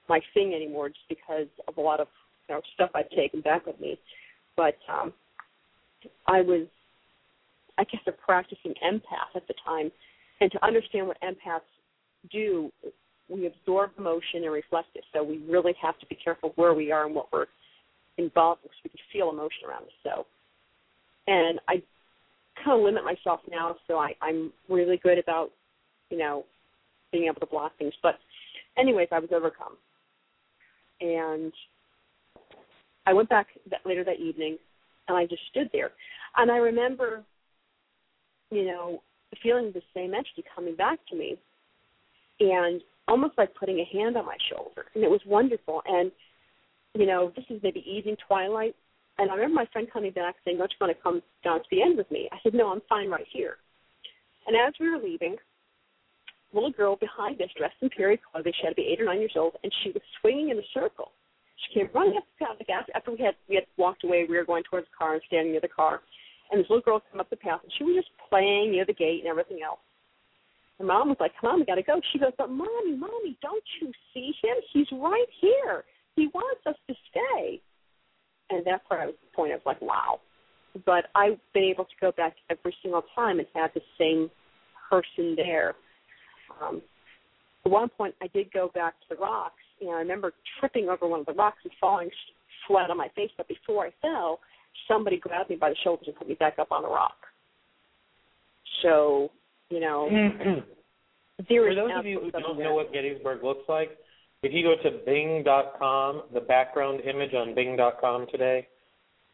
my 0.08 0.20
thing 0.34 0.54
anymore, 0.54 0.88
just 0.88 1.08
because 1.08 1.46
of 1.68 1.76
a 1.76 1.80
lot 1.80 2.00
of 2.00 2.08
you 2.48 2.54
know 2.54 2.60
stuff 2.74 2.90
I've 2.94 3.10
taken 3.10 3.40
back 3.40 3.66
with 3.66 3.80
me. 3.80 3.98
But 4.56 4.76
um, 4.92 5.12
I 6.26 6.42
was, 6.42 6.66
I 7.78 7.84
guess, 7.84 8.02
a 8.06 8.12
practicing 8.12 8.74
empath 8.84 9.34
at 9.34 9.46
the 9.48 9.54
time, 9.64 9.90
and 10.40 10.50
to 10.52 10.64
understand 10.64 11.06
what 11.06 11.16
empaths 11.22 11.60
do, 12.30 12.70
we 13.28 13.46
absorb 13.46 13.90
emotion 13.98 14.44
and 14.44 14.52
reflect 14.52 14.88
it. 14.94 15.04
So 15.12 15.22
we 15.22 15.38
really 15.48 15.74
have 15.80 15.98
to 16.00 16.06
be 16.06 16.14
careful 16.14 16.52
where 16.56 16.74
we 16.74 16.92
are 16.92 17.06
and 17.06 17.14
what 17.14 17.32
we're 17.32 17.46
involved 18.18 18.62
with, 18.62 18.72
so 18.72 18.80
we 18.84 18.90
can 18.90 19.00
feel 19.12 19.30
emotion 19.30 19.68
around 19.68 19.84
us. 19.84 19.92
So, 20.04 20.26
and 21.26 21.58
I 21.68 21.82
kind 22.62 22.78
of 22.78 22.84
limit 22.84 23.04
myself 23.04 23.40
now, 23.50 23.76
so 23.86 23.98
I, 23.98 24.14
I'm 24.20 24.52
really 24.68 24.98
good 24.98 25.18
about, 25.18 25.50
you 26.10 26.18
know, 26.18 26.44
being 27.10 27.24
able 27.24 27.40
to 27.40 27.46
block 27.46 27.72
things. 27.78 27.94
But, 28.02 28.18
anyways, 28.76 29.08
I 29.10 29.18
was 29.18 29.30
overcome, 29.34 29.76
and 31.00 31.52
I 33.06 33.12
went 33.14 33.28
back 33.28 33.46
that, 33.70 33.80
later 33.86 34.04
that 34.04 34.20
evening, 34.20 34.58
and 35.08 35.16
I 35.16 35.26
just 35.26 35.42
stood 35.50 35.70
there, 35.72 35.92
and 36.36 36.50
I 36.50 36.58
remember, 36.58 37.24
you 38.50 38.66
know, 38.66 39.02
feeling 39.42 39.72
the 39.72 39.82
same 39.94 40.12
entity 40.12 40.44
coming 40.54 40.76
back 40.76 40.98
to 41.08 41.16
me, 41.16 41.38
and 42.40 42.82
almost 43.08 43.34
like 43.36 43.54
putting 43.54 43.78
a 43.80 43.84
hand 43.96 44.16
on 44.16 44.26
my 44.26 44.36
shoulder, 44.50 44.86
and 44.94 45.04
it 45.04 45.10
was 45.10 45.20
wonderful. 45.26 45.82
And 45.86 46.10
you 46.94 47.06
know, 47.06 47.32
this 47.34 47.44
is 47.48 47.62
maybe 47.62 47.84
evening 47.90 48.16
twilight, 48.26 48.74
and 49.18 49.30
I 49.30 49.34
remember 49.34 49.54
my 49.56 49.66
friend 49.72 49.88
coming 49.92 50.12
back 50.12 50.36
saying, 50.44 50.58
"Don't 50.58 50.70
you 50.70 50.76
want 50.80 50.96
to 50.96 51.02
come 51.02 51.22
down 51.44 51.60
to 51.60 51.66
the 51.70 51.82
end 51.82 51.96
with 51.96 52.10
me?" 52.10 52.28
I 52.32 52.38
said, 52.42 52.54
"No, 52.54 52.68
I'm 52.68 52.82
fine 52.88 53.08
right 53.08 53.26
here." 53.30 53.58
And 54.46 54.56
as 54.56 54.74
we 54.80 54.90
were 54.90 54.98
leaving, 54.98 55.36
a 56.52 56.54
little 56.54 56.70
girl 56.70 56.96
behind 56.96 57.40
us, 57.40 57.48
dressed 57.56 57.76
in 57.80 57.90
period 57.90 58.20
clothing, 58.22 58.52
she 58.56 58.62
had 58.64 58.70
to 58.70 58.76
be 58.76 58.88
eight 58.88 59.00
or 59.00 59.04
nine 59.04 59.20
years 59.20 59.36
old, 59.36 59.56
and 59.62 59.72
she 59.82 59.90
was 59.90 60.02
swinging 60.20 60.50
in 60.50 60.58
a 60.58 60.66
circle. 60.74 61.12
She 61.56 61.74
came 61.74 61.88
running 61.94 62.16
up 62.16 62.24
the 62.38 62.44
path 62.44 62.56
gas 62.66 62.84
after 62.94 63.12
we 63.12 63.18
had 63.18 63.36
we 63.48 63.54
had 63.54 63.66
walked 63.76 64.04
away. 64.04 64.24
We 64.28 64.36
were 64.36 64.44
going 64.44 64.64
towards 64.64 64.86
the 64.88 64.96
car 64.96 65.14
and 65.14 65.22
standing 65.26 65.52
near 65.52 65.60
the 65.60 65.68
car, 65.68 66.02
and 66.50 66.60
this 66.60 66.68
little 66.68 66.82
girl 66.82 67.02
came 67.10 67.20
up 67.20 67.30
the 67.30 67.36
path, 67.36 67.60
and 67.62 67.72
she 67.78 67.84
was 67.84 67.96
just 67.96 68.10
playing 68.28 68.72
near 68.72 68.84
the 68.84 68.92
gate 68.92 69.20
and 69.20 69.28
everything 69.28 69.60
else. 69.64 69.80
And 70.82 70.88
mom 70.88 71.10
was 71.10 71.16
like, 71.20 71.30
"Come 71.40 71.50
on, 71.50 71.60
we 71.60 71.64
got 71.64 71.76
to 71.76 71.82
go." 71.82 72.00
She 72.12 72.18
goes, 72.18 72.32
"But 72.36 72.50
mommy, 72.50 72.96
mommy, 72.96 73.38
don't 73.40 73.62
you 73.80 73.92
see 74.12 74.34
him? 74.42 74.56
He's 74.72 74.90
right 74.90 75.28
here. 75.40 75.84
He 76.16 76.26
wants 76.34 76.66
us 76.66 76.74
to 76.88 76.94
stay." 77.08 77.62
And 78.50 78.66
that's 78.66 78.82
where 78.88 79.00
I 79.00 79.06
was 79.06 79.14
the 79.14 79.36
point 79.36 79.52
of 79.52 79.60
like, 79.64 79.80
wow. 79.80 80.18
But 80.84 81.04
I've 81.14 81.38
been 81.54 81.62
able 81.62 81.84
to 81.84 81.94
go 82.00 82.10
back 82.10 82.34
every 82.50 82.74
single 82.82 83.04
time 83.14 83.38
and 83.38 83.46
have 83.54 83.70
the 83.74 83.80
same 83.96 84.28
person 84.90 85.36
there. 85.36 85.74
Um, 86.60 86.82
at 87.64 87.70
one 87.70 87.88
point, 87.88 88.16
I 88.20 88.26
did 88.26 88.52
go 88.52 88.68
back 88.74 88.94
to 89.02 89.14
the 89.14 89.16
rocks, 89.22 89.62
and 89.80 89.90
I 89.90 89.98
remember 90.00 90.32
tripping 90.58 90.88
over 90.88 91.06
one 91.06 91.20
of 91.20 91.26
the 91.26 91.32
rocks 91.32 91.58
and 91.62 91.72
falling 91.80 92.10
flat 92.66 92.90
on 92.90 92.96
my 92.96 93.08
face. 93.14 93.30
But 93.36 93.46
before 93.46 93.86
I 93.86 93.92
fell, 94.02 94.40
somebody 94.88 95.16
grabbed 95.16 95.50
me 95.50 95.56
by 95.56 95.70
the 95.70 95.76
shoulders 95.84 96.08
and 96.08 96.16
put 96.16 96.28
me 96.28 96.34
back 96.34 96.58
up 96.58 96.72
on 96.72 96.82
the 96.82 96.88
rock. 96.88 97.16
So, 98.82 99.30
you 99.72 99.80
know, 99.80 100.08
For 101.48 101.74
those 101.74 101.90
of 101.96 102.06
you 102.06 102.20
who 102.20 102.30
don't 102.30 102.42
something 102.42 102.64
know 102.64 102.74
what 102.74 102.92
Gettysburg 102.92 103.42
looks 103.42 103.68
like, 103.68 103.98
if 104.42 104.52
you 104.52 104.62
go 104.62 104.74
to 104.82 104.98
Bing.com, 105.04 106.22
the 106.34 106.40
background 106.40 107.00
image 107.00 107.32
on 107.34 107.54
Bing.com 107.54 108.26
today 108.30 108.68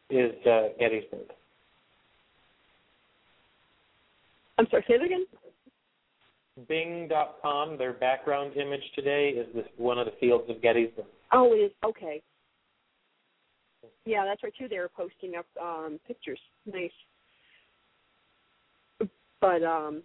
is 0.09 0.33
uh, 0.45 0.69
Gettysburg. 0.79 1.27
I'm 4.57 4.67
sorry, 4.69 4.85
say 4.87 4.95
it 4.95 5.03
again. 5.03 5.25
Bing.com, 6.67 7.77
their 7.77 7.93
background 7.93 8.55
image 8.55 8.83
today 8.95 9.29
is 9.29 9.47
this 9.53 9.65
one 9.77 9.97
of 9.97 10.05
the 10.05 10.13
fields 10.19 10.49
of 10.49 10.61
Gettysburg. 10.61 11.05
Oh, 11.31 11.53
it 11.53 11.57
is 11.57 11.71
okay. 11.85 12.21
Yeah, 14.05 14.25
that's 14.25 14.41
right 14.43 14.53
too. 14.57 14.67
They 14.67 14.79
were 14.79 14.89
posting 14.95 15.35
up 15.35 15.45
um 15.61 15.99
pictures. 16.07 16.39
Nice. 16.65 16.91
But 19.39 19.63
um 19.63 20.03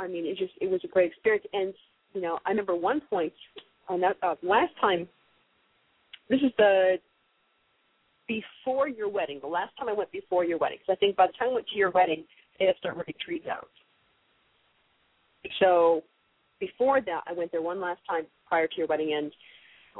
I 0.00 0.08
mean 0.08 0.26
it 0.26 0.36
just 0.36 0.52
it 0.60 0.70
was 0.70 0.80
a 0.84 0.88
great 0.88 1.12
experience 1.12 1.46
and 1.52 1.74
you 2.14 2.20
know, 2.20 2.38
I 2.44 2.50
remember 2.50 2.74
one 2.74 3.00
point 3.00 3.32
on 3.88 4.00
that 4.00 4.16
uh, 4.22 4.34
last 4.42 4.72
time 4.80 5.08
this 6.28 6.40
is 6.40 6.52
the 6.58 6.98
before 8.28 8.88
your 8.88 9.08
wedding, 9.08 9.40
the 9.42 9.48
last 9.48 9.76
time 9.76 9.88
I 9.88 9.92
went 9.92 10.12
before 10.12 10.44
your 10.44 10.58
wedding. 10.58 10.78
Because 10.80 10.96
I 10.96 11.00
think 11.00 11.16
by 11.16 11.26
the 11.26 11.32
time 11.32 11.48
I 11.50 11.54
went 11.54 11.66
to 11.66 11.76
your 11.76 11.90
wedding, 11.90 12.24
they 12.58 12.66
had 12.66 12.72
to 12.74 12.78
start 12.78 12.96
ripping 12.96 13.16
trees 13.20 13.42
out. 13.50 13.68
So 15.58 16.04
before 16.60 17.00
that, 17.00 17.22
I 17.26 17.32
went 17.32 17.50
there 17.50 17.62
one 17.62 17.80
last 17.80 18.00
time 18.08 18.26
prior 18.46 18.68
to 18.68 18.76
your 18.76 18.86
wedding, 18.86 19.14
and 19.14 19.32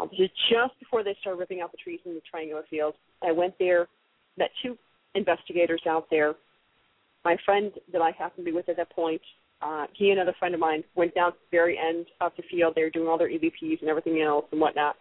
um, 0.00 0.08
just 0.12 0.78
before 0.78 1.02
they 1.02 1.16
started 1.20 1.40
ripping 1.40 1.60
out 1.60 1.72
the 1.72 1.78
trees 1.78 1.98
in 2.04 2.14
the 2.14 2.20
triangular 2.30 2.62
field. 2.70 2.94
I 3.22 3.32
went 3.32 3.54
there, 3.58 3.88
met 4.38 4.50
two 4.62 4.78
investigators 5.16 5.82
out 5.88 6.06
there. 6.10 6.34
My 7.24 7.36
friend 7.44 7.72
that 7.92 8.00
I 8.00 8.12
happened 8.12 8.46
to 8.46 8.50
be 8.50 8.56
with 8.56 8.68
at 8.68 8.76
that 8.76 8.90
point, 8.90 9.20
uh, 9.62 9.86
he 9.92 10.10
and 10.10 10.18
another 10.18 10.36
friend 10.38 10.54
of 10.54 10.60
mine 10.60 10.82
went 10.94 11.14
down 11.14 11.32
to 11.32 11.38
the 11.38 11.56
very 11.56 11.78
end 11.78 12.06
of 12.20 12.32
the 12.36 12.42
field. 12.50 12.74
They 12.74 12.82
were 12.82 12.90
doing 12.90 13.08
all 13.08 13.18
their 13.18 13.28
EVPs 13.28 13.80
and 13.80 13.88
everything 13.88 14.22
else 14.22 14.46
and 14.52 14.60
whatnot. 14.60 14.96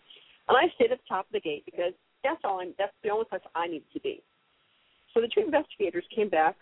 And 0.48 0.58
I 0.58 0.74
stayed 0.76 0.92
at 0.92 1.00
the 1.00 1.08
top 1.08 1.28
of 1.28 1.32
the 1.32 1.40
gate 1.40 1.64
because 1.66 1.94
that's 2.24 2.42
all 2.44 2.60
I'm. 2.60 2.74
That's 2.78 2.94
the 3.04 3.10
only 3.10 3.26
place 3.26 3.42
I 3.56 3.68
needed 3.68 3.92
to 3.94 4.00
be. 4.02 4.22
So 5.14 5.22
the 5.22 5.30
two 5.34 5.42
investigators 5.42 6.04
came 6.14 6.30
back. 6.30 6.56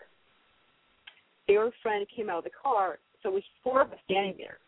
Their 1.48 1.70
friend 1.82 2.06
came 2.14 2.30
out 2.30 2.38
of 2.38 2.44
the 2.44 2.50
car, 2.50 2.98
so 3.22 3.30
we 3.30 3.42
four 3.64 3.82
of 3.82 3.90
us 3.90 3.98
standing 4.04 4.36
there. 4.38 4.58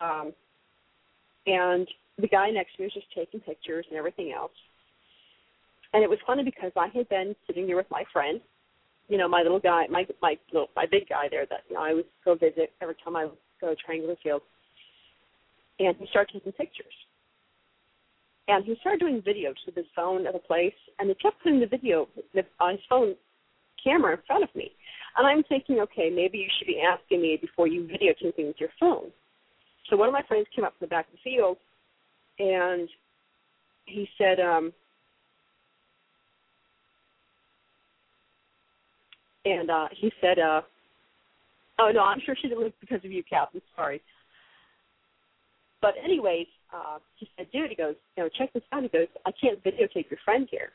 Um, 0.00 0.32
and 1.46 1.86
the 2.18 2.28
guy 2.28 2.50
next 2.50 2.76
to 2.76 2.82
me 2.82 2.86
was 2.86 2.94
just 2.94 3.06
taking 3.14 3.40
pictures 3.40 3.86
and 3.88 3.96
everything 3.96 4.32
else. 4.32 4.52
And 5.92 6.02
it 6.02 6.10
was 6.10 6.18
funny 6.26 6.42
because 6.42 6.72
I 6.76 6.88
had 6.94 7.08
been 7.08 7.34
sitting 7.46 7.66
there 7.66 7.76
with 7.76 7.90
my 7.90 8.04
friend, 8.12 8.40
you 9.08 9.18
know, 9.18 9.28
my 9.28 9.42
little 9.42 9.60
guy, 9.60 9.86
my 9.90 10.06
my 10.20 10.36
little 10.52 10.68
my 10.74 10.86
big 10.90 11.08
guy 11.08 11.28
there 11.30 11.46
that 11.50 11.60
you 11.68 11.76
know 11.76 11.82
I 11.82 11.94
would 11.94 12.06
go 12.24 12.34
visit 12.34 12.72
every 12.80 12.96
time 13.04 13.16
I 13.16 13.26
would 13.26 13.38
go 13.60 13.70
to 13.70 13.76
Triangular 13.76 14.16
Field. 14.22 14.42
And 15.78 15.94
he 15.98 16.06
started 16.10 16.32
taking 16.32 16.52
pictures. 16.52 16.94
And 18.48 18.64
he 18.64 18.76
started 18.80 19.00
doing 19.00 19.22
videos 19.22 19.56
with 19.66 19.74
his 19.74 19.86
phone 19.94 20.26
of 20.26 20.32
the 20.32 20.38
place, 20.38 20.74
and 20.98 21.08
he 21.08 21.14
kept 21.16 21.42
putting 21.42 21.60
the 21.60 21.66
video 21.66 22.08
on 22.60 22.72
his 22.72 22.80
phone 22.88 23.14
camera 23.82 24.12
in 24.12 24.22
front 24.26 24.44
of 24.44 24.54
me. 24.54 24.70
And 25.16 25.26
I'm 25.26 25.42
thinking, 25.44 25.80
okay, 25.80 26.10
maybe 26.10 26.38
you 26.38 26.48
should 26.58 26.66
be 26.66 26.80
asking 26.80 27.22
me 27.22 27.38
before 27.40 27.66
you 27.66 27.82
videotape 27.82 28.38
me 28.38 28.44
with 28.46 28.60
your 28.60 28.70
phone. 28.78 29.10
So 29.88 29.96
one 29.96 30.08
of 30.08 30.12
my 30.12 30.22
friends 30.28 30.46
came 30.54 30.64
up 30.64 30.74
from 30.78 30.86
the 30.86 30.90
back 30.90 31.06
of 31.08 31.12
the 31.12 31.30
field, 31.30 31.56
and 32.38 32.88
he 33.86 34.08
said, 34.18 34.40
um, 34.40 34.72
and 39.46 39.70
uh, 39.70 39.88
he 39.92 40.12
said, 40.20 40.38
uh, 40.38 40.62
"Oh 41.78 41.90
no, 41.94 42.02
I'm 42.02 42.20
sure 42.24 42.34
she 42.40 42.48
didn't 42.48 42.64
leave 42.64 42.72
because 42.80 43.04
of 43.04 43.12
you, 43.12 43.22
Cap. 43.22 43.50
I'm 43.54 43.62
sorry." 43.76 44.02
But 45.80 45.94
anyways, 46.02 46.46
uh, 46.74 46.98
he 47.16 47.28
said, 47.36 47.46
"Dude," 47.52 47.70
he 47.70 47.76
goes, 47.76 47.94
"You 48.16 48.24
know, 48.24 48.30
check 48.36 48.52
this 48.52 48.62
out." 48.72 48.82
He 48.82 48.88
goes, 48.88 49.06
"I 49.24 49.30
can't 49.40 49.62
videotape 49.62 50.10
your 50.10 50.18
friend 50.24 50.48
here." 50.50 50.70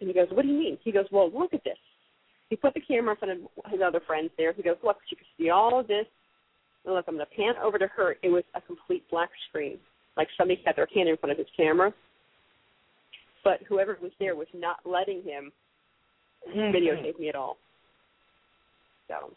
And 0.00 0.08
he 0.08 0.14
goes, 0.14 0.28
"What 0.30 0.42
do 0.42 0.48
you 0.48 0.58
mean?" 0.58 0.78
He 0.84 0.92
goes, 0.92 1.06
"Well, 1.10 1.30
look 1.30 1.52
at 1.52 1.64
this." 1.64 1.78
He 2.48 2.56
put 2.56 2.74
the 2.74 2.80
camera 2.80 3.12
in 3.14 3.18
front 3.18 3.40
of 3.64 3.70
his 3.70 3.80
other 3.84 4.00
friends 4.06 4.30
there. 4.38 4.52
He 4.52 4.62
goes, 4.62 4.76
"Look, 4.84 4.98
you 5.08 5.16
can 5.16 5.26
see 5.36 5.50
all 5.50 5.80
of 5.80 5.88
this." 5.88 6.06
And 6.84 6.94
look, 6.94 7.06
I'm 7.08 7.16
going 7.16 7.26
to 7.26 7.36
pan 7.36 7.54
over 7.62 7.78
to 7.78 7.88
her. 7.88 8.16
It 8.22 8.28
was 8.28 8.44
a 8.54 8.60
complete 8.60 9.04
black 9.10 9.30
screen, 9.48 9.78
like 10.16 10.28
somebody 10.38 10.62
had 10.64 10.76
their 10.76 10.88
hand 10.94 11.08
in 11.08 11.16
front 11.16 11.32
of 11.32 11.38
his 11.38 11.48
camera. 11.56 11.92
But 13.42 13.60
whoever 13.68 13.98
was 14.00 14.12
there 14.18 14.36
was 14.36 14.48
not 14.54 14.78
letting 14.84 15.22
him 15.22 15.52
videotape 16.54 17.18
me 17.18 17.28
at 17.28 17.34
all. 17.34 17.56
So 19.10 19.32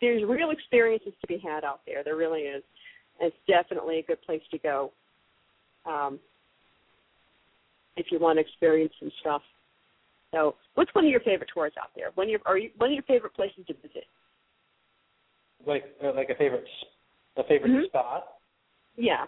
there's 0.00 0.22
real 0.24 0.50
experiences 0.50 1.12
to 1.20 1.26
be 1.26 1.38
had 1.38 1.64
out 1.64 1.80
there. 1.86 2.04
There 2.04 2.16
really 2.16 2.42
is. 2.42 2.62
It's 3.20 3.36
definitely 3.48 3.98
a 3.98 4.02
good 4.02 4.22
place 4.22 4.42
to 4.50 4.58
go 4.58 4.92
um, 5.86 6.18
if 7.96 8.06
you 8.10 8.18
want 8.18 8.36
to 8.36 8.40
experience 8.42 8.92
some 9.00 9.10
stuff. 9.20 9.42
So, 10.32 10.54
what's 10.74 10.94
one 10.94 11.04
of 11.04 11.10
your 11.10 11.20
favorite 11.20 11.48
tours 11.52 11.72
out 11.80 11.90
there? 11.96 12.10
One 12.14 12.26
of 12.26 12.30
your, 12.30 12.40
are 12.44 12.58
you, 12.58 12.70
one 12.76 12.90
of 12.90 12.94
your 12.94 13.04
favorite 13.04 13.34
places 13.34 13.64
to 13.68 13.74
visit? 13.74 14.04
Like 15.66 15.84
uh, 16.04 16.12
like 16.14 16.28
a 16.28 16.34
favorite 16.34 16.66
a 17.36 17.44
favorite 17.44 17.72
Mhm. 17.72 17.86
spot, 17.86 18.34
Yeah, 18.96 19.26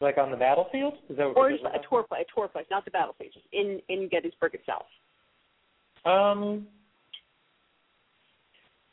like 0.00 0.18
on 0.18 0.30
the 0.30 0.36
battlefield. 0.36 0.94
Is 1.08 1.16
that 1.16 1.28
what 1.28 1.36
or 1.36 1.50
just 1.50 1.64
a 1.64 1.78
tour 1.88 2.02
place, 2.02 2.26
a 2.28 2.34
tour 2.34 2.48
place, 2.48 2.66
not 2.70 2.84
the 2.84 2.90
battlefield, 2.90 3.32
just 3.32 3.46
in 3.52 3.80
in 3.88 4.08
Gettysburg 4.08 4.54
itself. 4.54 4.86
Um. 6.04 6.66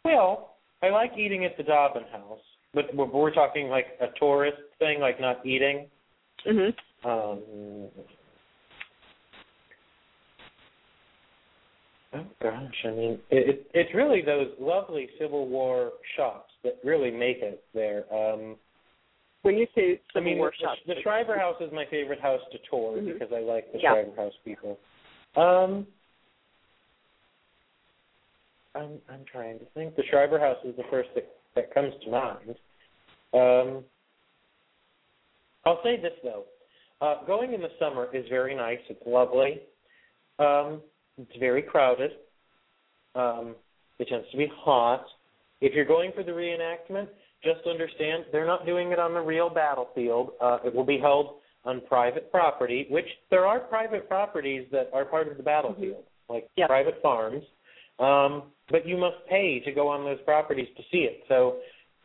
Well, 0.06 0.56
I 0.82 0.90
like 0.90 1.12
eating 1.18 1.46
at 1.46 1.58
the 1.58 1.64
Dobbin 1.64 2.04
House, 2.12 2.40
but 2.74 2.94
we're, 2.96 3.06
we're 3.06 3.34
talking 3.34 3.68
like 3.70 3.88
a 4.02 4.08
tourist 4.18 4.58
thing, 4.80 5.00
like 5.00 5.20
not 5.20 5.46
eating. 5.46 5.88
Mhm. 6.48 6.74
Um, 7.04 7.40
oh 12.14 12.26
gosh, 12.42 12.86
I 12.86 12.90
mean, 12.90 13.20
it, 13.30 13.50
it, 13.50 13.72
it's 13.74 13.94
really 13.94 14.22
those 14.22 14.48
lovely 14.60 15.10
Civil 15.20 15.48
War 15.48 15.92
shops 16.16 16.52
that 16.64 16.78
really 16.84 17.12
make 17.12 17.38
it 17.42 17.64
there. 17.74 18.04
Um, 18.14 18.56
When 19.44 19.56
you 19.58 19.68
say 19.76 20.00
I 20.16 20.20
Civil 20.20 20.30
mean, 20.30 20.38
War 20.40 20.52
the, 20.58 20.66
shots, 20.66 20.80
the 20.88 20.96
Shriver 21.04 21.38
House 21.38 21.56
is 21.62 21.72
my 21.74 21.86
favorite 21.90 22.22
house 22.22 22.42
to 22.52 22.58
tour 22.70 22.98
Mhm. 22.98 23.14
because 23.14 23.34
I 23.34 23.40
like 23.40 23.72
the 23.74 23.80
Yeah. 23.80 23.94
Shriver 23.94 24.16
House 24.16 24.34
people. 24.46 24.78
Um, 25.36 25.88
I'm 28.76 29.00
I'm 29.10 29.26
trying 29.32 29.60
to 29.60 29.66
think. 29.74 29.96
The 29.96 30.04
Shriver 30.10 30.40
House 30.40 30.58
is 30.64 30.76
the 30.76 30.84
first 30.90 31.10
that 31.16 31.30
that 31.56 31.74
comes 31.74 31.94
to 32.04 32.12
mind. 32.12 32.56
Um, 33.34 33.84
I'll 35.66 35.82
say 35.84 36.00
this 36.00 36.14
though, 36.24 36.46
uh, 37.02 37.26
going 37.26 37.54
in 37.54 37.62
the 37.62 37.72
summer 37.80 38.08
is 38.14 38.26
very 38.30 38.56
nice. 38.56 38.80
It's 38.90 39.02
lovely. 39.06 39.62
Um, 40.38 40.82
it's 41.18 41.38
very 41.40 41.62
crowded. 41.62 42.12
Um, 43.16 43.56
it 43.98 44.08
tends 44.08 44.30
to 44.32 44.38
be 44.38 44.50
hot. 44.56 45.06
If 45.62 45.74
you're 45.74 45.86
going 45.86 46.12
for 46.16 46.24
the 46.24 46.32
reenactment, 46.32 47.08
just 47.44 47.68
understand 47.68 48.26
they're 48.32 48.48
not 48.48 48.66
doing 48.66 48.92
it 48.92 49.00
on 49.00 49.14
the 49.14 49.20
real 49.20 49.50
battlefield. 49.50 50.32
Uh, 50.42 50.60
it 50.64 50.74
will 50.74 50.86
be 50.86 50.98
held 50.98 51.36
on 51.66 51.82
private 51.82 52.32
property, 52.32 52.88
which 52.90 53.08
there 53.30 53.46
are 53.46 53.60
private 53.60 54.08
properties 54.08 54.66
that 54.72 54.90
are 54.94 55.04
part 55.04 55.28
of 55.30 55.36
the 55.36 55.44
battlefield, 55.44 56.04
like 56.30 56.50
Yeah. 56.56 56.68
private 56.68 57.02
farms. 57.02 57.44
Um, 58.00 58.44
but 58.72 58.88
you 58.88 58.98
must 58.98 59.18
pay 59.30 59.60
to 59.62 59.72
go 59.72 59.88
on 59.88 60.04
those 60.04 60.20
properties 60.26 60.68
to 60.78 60.84
see 60.92 61.00
it. 61.10 61.24
So, 61.28 61.58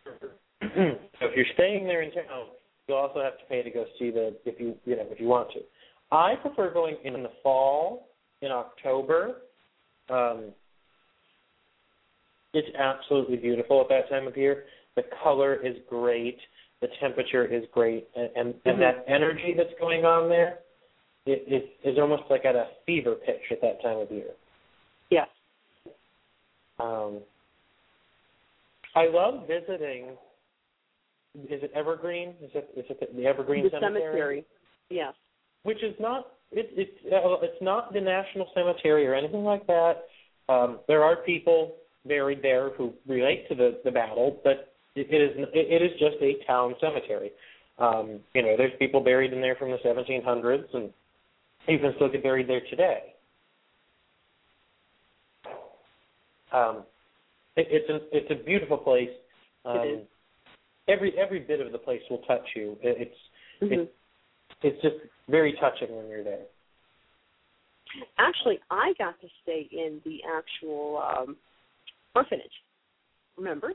so 0.63 1.27
if 1.27 1.37
you're 1.37 1.47
staying 1.55 1.87
there 1.87 2.03
in 2.03 2.11
town, 2.13 2.47
you 2.89 2.95
also 2.95 3.23
have 3.23 3.39
to 3.39 3.45
pay 3.49 3.63
to 3.63 3.71
go 3.71 3.85
see 3.99 4.11
the 4.11 4.37
if 4.45 4.61
you 4.61 4.75
you 4.85 4.97
know 4.97 5.07
if 5.11 5.21
you 5.21 5.27
want 5.27 5.51
to. 5.53 5.61
I 6.11 6.35
prefer 6.37 6.73
going 6.73 6.97
in 7.05 7.23
the 7.23 7.31
fall, 7.43 8.09
in 8.43 8.51
October. 8.53 9.37
Um, 10.11 10.53
it's 12.53 12.69
absolutely 12.77 13.37
beautiful 13.37 13.81
at 13.81 13.89
that 13.89 14.09
time 14.11 14.29
of 14.29 14.37
year. 14.37 14.65
The 14.97 15.03
color 15.23 15.55
is 15.55 15.77
great. 15.89 16.39
The 16.81 16.89
temperature 17.01 17.45
is 17.47 17.65
great, 17.73 18.09
and 18.15 18.31
and, 18.37 18.55
and 18.65 18.77
Mhm. 18.77 18.81
that 18.81 19.05
energy 19.09 19.55
that's 19.57 19.73
going 19.81 20.05
on 20.05 20.29
there, 20.29 20.61
it, 21.27 21.45
it 21.47 21.77
is 21.83 21.99
almost 21.99 22.25
like 22.31 22.45
at 22.45 22.55
a 22.55 22.69
fever 22.87 23.15
pitch 23.15 23.43
at 23.51 23.61
that 23.63 23.81
time 23.83 23.99
of 23.99 24.11
year. 24.11 24.31
yes. 25.11 25.29
Um, 26.79 27.21
I 28.95 29.09
love 29.09 29.47
visiting. 29.47 30.11
Is 31.35 31.63
it 31.63 31.73
Evergreen? 31.75 32.31
Is 32.43 32.51
it 32.55 32.71
is 32.77 32.85
it 32.89 33.17
the 33.17 33.27
Evergreen 33.27 33.65
the 33.65 33.71
Cemetery? 33.71 34.01
cemetery. 34.01 34.45
Yes. 34.91 35.15
Which 35.65 35.83
is 35.83 35.95
not 35.99 36.29
it, 36.53 36.71
it's 36.73 36.99
uh, 37.07 37.41
it's 37.43 37.61
not 37.61 37.93
the 37.93 38.01
national 38.01 38.49
cemetery 38.55 39.07
or 39.07 39.15
anything 39.15 39.45
like 39.45 39.67
that. 39.67 40.05
Um, 40.49 40.81
there 40.87 41.03
are 41.03 41.17
people 41.17 41.77
buried 42.07 42.43
there 42.43 42.71
who 42.71 42.93
relate 43.07 43.49
to 43.49 43.55
the 43.55 43.81
the 43.85 43.91
battle, 43.91 44.41
but 44.45 44.73
it, 44.95 45.09
it 45.11 45.17
is 45.17 45.49
it, 45.53 45.83
it 45.83 45.83
is 45.83 45.99
just 45.99 46.17
a 46.23 46.45
town 46.47 46.75
cemetery. 46.81 47.33
Um, 47.79 48.21
you 48.35 48.43
know, 48.43 48.55
there's 48.57 48.73
people 48.79 49.01
buried 49.01 49.33
in 49.33 49.41
there 49.41 49.57
from 49.57 49.73
the 49.73 49.79
1700s, 49.79 50.73
and 50.75 50.91
you 51.67 51.79
can 51.79 51.93
still 51.97 52.09
get 52.09 52.23
buried 52.23 52.49
there 52.49 52.63
today. 52.71 53.14
Um, 56.55 56.85
it, 57.57 57.67
it's 57.71 57.91
a 57.91 58.17
it's 58.17 58.31
a 58.31 58.45
beautiful 58.45 58.79
place. 58.79 59.11
Um, 59.65 59.77
It 59.79 59.89
is. 59.89 60.07
Every 60.87 61.19
every 61.19 61.41
bit 61.41 61.61
of 61.61 61.73
the 61.73 61.79
place 61.79 62.03
will 62.09 62.19
touch 62.19 62.47
you. 62.55 62.79
It, 62.83 63.09
it's 63.09 63.19
Mhm. 63.63 63.89
it's 64.63 64.81
just 64.83 64.97
very 65.29 65.53
touching 65.55 65.95
when 65.97 66.09
you're 66.09 66.25
there. 66.25 66.47
Actually, 68.19 68.59
I 68.71 68.93
got 68.99 69.21
to 69.21 69.29
stay 69.43 69.69
in 69.71 70.01
the 70.05 70.23
actual 70.25 70.99
um, 70.99 71.37
orphanage. 72.15 72.63
Remember? 73.37 73.73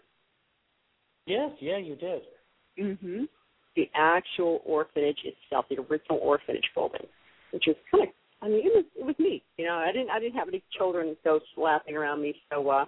Yes, 1.25 1.51
yeah, 1.59 1.77
you 1.77 1.95
did. 1.95 2.23
Mm-hmm. 2.77 3.25
The 3.75 3.89
actual 3.93 4.61
orphanage 4.65 5.19
itself, 5.23 5.65
the 5.69 5.77
original 5.79 6.19
orphanage 6.21 6.69
building, 6.75 7.07
which 7.51 7.67
is 7.67 7.75
kind 7.91 8.03
of. 8.03 8.09
I 8.41 8.47
mean, 8.47 8.59
it 8.65 8.71
was 8.73 8.85
it 8.97 9.05
was 9.05 9.15
neat. 9.19 9.43
You 9.57 9.65
know, 9.65 9.75
I 9.75 9.91
didn't 9.91 10.09
I 10.09 10.19
didn't 10.19 10.35
have 10.35 10.47
any 10.47 10.63
children 10.77 11.15
ghosts 11.23 11.49
laughing 11.57 11.95
around 11.95 12.21
me, 12.21 12.35
so 12.51 12.69
uh 12.69 12.85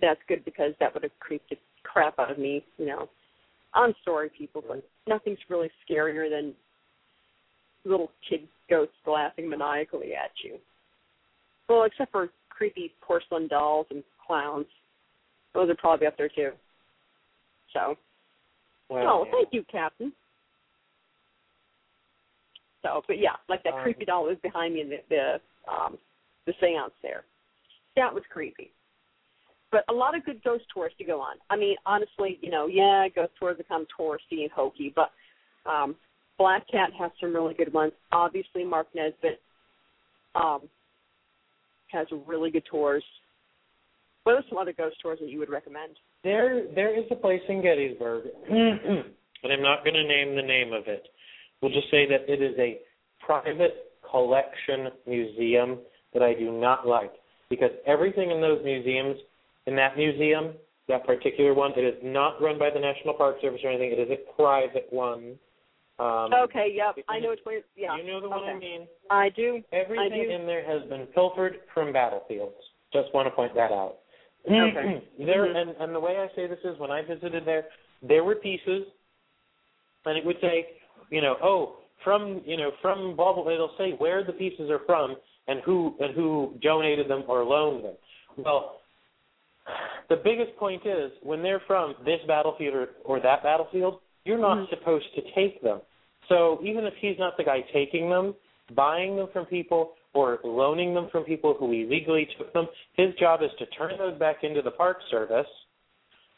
that's 0.00 0.20
good 0.28 0.44
because 0.44 0.72
that 0.80 0.92
would 0.92 1.02
have 1.02 1.18
creeped 1.20 1.50
the 1.50 1.56
crap 1.84 2.18
out 2.18 2.30
of 2.30 2.38
me. 2.38 2.64
You 2.78 2.86
know, 2.86 3.08
I'm 3.74 3.94
sorry, 4.04 4.30
people, 4.36 4.62
but 4.66 4.82
nothing's 5.06 5.38
really 5.48 5.70
scarier 5.88 6.28
than 6.30 6.54
little 7.84 8.10
kid 8.28 8.48
ghosts 8.70 8.94
laughing 9.06 9.48
maniacally 9.48 10.14
at 10.14 10.30
you. 10.42 10.58
Well, 11.68 11.84
except 11.84 12.12
for 12.12 12.28
creepy 12.50 12.92
porcelain 13.00 13.48
dolls 13.48 13.86
and 13.90 14.02
clowns. 14.26 14.66
Those 15.54 15.70
are 15.70 15.76
probably 15.76 16.06
up 16.06 16.16
there 16.16 16.28
too. 16.28 16.50
So, 17.72 17.96
Well, 18.88 19.06
oh, 19.08 19.24
yeah. 19.26 19.32
thank 19.32 19.48
you, 19.52 19.64
Captain. 19.70 20.12
So, 22.84 23.02
but 23.08 23.18
yeah, 23.18 23.36
like 23.48 23.62
that 23.64 23.72
Um, 23.72 23.82
creepy 23.82 24.04
doll 24.04 24.24
was 24.24 24.36
behind 24.42 24.74
me 24.74 24.82
in 24.82 24.90
the 24.90 25.00
the 25.08 25.40
um 25.66 25.98
the 26.46 26.52
seance 26.60 26.92
there. 27.02 27.24
That 27.96 28.14
was 28.14 28.22
creepy. 28.30 28.70
But 29.72 29.84
a 29.88 29.92
lot 29.92 30.16
of 30.16 30.24
good 30.24 30.44
ghost 30.44 30.64
tours 30.72 30.92
to 30.98 31.04
go 31.04 31.20
on. 31.20 31.36
I 31.50 31.56
mean, 31.56 31.76
honestly, 31.86 32.38
you 32.42 32.50
know, 32.50 32.66
yeah, 32.66 33.08
ghost 33.08 33.32
tours 33.40 33.56
become 33.56 33.86
touristy 33.98 34.42
and 34.42 34.52
hokey, 34.52 34.92
but 34.94 35.10
um 35.68 35.96
Black 36.36 36.68
Cat 36.68 36.90
has 36.98 37.10
some 37.20 37.34
really 37.34 37.54
good 37.54 37.72
ones. 37.72 37.92
Obviously 38.12 38.64
Mark 38.64 38.86
Nesbitt 38.94 39.40
um 40.34 40.68
has 41.90 42.06
really 42.26 42.50
good 42.50 42.66
tours. 42.70 43.04
What 44.24 44.36
are 44.36 44.44
some 44.48 44.58
other 44.58 44.72
ghost 44.72 44.96
tours 45.00 45.18
that 45.20 45.30
you 45.30 45.38
would 45.38 45.50
recommend? 45.50 45.96
There, 46.22 46.66
there 46.74 46.98
is 46.98 47.04
a 47.10 47.14
place 47.14 47.42
in 47.48 47.62
Gettysburg, 47.62 48.24
and 48.50 49.52
I'm 49.52 49.62
not 49.62 49.84
going 49.84 49.94
to 49.94 50.02
name 50.02 50.34
the 50.34 50.42
name 50.42 50.72
of 50.72 50.84
it. 50.88 51.04
We'll 51.64 51.72
just 51.72 51.90
say 51.90 52.06
that 52.10 52.28
it 52.28 52.42
is 52.42 52.54
a 52.58 52.80
private 53.24 53.94
collection 54.10 54.88
museum 55.06 55.78
that 56.12 56.22
I 56.22 56.34
do 56.34 56.52
not 56.52 56.86
like 56.86 57.12
because 57.48 57.70
everything 57.86 58.30
in 58.30 58.42
those 58.42 58.60
museums, 58.62 59.16
in 59.64 59.74
that 59.76 59.96
museum, 59.96 60.52
that 60.88 61.06
particular 61.06 61.54
one, 61.54 61.72
it 61.74 61.80
is 61.80 61.94
not 62.04 62.38
run 62.42 62.58
by 62.58 62.68
the 62.68 62.78
National 62.78 63.14
Park 63.14 63.36
Service 63.40 63.62
or 63.64 63.70
anything. 63.70 63.92
It 63.92 63.98
is 63.98 64.10
a 64.10 64.36
private 64.36 64.88
one. 64.90 65.38
Um, 65.98 66.34
okay, 66.34 66.68
yep. 66.70 67.02
I 67.08 67.18
know 67.18 67.30
which 67.30 67.40
one 67.44 67.62
yeah. 67.76 67.96
You 67.96 68.06
know 68.06 68.20
the 68.20 68.28
one 68.28 68.44
I 68.44 68.58
mean. 68.58 68.86
I 69.08 69.30
do. 69.30 69.62
Everything 69.72 70.24
do. 70.28 70.34
in 70.34 70.46
there 70.46 70.70
has 70.70 70.86
been 70.90 71.06
pilfered 71.14 71.60
from 71.72 71.94
battlefields. 71.94 72.56
Just 72.92 73.08
want 73.14 73.26
to 73.26 73.30
point 73.30 73.54
that 73.54 73.72
out. 73.72 73.94
Okay. 74.46 75.02
there 75.18 75.46
Mhm. 75.46 75.56
and 75.56 75.70
and 75.80 75.94
the 75.94 76.00
way 76.00 76.18
I 76.18 76.28
say 76.36 76.46
this 76.46 76.58
is 76.62 76.78
when 76.78 76.90
I 76.90 77.00
visited 77.00 77.46
there, 77.46 77.68
there 78.02 78.22
were 78.22 78.34
pieces, 78.34 78.84
and 80.04 80.18
it 80.18 80.26
would 80.26 80.36
say, 80.42 80.66
you 81.10 81.20
know, 81.20 81.36
oh, 81.42 81.76
from 82.02 82.42
you 82.44 82.56
know 82.56 82.70
from 82.82 83.16
blah 83.16 83.34
blah. 83.34 83.50
It'll 83.50 83.74
say 83.78 83.92
where 83.98 84.24
the 84.24 84.32
pieces 84.32 84.70
are 84.70 84.80
from 84.86 85.16
and 85.48 85.60
who 85.64 85.94
and 86.00 86.14
who 86.14 86.54
donated 86.62 87.08
them 87.08 87.24
or 87.28 87.44
loaned 87.44 87.84
them. 87.84 87.94
Well, 88.36 88.80
the 90.08 90.16
biggest 90.16 90.56
point 90.58 90.82
is 90.84 91.10
when 91.22 91.42
they're 91.42 91.62
from 91.66 91.94
this 92.04 92.20
battlefield 92.26 92.74
or, 92.74 92.88
or 93.04 93.20
that 93.20 93.42
battlefield, 93.42 94.00
you're 94.24 94.38
not 94.38 94.58
Mhm. 94.58 94.70
supposed 94.70 95.06
to 95.14 95.22
take 95.32 95.60
them. 95.62 95.80
So 96.28 96.58
even 96.62 96.84
if 96.84 96.94
he's 96.96 97.18
not 97.18 97.36
the 97.36 97.44
guy 97.44 97.60
taking 97.72 98.08
them, 98.10 98.34
buying 98.74 99.16
them 99.16 99.28
from 99.28 99.46
people 99.46 99.92
or 100.14 100.40
loaning 100.44 100.94
them 100.94 101.08
from 101.08 101.24
people 101.24 101.54
who 101.54 101.72
illegally 101.72 102.26
took 102.38 102.52
them, 102.52 102.68
his 102.94 103.14
job 103.16 103.42
is 103.42 103.50
to 103.58 103.66
turn 103.66 103.96
those 103.98 104.16
back 104.18 104.44
into 104.44 104.62
the 104.62 104.70
park 104.70 104.98
service. 105.10 105.48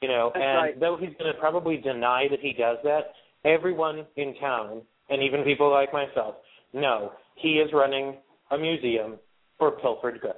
You 0.03 0.09
know, 0.09 0.31
That's 0.35 0.45
and 0.45 0.57
right. 0.57 0.81
though 0.81 0.97
he's 0.97 1.15
going 1.19 1.33
to 1.33 1.39
probably 1.39 1.79
deny 1.79 2.29
that 2.29 2.41
he 2.41 2.53
does 2.53 2.79
that, 2.85 3.15
everyone 3.47 4.07
in 4.17 4.35
town, 4.41 4.83
and 5.09 5.23
even 5.23 5.45
people 5.45 5.71
like 5.71 5.93
myself, 5.93 6.35
know 6.73 7.13
he 7.37 7.55
is 7.55 7.71
running 7.73 8.17
a 8.51 8.59
museum 8.59 9.19
for 9.59 9.71
pilfered 9.71 10.21
goods. 10.21 10.37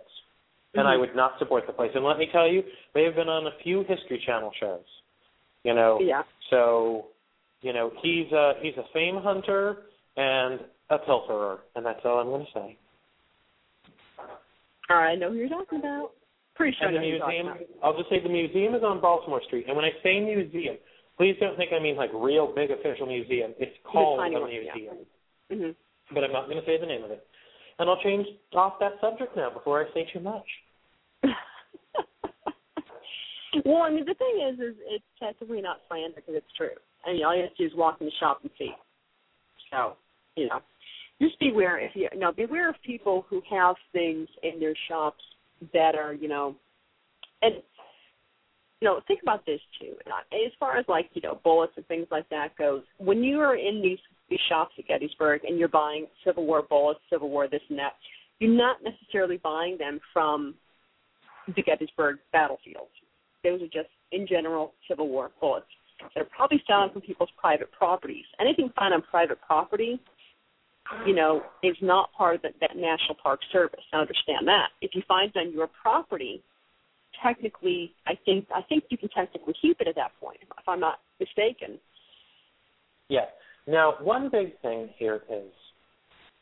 And 0.74 0.86
I 0.86 0.94
Mhm. 0.94 1.00
would 1.00 1.16
not 1.16 1.38
support 1.38 1.66
the 1.66 1.72
place. 1.72 1.94
And 1.94 2.04
let 2.04 2.18
me 2.18 2.26
tell 2.26 2.46
you, 2.46 2.62
they 2.92 3.04
have 3.04 3.16
been 3.16 3.28
on 3.28 3.46
a 3.46 3.52
few 3.62 3.82
History 3.84 4.18
Channel 4.18 4.52
shows. 4.52 4.84
You 5.64 5.74
know, 5.74 5.98
Yeah. 6.00 6.22
so, 6.50 7.08
you 7.62 7.72
know, 7.72 7.90
he's 8.02 8.30
a 8.32 8.54
he's 8.60 8.76
a 8.76 8.84
fame 8.92 9.16
hunter 9.16 9.86
and 10.16 10.60
a 10.90 10.98
pilferer, 10.98 11.60
and 11.74 11.84
that's 11.84 12.04
all 12.04 12.18
I'm 12.20 12.28
going 12.28 12.46
to 12.46 12.52
say. 12.52 12.76
All 14.90 14.96
right, 14.96 15.12
I 15.12 15.14
know 15.16 15.30
who 15.30 15.36
you're 15.36 15.48
talking 15.48 15.80
about. 15.80 16.12
Pretty 16.54 16.76
sure 16.76 16.88
And 16.88 16.96
the 16.96 17.00
know 17.00 17.04
who 17.04 17.10
you're 17.10 17.18
talking 17.18 17.44
museum. 17.46 17.68
I'll 17.82 17.96
just 17.96 18.08
say 18.08 18.20
the 18.20 18.28
museum 18.28 18.74
is 18.74 18.82
on 18.82 19.00
Baltimore 19.00 19.42
Street. 19.42 19.66
And 19.66 19.76
when 19.76 19.84
I 19.84 19.92
say 20.02 20.20
museum, 20.20 20.78
please 21.18 21.36
don't 21.40 21.56
think 21.56 21.72
I 21.72 21.82
mean 21.82 21.96
like 21.96 22.10
real 22.14 22.52
big 22.54 22.70
official 22.70 23.06
museum. 23.06 23.52
It's 23.58 23.76
called 23.84 24.20
a 24.20 24.40
one, 24.40 24.50
yeah. 24.50 24.74
museum, 24.74 24.96
hmm 25.52 25.70
but 26.14 26.24
I'm 26.24 26.32
not 26.32 26.46
going 26.46 26.58
to 26.58 26.64
say 26.64 26.80
the 26.80 26.86
name 26.86 27.04
of 27.04 27.10
it. 27.10 27.26
And 27.78 27.90
I'll 27.90 28.00
change 28.02 28.26
off 28.54 28.78
that 28.80 28.92
subject 28.98 29.36
now 29.36 29.50
before 29.50 29.84
I 29.84 29.92
say 29.92 30.08
too 30.10 30.20
much. 30.20 30.46
well, 33.64 33.82
I 33.82 33.90
mean, 33.90 34.06
the 34.06 34.14
thing 34.14 34.48
is, 34.48 34.58
is 34.58 34.74
it's 34.86 35.04
technically 35.20 35.60
not 35.60 35.80
slander 35.88 36.16
because 36.16 36.36
it's 36.36 36.46
true. 36.56 36.70
I 37.06 37.12
mean, 37.12 37.24
all 37.24 37.36
you 37.36 37.42
have 37.42 37.54
to 37.54 37.56
do 37.58 37.66
is 37.66 37.72
walk 37.76 37.98
in 38.00 38.06
the 38.06 38.12
shop 38.18 38.38
and 38.42 38.50
see. 38.58 38.72
So, 39.70 39.96
you 40.34 40.48
know, 40.48 40.60
just 41.20 41.38
beware 41.38 41.78
if 41.78 41.92
you, 41.94 42.08
no, 42.16 42.32
beware 42.32 42.70
of 42.70 42.76
people 42.84 43.26
who 43.28 43.42
have 43.50 43.76
things 43.92 44.28
in 44.42 44.58
their 44.60 44.74
shops 44.88 45.22
that 45.72 45.94
are, 45.94 46.14
you 46.14 46.28
know, 46.28 46.54
and 47.42 47.56
you 48.80 48.86
know, 48.88 49.00
think 49.08 49.22
about 49.22 49.44
this 49.44 49.60
too. 49.80 49.94
As 50.06 50.52
far 50.58 50.76
as 50.76 50.84
like 50.88 51.10
you 51.14 51.22
know 51.22 51.40
bullets 51.42 51.72
and 51.76 51.86
things 51.86 52.06
like 52.10 52.28
that 52.30 52.56
goes, 52.56 52.82
when 52.98 53.22
you 53.24 53.40
are 53.40 53.56
in 53.56 53.82
these 53.82 53.98
these 54.30 54.38
shops 54.48 54.72
at 54.78 54.86
Gettysburg 54.86 55.42
and 55.44 55.58
you're 55.58 55.68
buying 55.68 56.06
Civil 56.24 56.46
War 56.46 56.62
bullets, 56.62 57.00
Civil 57.10 57.30
War 57.30 57.48
this 57.48 57.62
and 57.70 57.78
that, 57.78 57.94
you're 58.38 58.50
not 58.50 58.78
necessarily 58.84 59.38
buying 59.38 59.78
them 59.78 60.00
from 60.12 60.54
the 61.56 61.62
Gettysburg 61.62 62.18
battlefields. 62.32 62.90
Those 63.42 63.62
are 63.62 63.66
just 63.66 63.88
in 64.12 64.26
general 64.26 64.74
Civil 64.88 65.08
War 65.08 65.30
bullets. 65.40 65.66
They're 66.14 66.24
probably 66.24 66.62
found 66.68 66.92
from 66.92 67.02
people's 67.02 67.30
private 67.36 67.72
properties. 67.72 68.24
Anything 68.40 68.70
found 68.78 68.94
on 68.94 69.02
private 69.02 69.38
property, 69.44 70.00
you 71.06 71.14
know, 71.14 71.42
is 71.62 71.76
not 71.82 72.12
part 72.12 72.36
of 72.36 72.42
the, 72.42 72.50
that 72.60 72.76
National 72.76 73.16
Park 73.20 73.40
Service. 73.52 73.80
I 73.92 73.96
understand 73.96 74.46
that. 74.46 74.68
If 74.80 74.92
you 74.94 75.02
find 75.08 75.32
it 75.34 75.38
on 75.38 75.52
your 75.52 75.68
property, 75.82 76.42
technically, 77.22 77.92
I 78.06 78.12
think 78.24 78.46
I 78.54 78.62
think 78.62 78.84
you 78.90 78.98
can 78.98 79.08
technically 79.10 79.54
keep 79.60 79.80
it 79.80 79.88
at 79.88 79.94
that 79.96 80.12
point, 80.20 80.38
if 80.42 80.68
I'm 80.68 80.80
not 80.80 81.00
mistaken. 81.20 81.78
Yeah. 83.08 83.26
Now, 83.66 83.94
one 84.00 84.30
big 84.30 84.58
thing 84.60 84.88
here 84.96 85.22
is 85.30 85.50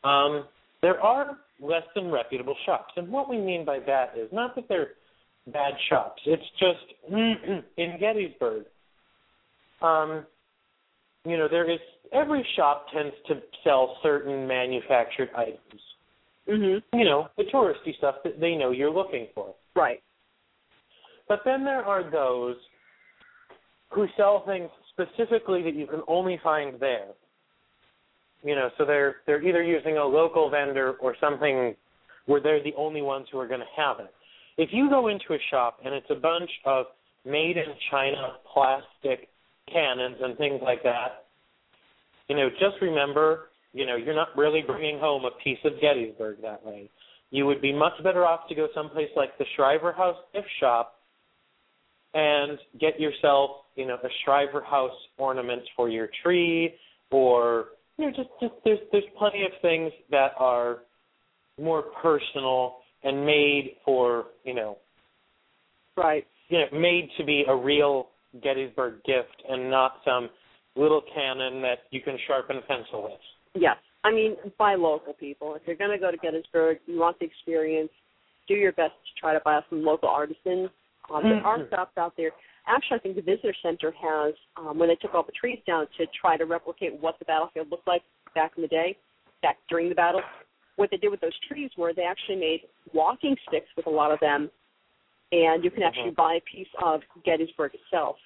um, 0.03 0.45
there 0.81 0.99
are 1.01 1.37
less 1.59 1.83
than 1.95 2.11
reputable 2.11 2.55
shops, 2.65 2.93
and 2.95 3.09
what 3.09 3.29
we 3.29 3.37
mean 3.37 3.65
by 3.65 3.79
that 3.85 4.13
is 4.17 4.29
not 4.31 4.55
that 4.55 4.65
they're 4.69 4.91
bad 5.51 5.73
shops. 5.89 6.21
It's 6.25 6.43
just 6.59 7.13
in 7.77 7.99
Gettysburg, 7.99 8.65
um, 9.81 10.25
you 11.25 11.37
know, 11.37 11.47
there 11.49 11.69
is 11.69 11.79
every 12.13 12.45
shop 12.55 12.87
tends 12.93 13.15
to 13.27 13.41
sell 13.63 13.97
certain 14.03 14.47
manufactured 14.47 15.29
items. 15.35 15.81
Mm-hmm. 16.47 16.97
You 16.97 17.05
know, 17.05 17.27
the 17.37 17.43
touristy 17.53 17.97
stuff 17.97 18.15
that 18.23 18.39
they 18.39 18.55
know 18.55 18.71
you're 18.71 18.91
looking 18.91 19.27
for. 19.35 19.53
Right. 19.75 20.01
But 21.27 21.41
then 21.45 21.63
there 21.63 21.83
are 21.83 22.09
those 22.09 22.55
who 23.89 24.07
sell 24.15 24.45
things 24.45 24.69
specifically 24.91 25.61
that 25.63 25.75
you 25.75 25.87
can 25.87 26.01
only 26.07 26.39
find 26.43 26.79
there. 26.79 27.07
You 28.43 28.55
know, 28.55 28.69
so 28.77 28.85
they're 28.85 29.17
they're 29.25 29.43
either 29.43 29.63
using 29.63 29.97
a 29.97 30.03
local 30.05 30.49
vendor 30.49 30.93
or 31.01 31.15
something 31.19 31.75
where 32.27 32.41
they're 32.41 32.63
the 32.63 32.73
only 32.77 33.01
ones 33.01 33.27
who 33.31 33.39
are 33.39 33.47
going 33.47 33.61
to 33.61 33.65
have 33.75 33.99
it. 33.99 34.13
If 34.57 34.69
you 34.71 34.89
go 34.89 35.07
into 35.07 35.33
a 35.33 35.37
shop 35.49 35.79
and 35.83 35.93
it's 35.93 36.09
a 36.09 36.15
bunch 36.15 36.49
of 36.65 36.87
made 37.25 37.57
in 37.57 37.65
China 37.91 38.33
plastic 38.53 39.29
cannons 39.71 40.17
and 40.21 40.37
things 40.37 40.59
like 40.63 40.83
that, 40.83 41.25
you 42.27 42.35
know, 42.35 42.49
just 42.49 42.81
remember, 42.81 43.49
you 43.73 43.85
know, 43.85 43.95
you're 43.95 44.15
not 44.15 44.35
really 44.35 44.61
bringing 44.61 44.99
home 44.99 45.25
a 45.25 45.31
piece 45.43 45.59
of 45.63 45.73
Gettysburg 45.81 46.41
that 46.41 46.65
way. 46.65 46.89
You 47.31 47.45
would 47.45 47.61
be 47.61 47.73
much 47.73 47.93
better 48.03 48.25
off 48.25 48.47
to 48.49 48.55
go 48.55 48.67
someplace 48.73 49.09
like 49.15 49.37
the 49.37 49.45
Shriver 49.55 49.93
House 49.93 50.17
gift 50.33 50.47
shop 50.59 50.96
and 52.13 52.57
get 52.79 52.99
yourself, 52.99 53.51
you 53.75 53.85
know, 53.85 53.95
a 53.95 54.07
Shriver 54.23 54.63
House 54.63 54.91
ornament 55.17 55.61
for 55.75 55.89
your 55.89 56.09
tree 56.23 56.73
or 57.11 57.67
you 57.97 58.05
know, 58.05 58.11
just, 58.11 58.29
just 58.41 58.53
there's 58.63 58.79
there's 58.91 59.03
plenty 59.17 59.43
of 59.43 59.51
things 59.61 59.91
that 60.11 60.31
are 60.37 60.79
more 61.59 61.83
personal 62.01 62.77
and 63.03 63.25
made 63.25 63.75
for, 63.85 64.25
you 64.43 64.53
know, 64.53 64.77
right. 65.95 66.25
You 66.49 66.59
know, 66.59 66.79
made 66.79 67.09
to 67.17 67.25
be 67.25 67.43
a 67.47 67.55
real 67.55 68.07
Gettysburg 68.41 69.03
gift 69.05 69.43
and 69.49 69.69
not 69.69 69.95
some 70.05 70.29
little 70.75 71.01
cannon 71.13 71.61
that 71.61 71.79
you 71.91 72.01
can 72.01 72.17
sharpen 72.27 72.57
a 72.57 72.61
pencil 72.61 73.03
with. 73.03 73.19
Yes. 73.55 73.77
I 74.03 74.11
mean, 74.11 74.35
buy 74.57 74.75
local 74.75 75.13
people. 75.13 75.55
If 75.55 75.63
you're 75.65 75.75
going 75.75 75.91
to 75.91 75.97
go 75.97 76.11
to 76.11 76.17
Gettysburg, 76.17 76.77
you 76.85 76.99
want 76.99 77.19
the 77.19 77.25
experience, 77.25 77.89
do 78.47 78.53
your 78.53 78.71
best 78.71 78.93
to 78.93 79.19
try 79.19 79.33
to 79.33 79.41
buy 79.43 79.59
some 79.69 79.83
local 79.83 80.07
artisans. 80.07 80.69
Um, 81.09 81.23
there 81.23 81.45
are 81.45 81.59
Mhm. 81.59 81.69
shops 81.69 81.97
out 81.97 82.15
there. 82.17 82.31
Actually, 82.65 82.97
I 82.97 82.99
think 82.99 83.15
the 83.15 83.21
visitor 83.21 83.53
center 83.61 83.91
has, 83.91 84.35
um, 84.57 84.77
when 84.77 84.89
they 84.89 84.95
took 84.95 85.15
all 85.15 85.23
the 85.23 85.31
trees 85.31 85.63
down 85.65 85.87
to 85.97 86.05
try 86.07 86.35
to 86.35 86.45
replicate 86.45 86.93
what 86.95 87.17
the 87.19 87.25
battlefield 87.25 87.71
looked 87.71 87.87
like 87.87 88.03
back 88.33 88.53
in 88.57 88.61
the 88.61 88.67
day, 88.67 88.97
back 89.41 89.57
during 89.69 89.87
the 89.89 89.95
battle, 89.95 90.21
what 90.75 90.89
they 90.91 90.97
did 90.97 91.09
with 91.09 91.21
those 91.21 91.37
trees 91.39 91.71
were 91.77 91.93
they 91.93 92.03
actually 92.03 92.35
made 92.35 92.67
walking 92.93 93.37
sticks 93.47 93.73
with 93.75 93.87
a 93.87 93.89
lot 93.89 94.11
of 94.11 94.19
them, 94.19 94.51
and 95.31 95.63
you 95.63 95.71
can 95.71 95.83
actually 95.83 96.11
Mhm. 96.11 96.15
buy 96.15 96.33
a 96.35 96.41
piece 96.41 96.73
of 96.75 97.03
Gettysburg 97.23 97.73
itself. 97.73 98.19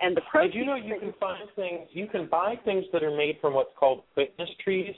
And 0.00 0.16
the 0.16 0.20
Did 0.22 0.28
proceeds 0.28 0.54
you 0.56 0.64
know 0.64 0.74
you 0.74 0.98
can 0.98 1.12
find 1.14 1.48
things? 1.52 1.88
You 1.94 2.08
can 2.08 2.26
buy 2.26 2.56
things 2.56 2.90
that 2.90 3.04
are 3.04 3.12
made 3.12 3.40
from 3.40 3.54
what's 3.54 3.72
called 3.74 4.02
witness 4.16 4.52
trees. 4.56 4.94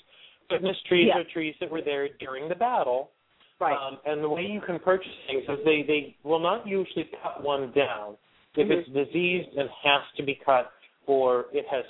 Witness 0.50 0.80
trees 0.82 1.08
Yeah. 1.08 1.18
are 1.18 1.24
trees 1.24 1.54
that 1.58 1.70
were 1.70 1.82
there 1.82 2.08
during 2.08 2.48
the 2.48 2.54
battle. 2.54 3.10
Right. 3.60 3.76
Um, 3.76 3.98
and 4.04 4.22
the 4.22 4.28
way 4.28 4.42
you 4.42 4.60
can 4.60 4.78
purchase 4.78 5.10
things 5.26 5.44
is 5.48 5.58
they 5.64 5.82
they 5.82 6.16
will 6.22 6.38
not 6.40 6.66
usually 6.66 7.08
cut 7.22 7.42
one 7.42 7.72
down 7.72 8.16
if 8.56 8.68
Mhm. 8.68 8.70
it's 8.70 8.88
diseased 8.90 9.56
and 9.56 9.68
has 9.82 10.02
to 10.16 10.22
be 10.22 10.34
cut, 10.34 10.72
or 11.06 11.46
it 11.52 11.66
has 11.68 11.84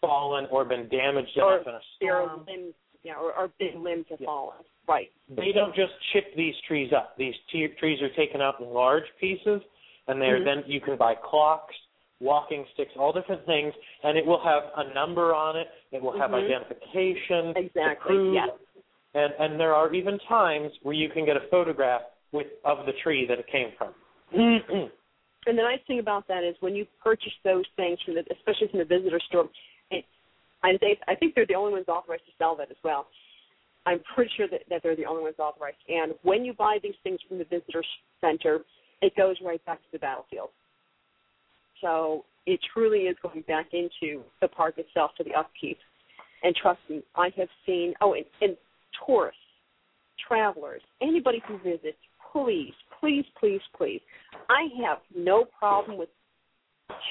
fallen 0.00 0.46
or 0.50 0.64
been 0.64 0.88
damaged 0.88 1.36
Or 1.38 1.54
enough 1.54 1.66
in 1.66 1.74
a 1.74 1.80
storm. 1.96 2.44
limbs, 2.46 2.74
yeah, 3.02 3.14
or, 3.16 3.32
or 3.34 3.48
big 3.58 3.74
limbs 3.76 4.06
have 4.10 4.20
Yeah. 4.20 4.26
fallen. 4.26 4.56
Right. 4.88 5.10
They 5.28 5.52
don't 5.52 5.74
just 5.74 5.92
chip 6.12 6.34
these 6.34 6.58
trees 6.62 6.92
up. 6.92 7.16
These 7.16 7.36
t- 7.50 7.68
trees 7.68 8.02
are 8.02 8.08
taken 8.10 8.40
out 8.40 8.58
in 8.60 8.72
large 8.72 9.04
pieces, 9.20 9.62
and 10.08 10.20
they're 10.20 10.40
Mhm. 10.40 10.44
then 10.44 10.64
you 10.66 10.80
can 10.80 10.96
buy 10.96 11.14
clocks, 11.14 11.76
walking 12.20 12.66
sticks, 12.74 12.96
all 12.96 13.12
different 13.12 13.44
things, 13.46 13.74
and 14.02 14.16
it 14.18 14.24
will 14.26 14.38
have 14.40 14.70
a 14.76 14.84
number 14.92 15.34
on 15.34 15.56
it. 15.56 15.68
It 15.92 16.02
will 16.02 16.12
have 16.12 16.30
Mhm. 16.30 16.44
identification. 16.44 17.56
Exactly. 17.56 18.16
crew, 18.16 18.34
Yes. 18.34 18.50
And 19.14 19.32
and 19.38 19.60
there 19.60 19.74
are 19.74 19.92
even 19.94 20.18
times 20.28 20.70
where 20.82 20.94
you 20.94 21.08
can 21.08 21.24
get 21.24 21.36
a 21.36 21.46
photograph 21.50 22.02
with 22.32 22.46
of 22.64 22.86
the 22.86 22.92
tree 23.02 23.26
that 23.28 23.38
it 23.38 23.46
came 23.50 23.68
from. 23.76 23.92
Mm-hmm. 24.34 24.88
And 25.46 25.58
the 25.58 25.62
nice 25.62 25.80
thing 25.86 25.98
about 25.98 26.28
that 26.28 26.44
is 26.44 26.54
when 26.60 26.74
you 26.74 26.86
purchase 27.02 27.32
those 27.44 27.64
things 27.76 27.98
from 28.04 28.14
the, 28.14 28.24
especially 28.32 28.68
from 28.68 28.78
the 28.78 28.84
visitor 28.84 29.20
store, 29.28 29.48
it, 29.90 30.04
I 30.62 30.76
think 30.78 30.98
I 31.08 31.14
think 31.14 31.34
they're 31.34 31.46
the 31.46 31.54
only 31.54 31.72
ones 31.72 31.86
authorized 31.88 32.24
to 32.26 32.32
sell 32.38 32.56
that 32.56 32.70
as 32.70 32.76
well. 32.84 33.06
I'm 33.84 34.00
pretty 34.14 34.30
sure 34.36 34.46
that, 34.48 34.60
that 34.70 34.82
they're 34.82 34.96
the 34.96 35.06
only 35.06 35.22
ones 35.24 35.34
authorized. 35.38 35.78
And 35.88 36.14
when 36.22 36.44
you 36.44 36.54
buy 36.54 36.78
these 36.82 36.94
things 37.02 37.18
from 37.28 37.38
the 37.38 37.44
visitor 37.44 37.82
center, 38.20 38.60
it 39.00 39.14
goes 39.16 39.36
right 39.44 39.64
back 39.66 39.78
to 39.78 39.88
the 39.92 39.98
battlefield. 39.98 40.50
So 41.80 42.24
it 42.46 42.60
truly 42.72 43.00
is 43.00 43.16
going 43.22 43.42
back 43.48 43.66
into 43.72 44.22
the 44.40 44.48
park 44.48 44.78
itself 44.78 45.10
to 45.18 45.24
the 45.24 45.34
upkeep. 45.34 45.78
And 46.44 46.54
trust 46.54 46.78
me, 46.88 47.02
I 47.16 47.30
have 47.36 47.48
seen. 47.66 47.94
Oh, 48.00 48.14
and, 48.14 48.24
and 48.40 48.56
tourists, 49.06 49.38
travelers, 50.26 50.82
anybody 51.00 51.42
who 51.46 51.58
visits, 51.58 51.98
please, 52.32 52.72
please, 53.00 53.24
please, 53.38 53.60
please. 53.76 54.00
I 54.48 54.68
have 54.86 54.98
no 55.16 55.44
problem 55.58 55.98
with 55.98 56.08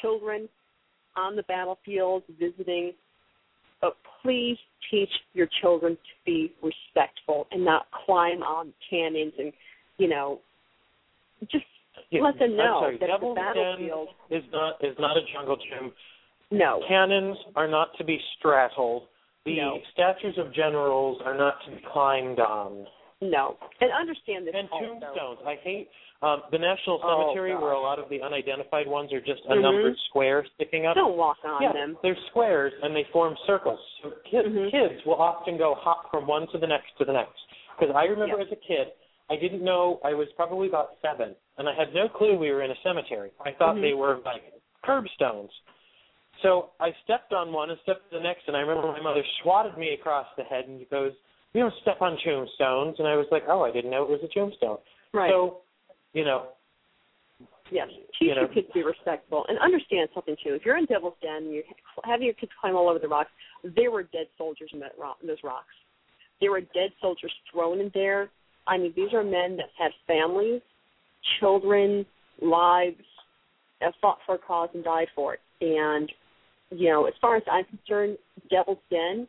children 0.02 0.48
on 1.16 1.36
the 1.36 1.44
battlefield 1.44 2.24
visiting, 2.40 2.94
but 3.82 3.98
please 4.22 4.58
teach 4.90 5.10
your 5.34 5.48
children 5.62 5.96
to 5.96 6.26
be 6.26 6.54
respectful 6.64 7.48
and 7.52 7.64
not 7.66 7.88
climb 8.06 8.44
on 8.44 8.74
cannons 8.90 9.34
and, 9.38 9.52
you 9.98 10.08
know, 10.08 10.40
just 11.52 11.66
Yeah, 12.12 12.22
let 12.22 12.38
them 12.40 12.56
know 12.56 12.80
sorry, 12.82 12.98
that 13.00 13.08
the 13.08 13.08
Devil's 13.08 13.36
Den 13.36 13.46
battlefield. 13.54 14.08
is 14.30 14.44
not 14.52 14.84
is 14.84 14.96
not 15.00 15.18
a 15.18 15.22
jungle 15.34 15.58
gym. 15.58 15.92
No, 16.52 16.84
Cannons 16.88 17.38
are 17.56 17.68
not 17.68 17.90
to 17.98 18.04
be 18.04 18.20
straddled. 18.38 19.04
The 19.46 19.58
No. 19.58 19.80
statues 19.94 20.38
of 20.38 20.54
generals 20.54 21.20
are 21.26 21.34
not 21.36 21.64
to 21.66 21.72
be 21.72 21.82
climbed 21.92 22.40
on. 22.40 22.88
no, 23.24 23.56
and 23.80 23.92
understand 23.92 24.48
this 24.48 24.56
And 24.56 24.68
also. 24.72 24.86
tombstones. 25.00 25.40
I 25.46 25.54
hate 25.62 25.90
um, 26.24 26.42
the 26.52 26.58
National 26.58 27.00
Oh, 27.04 27.22
Cemetery 27.30 27.56
where 27.56 27.74
a 27.74 27.80
lot 27.80 28.00
of 28.00 28.10
the 28.10 28.20
unidentified 28.22 28.88
ones 28.88 29.14
are 29.14 29.22
just 29.22 29.44
a 29.46 29.54
Mhm. 29.54 29.62
numbered 29.62 29.98
square 30.10 30.44
sticking 30.56 30.86
up. 30.88 30.96
Don't 30.96 31.18
walk 31.18 31.38
on 31.46 31.62
yeah, 31.62 31.72
them. 31.72 31.98
they're 32.02 32.16
squares 32.30 32.74
and 32.82 32.96
they 32.96 33.04
form 33.06 33.36
circles. 33.46 33.80
So 34.02 34.10
kids, 34.26 34.48
Mhm. 34.50 34.72
kids 34.72 35.06
will 35.06 35.22
often 35.22 35.58
go 35.58 35.76
hop 35.76 36.10
from 36.10 36.26
one 36.28 36.48
to 36.48 36.58
the 36.58 36.66
next 36.68 36.96
to 36.98 37.06
the 37.06 37.14
next. 37.14 37.40
Because 37.78 37.96
I 37.96 38.06
remember 38.06 38.40
as 38.40 38.52
a 38.52 38.56
kid, 38.56 38.92
I 39.30 39.36
didn't 39.36 39.64
know 39.64 40.00
I 40.04 40.14
was 40.16 40.32
probably 40.34 40.68
about 40.68 40.98
seven, 41.02 41.36
and 41.60 41.70
I 41.70 41.74
had 41.74 41.94
no 41.94 42.10
clue 42.10 42.38
we 42.38 42.52
were 42.52 42.64
in 42.64 42.72
a 42.72 42.76
cemetery. 42.78 43.32
I 43.46 43.52
thought 43.52 43.76
Mhm. 43.76 43.82
they 43.82 43.94
were 43.94 44.18
like 44.26 44.52
curbstones. 44.84 45.52
So 46.42 46.70
I 46.80 46.90
stepped 47.04 47.34
on 47.34 47.54
one 47.54 47.70
and 47.70 47.80
stepped 47.84 48.10
to 48.12 48.18
the 48.18 48.24
next, 48.24 48.44
and 48.48 48.58
I 48.58 48.62
remember 48.62 48.92
my 48.92 49.02
mother 49.02 49.24
swatted 49.44 49.78
me 49.78 49.94
across 49.94 50.28
the 50.38 50.44
head 50.44 50.66
and 50.68 50.88
goes, 50.90 51.14
"You 51.54 51.62
don't 51.62 51.74
step 51.82 52.02
on 52.02 52.18
tombstones." 52.24 52.98
And 53.00 53.08
I 53.08 53.16
was 53.16 53.28
like, 53.32 53.44
"Oh, 53.48 53.64
I 53.64 53.72
didn't 53.72 53.92
know 53.92 54.04
it 54.04 54.10
was 54.10 54.24
a 54.24 54.28
tombstone." 54.28 54.80
Right. 55.14 55.30
So, 55.30 55.62
you 56.14 56.26
know, 56.26 56.48
Yes, 57.70 57.88
teach 57.90 58.06
you 58.20 58.28
your 58.28 58.36
know- 58.36 58.48
kids 58.50 58.68
to 58.68 58.74
be 58.74 58.84
respectful 58.84 59.46
and 59.48 59.58
understand 59.60 60.10
something 60.14 60.36
too. 60.44 60.54
If 60.56 60.66
you're 60.66 60.78
in 60.78 60.86
Devil's 60.86 61.16
Den 61.22 61.44
and 61.44 61.54
you're 61.54 61.64
having 62.04 62.26
your 62.26 62.34
kids 62.34 62.52
climb 62.60 62.76
all 62.76 62.90
over 62.90 63.00
the 63.00 63.08
rocks, 63.08 63.32
there 63.64 63.92
were 63.92 64.04
dead 64.04 64.28
soldiers 64.38 64.70
in 64.74 64.80
that 64.80 64.98
rock, 64.98 65.18
in 65.22 65.28
those 65.28 65.42
rocks. 65.44 65.74
There 66.42 66.52
were 66.52 66.62
dead 66.62 66.92
soldiers 67.00 67.34
thrown 67.50 67.80
in 67.80 67.90
there. 67.94 68.30
I 68.68 68.78
mean, 68.78 68.92
these 68.94 69.14
are 69.14 69.24
men 69.24 69.56
that 69.58 69.70
had 69.78 69.94
families, 70.06 70.62
children, 71.40 72.06
lives, 72.42 73.06
that 73.80 73.96
fought 74.02 74.20
for 74.26 74.36
a 74.36 74.40
cause 74.40 74.70
and 74.74 74.84
died 74.84 75.08
for 75.16 75.36
it. 75.36 75.42
And 75.62 76.12
you 76.72 76.90
know, 76.90 77.06
as 77.06 77.14
far 77.22 77.36
as 77.36 77.44
I'm 77.52 77.66
concerned, 77.66 78.18
Devil's 78.50 78.78
Den 78.90 79.28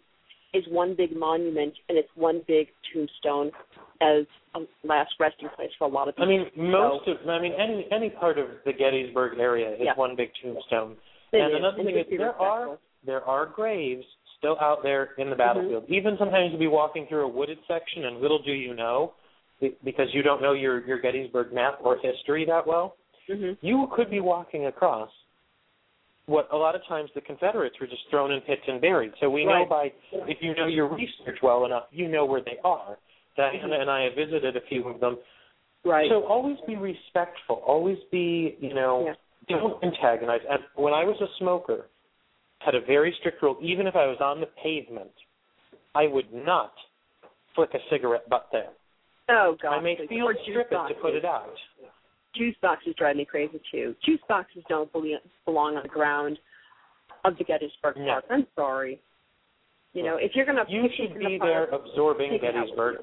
is 0.55 0.65
one 0.69 0.95
big 0.97 1.17
monument 1.17 1.75
and 1.89 1.97
it's 1.99 2.09
one 2.15 2.43
big 2.47 2.69
tombstone 2.93 3.51
as 4.01 4.27
a 4.55 4.61
last 4.87 5.13
resting 5.19 5.49
place 5.57 5.71
for 5.79 5.87
a 5.87 5.91
lot 5.91 6.09
of 6.09 6.15
people. 6.15 6.25
I 6.27 6.29
mean, 6.29 6.71
most 6.71 7.09
of 7.09 7.17
I 7.29 7.41
mean 7.41 7.53
any 7.59 7.87
any 7.91 8.11
part 8.11 8.39
of 8.39 8.47
the 8.65 8.73
Gettysburg 8.73 9.39
area 9.39 9.73
is 9.73 9.81
Yeah. 9.83 9.95
one 9.95 10.15
big 10.17 10.31
tombstone. 10.43 10.97
It 11.33 11.39
and 11.41 11.53
is, 11.53 11.59
another 11.59 11.79
and 11.79 11.87
thing 11.87 11.97
is 11.97 12.07
there 12.19 12.35
are 12.35 12.79
there 13.05 13.25
are 13.25 13.47
graves 13.47 14.05
still 14.39 14.59
out 14.61 14.83
there 14.83 15.11
in 15.19 15.25
Mm-hmm. 15.25 15.31
the 15.31 15.37
battlefield. 15.37 15.85
Even 15.89 16.17
sometimes 16.19 16.51
you'll 16.51 16.59
be 16.61 16.67
walking 16.67 17.07
through 17.09 17.25
a 17.25 17.29
wooded 17.29 17.59
section, 17.67 18.05
and 18.07 18.21
little 18.21 18.43
do 18.43 18.53
you 18.53 18.75
know, 18.75 19.15
because 19.85 20.09
you 20.13 20.23
don't 20.23 20.43
know 20.43 20.53
your 20.53 20.85
your 20.87 21.01
Gettysburg 21.01 21.53
map 21.53 21.79
or 21.83 21.97
history 21.97 22.45
that 22.47 22.67
well, 22.67 22.97
Mhm. 23.31 23.57
you 23.63 23.89
could 23.95 24.11
be 24.11 24.21
walking 24.21 24.67
across 24.67 25.11
what 26.27 26.49
a 26.53 26.57
lot 26.57 26.75
of 26.75 26.83
times 26.89 27.11
the 27.15 27.21
Confederates 27.21 27.77
were 27.81 27.87
just 27.87 28.03
thrown 28.11 28.31
in 28.33 28.41
pits 28.43 28.63
and 28.67 28.81
buried. 28.81 29.13
So 29.21 29.29
we 29.29 29.45
know 29.45 29.65
by 29.69 29.93
if 30.13 30.39
you 30.41 30.55
know 30.55 30.67
your 30.67 30.89
research 30.89 31.39
well 31.43 31.65
enough, 31.65 31.85
you 31.91 32.09
know 32.09 32.25
where 32.25 32.41
they 32.41 32.59
are. 32.65 32.97
Diana 33.37 33.69
Mhm. 33.69 33.81
and 33.81 33.91
I 33.91 34.03
have 34.05 34.15
visited 34.15 34.57
a 34.57 34.61
few 34.63 34.89
of 34.89 35.01
them. 35.01 35.19
Right. 35.85 36.09
So 36.09 36.25
always 36.27 36.61
be 36.61 36.77
respectful. 36.77 37.57
Always 37.67 37.99
be, 38.11 38.57
you 38.61 38.73
know, 38.73 39.07
Yeah. 39.07 39.15
don't 39.59 39.83
antagonize. 39.83 40.45
And 40.49 40.63
when 40.75 40.95
I 40.95 41.05
was 41.05 41.21
a 41.21 41.29
smoker, 41.39 41.89
had 42.61 42.75
a 42.77 42.81
very 42.81 43.13
strict 43.15 43.43
rule. 43.43 43.57
Even 43.61 43.87
if 43.89 43.97
I 43.97 44.07
was 44.07 44.21
on 44.21 44.39
the 44.41 44.47
pavement, 44.47 45.13
I 45.95 46.07
would 46.07 46.33
not 46.33 46.73
flick 47.55 47.75
a 47.75 47.81
cigarette 47.91 48.29
butt 48.29 48.49
there. 48.53 48.71
oh 49.29 49.55
God. 49.55 49.75
I 49.75 49.81
may 49.81 49.97
feel 50.09 50.33
stripped 50.43 50.71
to 50.71 50.95
put 51.01 51.15
it 51.15 51.25
out. 51.25 51.57
Juice 52.35 52.57
boxes 52.63 52.95
drive 52.97 53.17
me 53.17 53.25
crazy 53.25 53.61
too. 53.71 53.95
Juice 54.05 54.21
boxes 54.29 54.63
don't 54.69 54.91
belong 54.93 55.77
on 55.77 55.83
the 55.83 55.89
ground 55.89 56.39
of 57.25 57.37
the 57.39 57.45
Gettysburg 57.45 57.97
No. 57.97 58.07
Park. 58.07 58.25
I'm 58.31 58.47
sorry. 58.57 59.01
You 59.93 60.03
know, 60.03 60.17
if 60.17 60.33
you're 60.35 60.47
gonna 60.47 60.65
You 60.69 60.85
should 60.97 61.13
in 61.13 61.19
the 61.19 61.29
be 61.29 61.39
park, 61.39 61.71
there 61.71 61.79
absorbing 61.81 62.31
take 62.31 62.43
it 62.43 62.47
out 62.47 62.55
with 62.55 62.65
Gettysburg. 62.65 62.97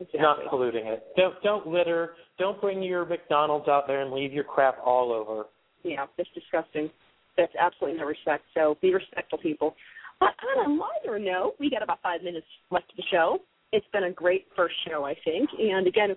Exactly. 0.00 0.20
not 0.20 0.38
polluting 0.48 0.86
it. 0.86 1.04
Don't 1.16 1.40
don't 1.42 1.66
litter. 1.66 2.14
Don't 2.38 2.60
bring 2.60 2.82
your 2.82 3.04
McDonald's 3.04 3.68
out 3.68 3.86
there 3.86 4.00
and 4.00 4.12
leave 4.12 4.32
your 4.32 4.44
crap 4.44 4.78
all 4.84 5.12
over. 5.12 5.44
Yeah, 5.84 6.06
that's 6.16 6.28
disgusting. 6.34 6.90
That's 7.36 7.52
absolutely 7.60 7.98
no 8.00 8.06
respect. 8.06 8.44
So 8.54 8.76
be 8.80 8.92
respectful, 8.92 9.38
people. 9.38 9.74
But 10.20 10.30
on 10.56 10.70
a 10.70 10.74
lighter 10.80 11.18
note, 11.18 11.54
we 11.58 11.70
got 11.70 11.82
about 11.82 12.00
five 12.02 12.22
minutes 12.22 12.46
left 12.70 12.90
of 12.90 12.96
the 12.96 13.02
show. 13.10 13.38
It's 13.72 13.86
been 13.92 14.04
a 14.04 14.12
great 14.12 14.46
first 14.54 14.74
show, 14.88 15.04
I 15.04 15.14
think. 15.24 15.48
And 15.58 15.86
again, 15.86 16.10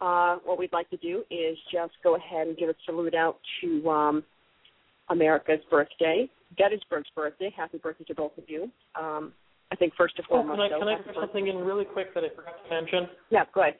uh, 0.00 0.36
what 0.44 0.58
we'd 0.58 0.72
like 0.72 0.88
to 0.90 0.96
do 0.98 1.24
is 1.30 1.56
just 1.72 1.92
go 2.02 2.16
ahead 2.16 2.46
and 2.48 2.56
give 2.56 2.68
a 2.68 2.74
salute 2.86 3.14
out 3.14 3.38
to 3.62 3.88
um, 3.90 4.24
America's 5.10 5.60
birthday, 5.70 6.28
Gettysburg's 6.56 7.08
birthday. 7.14 7.52
Happy 7.56 7.78
birthday 7.78 8.04
to 8.04 8.14
both 8.14 8.36
of 8.38 8.44
you. 8.48 8.70
Um, 9.00 9.32
I 9.70 9.76
think 9.76 9.92
first 9.96 10.14
and 10.16 10.26
Oh, 10.30 10.42
foremost. 10.42 10.60
can 10.60 10.72
I 10.72 10.78
can 10.78 10.88
I 10.88 10.96
put 11.02 11.14
something 11.20 11.46
in 11.48 11.56
really 11.58 11.84
quick 11.84 12.14
that 12.14 12.24
I 12.24 12.28
forgot 12.34 12.54
to 12.64 12.70
mention? 12.74 13.08
Yeah, 13.30 13.44
go 13.54 13.62
ahead. 13.62 13.74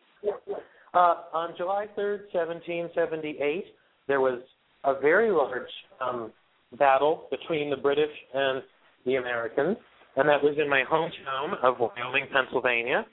Uh, 0.95 1.15
on 1.33 1.55
July 1.57 1.87
3rd, 1.97 2.33
1778, 2.33 3.65
there 4.07 4.21
was 4.21 4.41
a 4.85 4.99
very 5.01 5.31
large 5.31 5.69
um, 6.01 6.33
battle 6.79 7.27
between 7.31 7.71
the 7.71 7.77
British 7.77 8.11
and 8.35 8.63
the 9.07 9.17
Americans, 9.17 9.77
and 10.17 10.29
that 10.29 10.43
was 10.43 10.57
in 10.61 10.69
my 10.69 10.83
hometown 10.91 11.57
of 11.63 11.79
Wyoming, 11.79 12.27
Pennsylvania. 12.33 13.07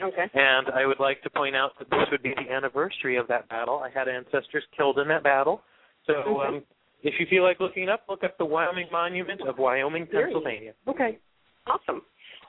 Okay. 0.00 0.26
And 0.34 0.68
I 0.74 0.86
would 0.86 1.00
like 1.00 1.22
to 1.22 1.30
point 1.30 1.54
out 1.54 1.72
that 1.78 1.90
this 1.90 2.08
would 2.10 2.22
be 2.22 2.34
the 2.34 2.52
anniversary 2.52 3.16
of 3.16 3.28
that 3.28 3.48
battle. 3.48 3.82
I 3.84 3.90
had 3.90 4.08
ancestors 4.08 4.64
killed 4.76 4.98
in 4.98 5.08
that 5.08 5.22
battle. 5.22 5.62
So 6.06 6.14
Okay. 6.14 6.56
um, 6.56 6.62
if 7.02 7.14
you 7.20 7.26
feel 7.26 7.42
like 7.42 7.60
looking 7.60 7.88
up, 7.88 8.04
look 8.08 8.24
up 8.24 8.36
the 8.38 8.44
Wyoming 8.44 8.88
Monument 8.90 9.40
of 9.46 9.58
Wyoming, 9.58 10.06
Pennsylvania. 10.06 10.72
Okay. 10.88 11.18
Awesome. 11.66 12.02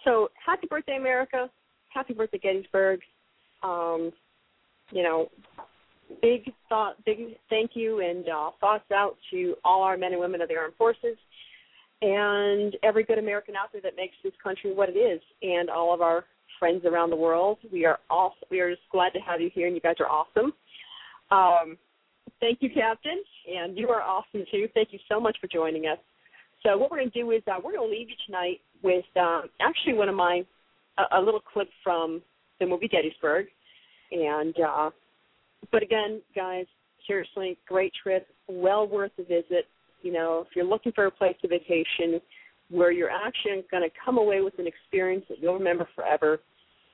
So 0.03 0.29
happy 0.43 0.67
birthday, 0.67 0.97
America. 0.97 1.49
Happy 1.93 2.13
birthday, 2.13 2.39
Gettysburg. 2.39 3.01
Um, 3.61 4.11
you 4.91 5.03
know, 5.03 5.29
big 6.21 6.51
thought, 6.69 7.03
big 7.05 7.37
thank 7.49 7.71
you 7.75 8.01
and 8.01 8.27
uh, 8.27 8.51
thoughts 8.59 8.91
out 8.91 9.17
to 9.31 9.55
all 9.63 9.83
our 9.83 9.97
men 9.97 10.11
and 10.11 10.19
women 10.19 10.41
of 10.41 10.49
the 10.49 10.55
armed 10.55 10.75
forces 10.75 11.17
and 12.01 12.75
every 12.83 13.03
good 13.03 13.17
American 13.17 13.55
out 13.55 13.71
there 13.71 13.81
that 13.81 13.95
makes 13.95 14.15
this 14.23 14.33
country 14.43 14.73
what 14.73 14.89
it 14.89 14.97
is, 14.97 15.21
and 15.41 15.69
all 15.69 15.93
of 15.93 16.01
our 16.01 16.25
friends 16.64 16.86
around 16.86 17.09
the 17.09 17.16
world. 17.18 17.57
We 17.74 17.84
are 17.84 17.99
all 18.09 18.36
we 18.49 18.61
are 18.61 18.70
just 18.70 18.88
glad 18.89 19.09
to 19.09 19.20
have 19.20 19.41
you 19.41 19.51
here, 19.53 19.68
and 19.68 19.76
you 19.76 19.82
guys 19.82 19.95
are 19.99 20.07
awesome. 20.07 20.53
Um, 21.30 21.78
thank 22.39 22.59
you, 22.61 22.70
Captain, 22.74 23.22
and 23.53 23.78
you 23.78 23.89
are 23.89 24.01
awesome 24.01 24.45
too. 24.49 24.70
Thank 24.74 24.93
you 24.93 24.99
so 25.11 25.20
much 25.20 25.36
for 25.41 25.47
joining 25.47 25.88
us. 25.88 25.97
So 26.66 26.78
what 26.78 26.89
we're 26.89 26.99
going 26.99 27.11
to 27.11 27.22
do 27.22 27.32
is 27.32 27.41
uh, 27.47 27.55
we're 27.61 27.74
going 27.74 27.89
to 27.89 27.93
leave 27.93 28.07
you 28.07 28.16
tonight 28.26 28.61
with 28.82 29.03
um, 29.20 29.49
actually 29.59 29.95
one 29.95 30.07
of 30.07 30.16
my 30.16 30.45
a, 30.97 31.20
a 31.20 31.22
little 31.22 31.41
clip 31.41 31.68
from 31.84 32.22
the 32.61 32.66
movie 32.66 32.88
Gettysburg, 32.88 33.47
and 34.14 34.55
uh, 34.66 34.89
but 35.70 35.84
again, 35.84 36.22
guys, 36.34 36.66
seriously, 37.05 37.57
great 37.68 37.91
trip, 38.01 38.26
well 38.47 38.88
worth 38.88 39.11
the 39.18 39.24
visit. 39.24 39.68
You 40.01 40.14
know, 40.14 40.45
if 40.47 40.55
you're 40.55 40.64
looking 40.64 40.93
for 40.93 41.07
a 41.07 41.11
place 41.11 41.36
to 41.41 41.49
vacation 41.49 42.22
where 42.70 42.93
you're 42.93 43.11
actually 43.11 43.66
going 43.70 43.84
to 43.84 43.93
come 44.05 44.18
away 44.18 44.39
with 44.39 44.57
an 44.59 44.66
experience 44.66 45.26
that 45.28 45.39
you'll 45.41 45.57
remember 45.57 45.86
forever, 45.93 46.39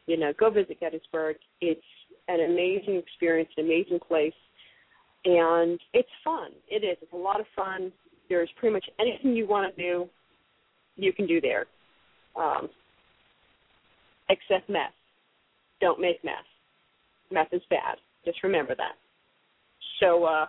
you 0.09 0.17
know, 0.17 0.33
go 0.39 0.49
visit 0.49 0.79
Gettysburg. 0.79 1.35
It's 1.61 1.79
an 2.27 2.39
amazing 2.39 2.95
experience, 2.95 3.49
an 3.57 3.65
amazing 3.65 3.99
place, 3.99 4.33
and 5.23 5.79
it's 5.93 6.09
fun. 6.23 6.49
It 6.67 6.83
is. 6.83 6.97
It's 6.99 7.13
a 7.13 7.17
lot 7.17 7.39
of 7.39 7.45
fun. 7.55 7.91
There's 8.27 8.49
pretty 8.59 8.73
much 8.73 8.85
anything 8.99 9.35
you 9.35 9.47
want 9.47 9.75
to 9.75 9.81
do, 9.81 10.09
you 10.95 11.13
can 11.13 11.27
do 11.27 11.39
there, 11.39 11.67
um, 12.35 12.69
except 14.29 14.67
meth. 14.67 14.93
Don't 15.79 16.01
make 16.01 16.23
meth. 16.23 16.33
Meth 17.31 17.53
is 17.53 17.61
bad. 17.69 17.97
Just 18.25 18.41
remember 18.43 18.73
that. 18.75 18.95
So, 19.99 20.23
uh, 20.23 20.47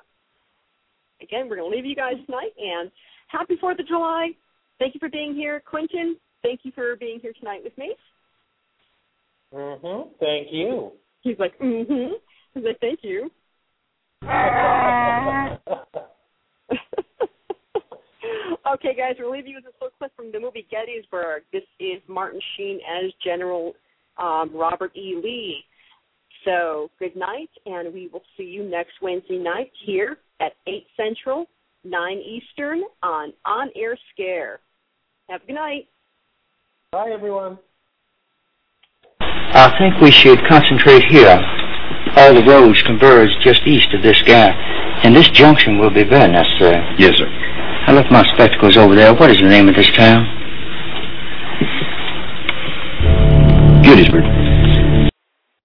again, 1.21 1.51
we're 1.51 1.57
going 1.57 1.71
to 1.71 1.77
leave 1.77 1.85
you 1.85 1.95
guys 1.95 2.15
tonight, 2.25 2.53
and 2.59 2.91
happy 3.29 3.59
4th 3.63 3.79
of 3.79 3.87
July. 3.87 4.31
Thank 4.79 4.95
you 4.95 5.01
for 5.01 5.11
being 5.11 5.35
here. 5.35 5.63
Quintin, 5.67 6.17
thank 6.43 6.61
you 6.63 6.73
for 6.75 6.97
being 6.97 7.21
here 7.21 7.35
tonight 7.39 7.61
with 7.63 7.77
me. 7.77 7.95
Mm-hmm. 9.55 10.11
Thank 10.21 10.49
you. 10.53 10.93
He's 11.23 11.39
like, 11.39 11.59
mm-hmm. 11.59 12.15
He's 12.55 12.65
like, 12.65 12.79
thank 12.81 13.01
you. 13.03 13.31
okay, 18.73 18.95
guys, 18.97 19.17
we'll 19.19 19.33
leave 19.33 19.47
you 19.47 19.57
with 19.57 19.65
this 19.65 19.75
little 19.81 19.95
clip 19.99 20.15
from 20.17 20.33
the 20.33 20.41
movie 20.41 20.67
Gettysburg. 20.71 21.43
This 21.53 21.63
is 21.79 22.01
Martin 22.09 22.41
Sheen 22.57 22.81
as 22.81 23.13
General 23.25 23.75
um, 24.19 24.51
Robert 24.55 24.95
E. 24.97 25.21
Lee. 25.23 25.65
So, 26.45 26.91
good 26.99 27.17
night, 27.17 27.51
and 27.67 27.93
we 27.93 28.09
will 28.09 28.23
see 28.37 28.45
you 28.45 28.63
next 28.63 28.93
Wednesday 29.03 29.39
night 29.39 29.71
here 29.85 30.19
at 30.41 30.53
8 30.67 30.87
Central, 30.97 31.47
9 31.85 32.19
Eastern 32.19 32.83
on 33.03 33.33
On 33.45 33.69
Air 33.77 33.99
Scare. 34.13 34.61
Have 35.29 35.43
a 35.43 35.47
good 35.47 35.55
night. 35.55 35.89
Bye, 36.93 37.11
everyone. 37.13 37.59
I 39.53 39.77
think 39.79 40.01
we 40.01 40.11
should 40.11 40.39
concentrate 40.47 41.05
here. 41.05 41.39
All 42.17 42.35
the 42.35 42.45
roads 42.45 42.81
converge 42.83 43.31
just 43.43 43.63
east 43.67 43.93
of 43.95 44.03
this 44.03 44.21
gap, 44.23 44.57
and 45.05 45.15
this 45.15 45.29
junction 45.31 45.79
will 45.79 45.91
be 45.91 46.05
very 46.05 46.31
necessary. 46.31 46.83
Yes, 46.99 47.17
sir. 47.17 47.29
I 47.87 47.93
left 47.93 48.11
my 48.11 48.25
spectacles 48.35 48.77
over 48.77 48.95
there. 48.95 49.15
What 49.15 49.31
is 49.31 49.39
the 49.39 49.49
name 49.49 49.69
of 49.69 49.75
this 49.75 49.91
town? 49.93 50.25
Gettysburg. 53.83 54.40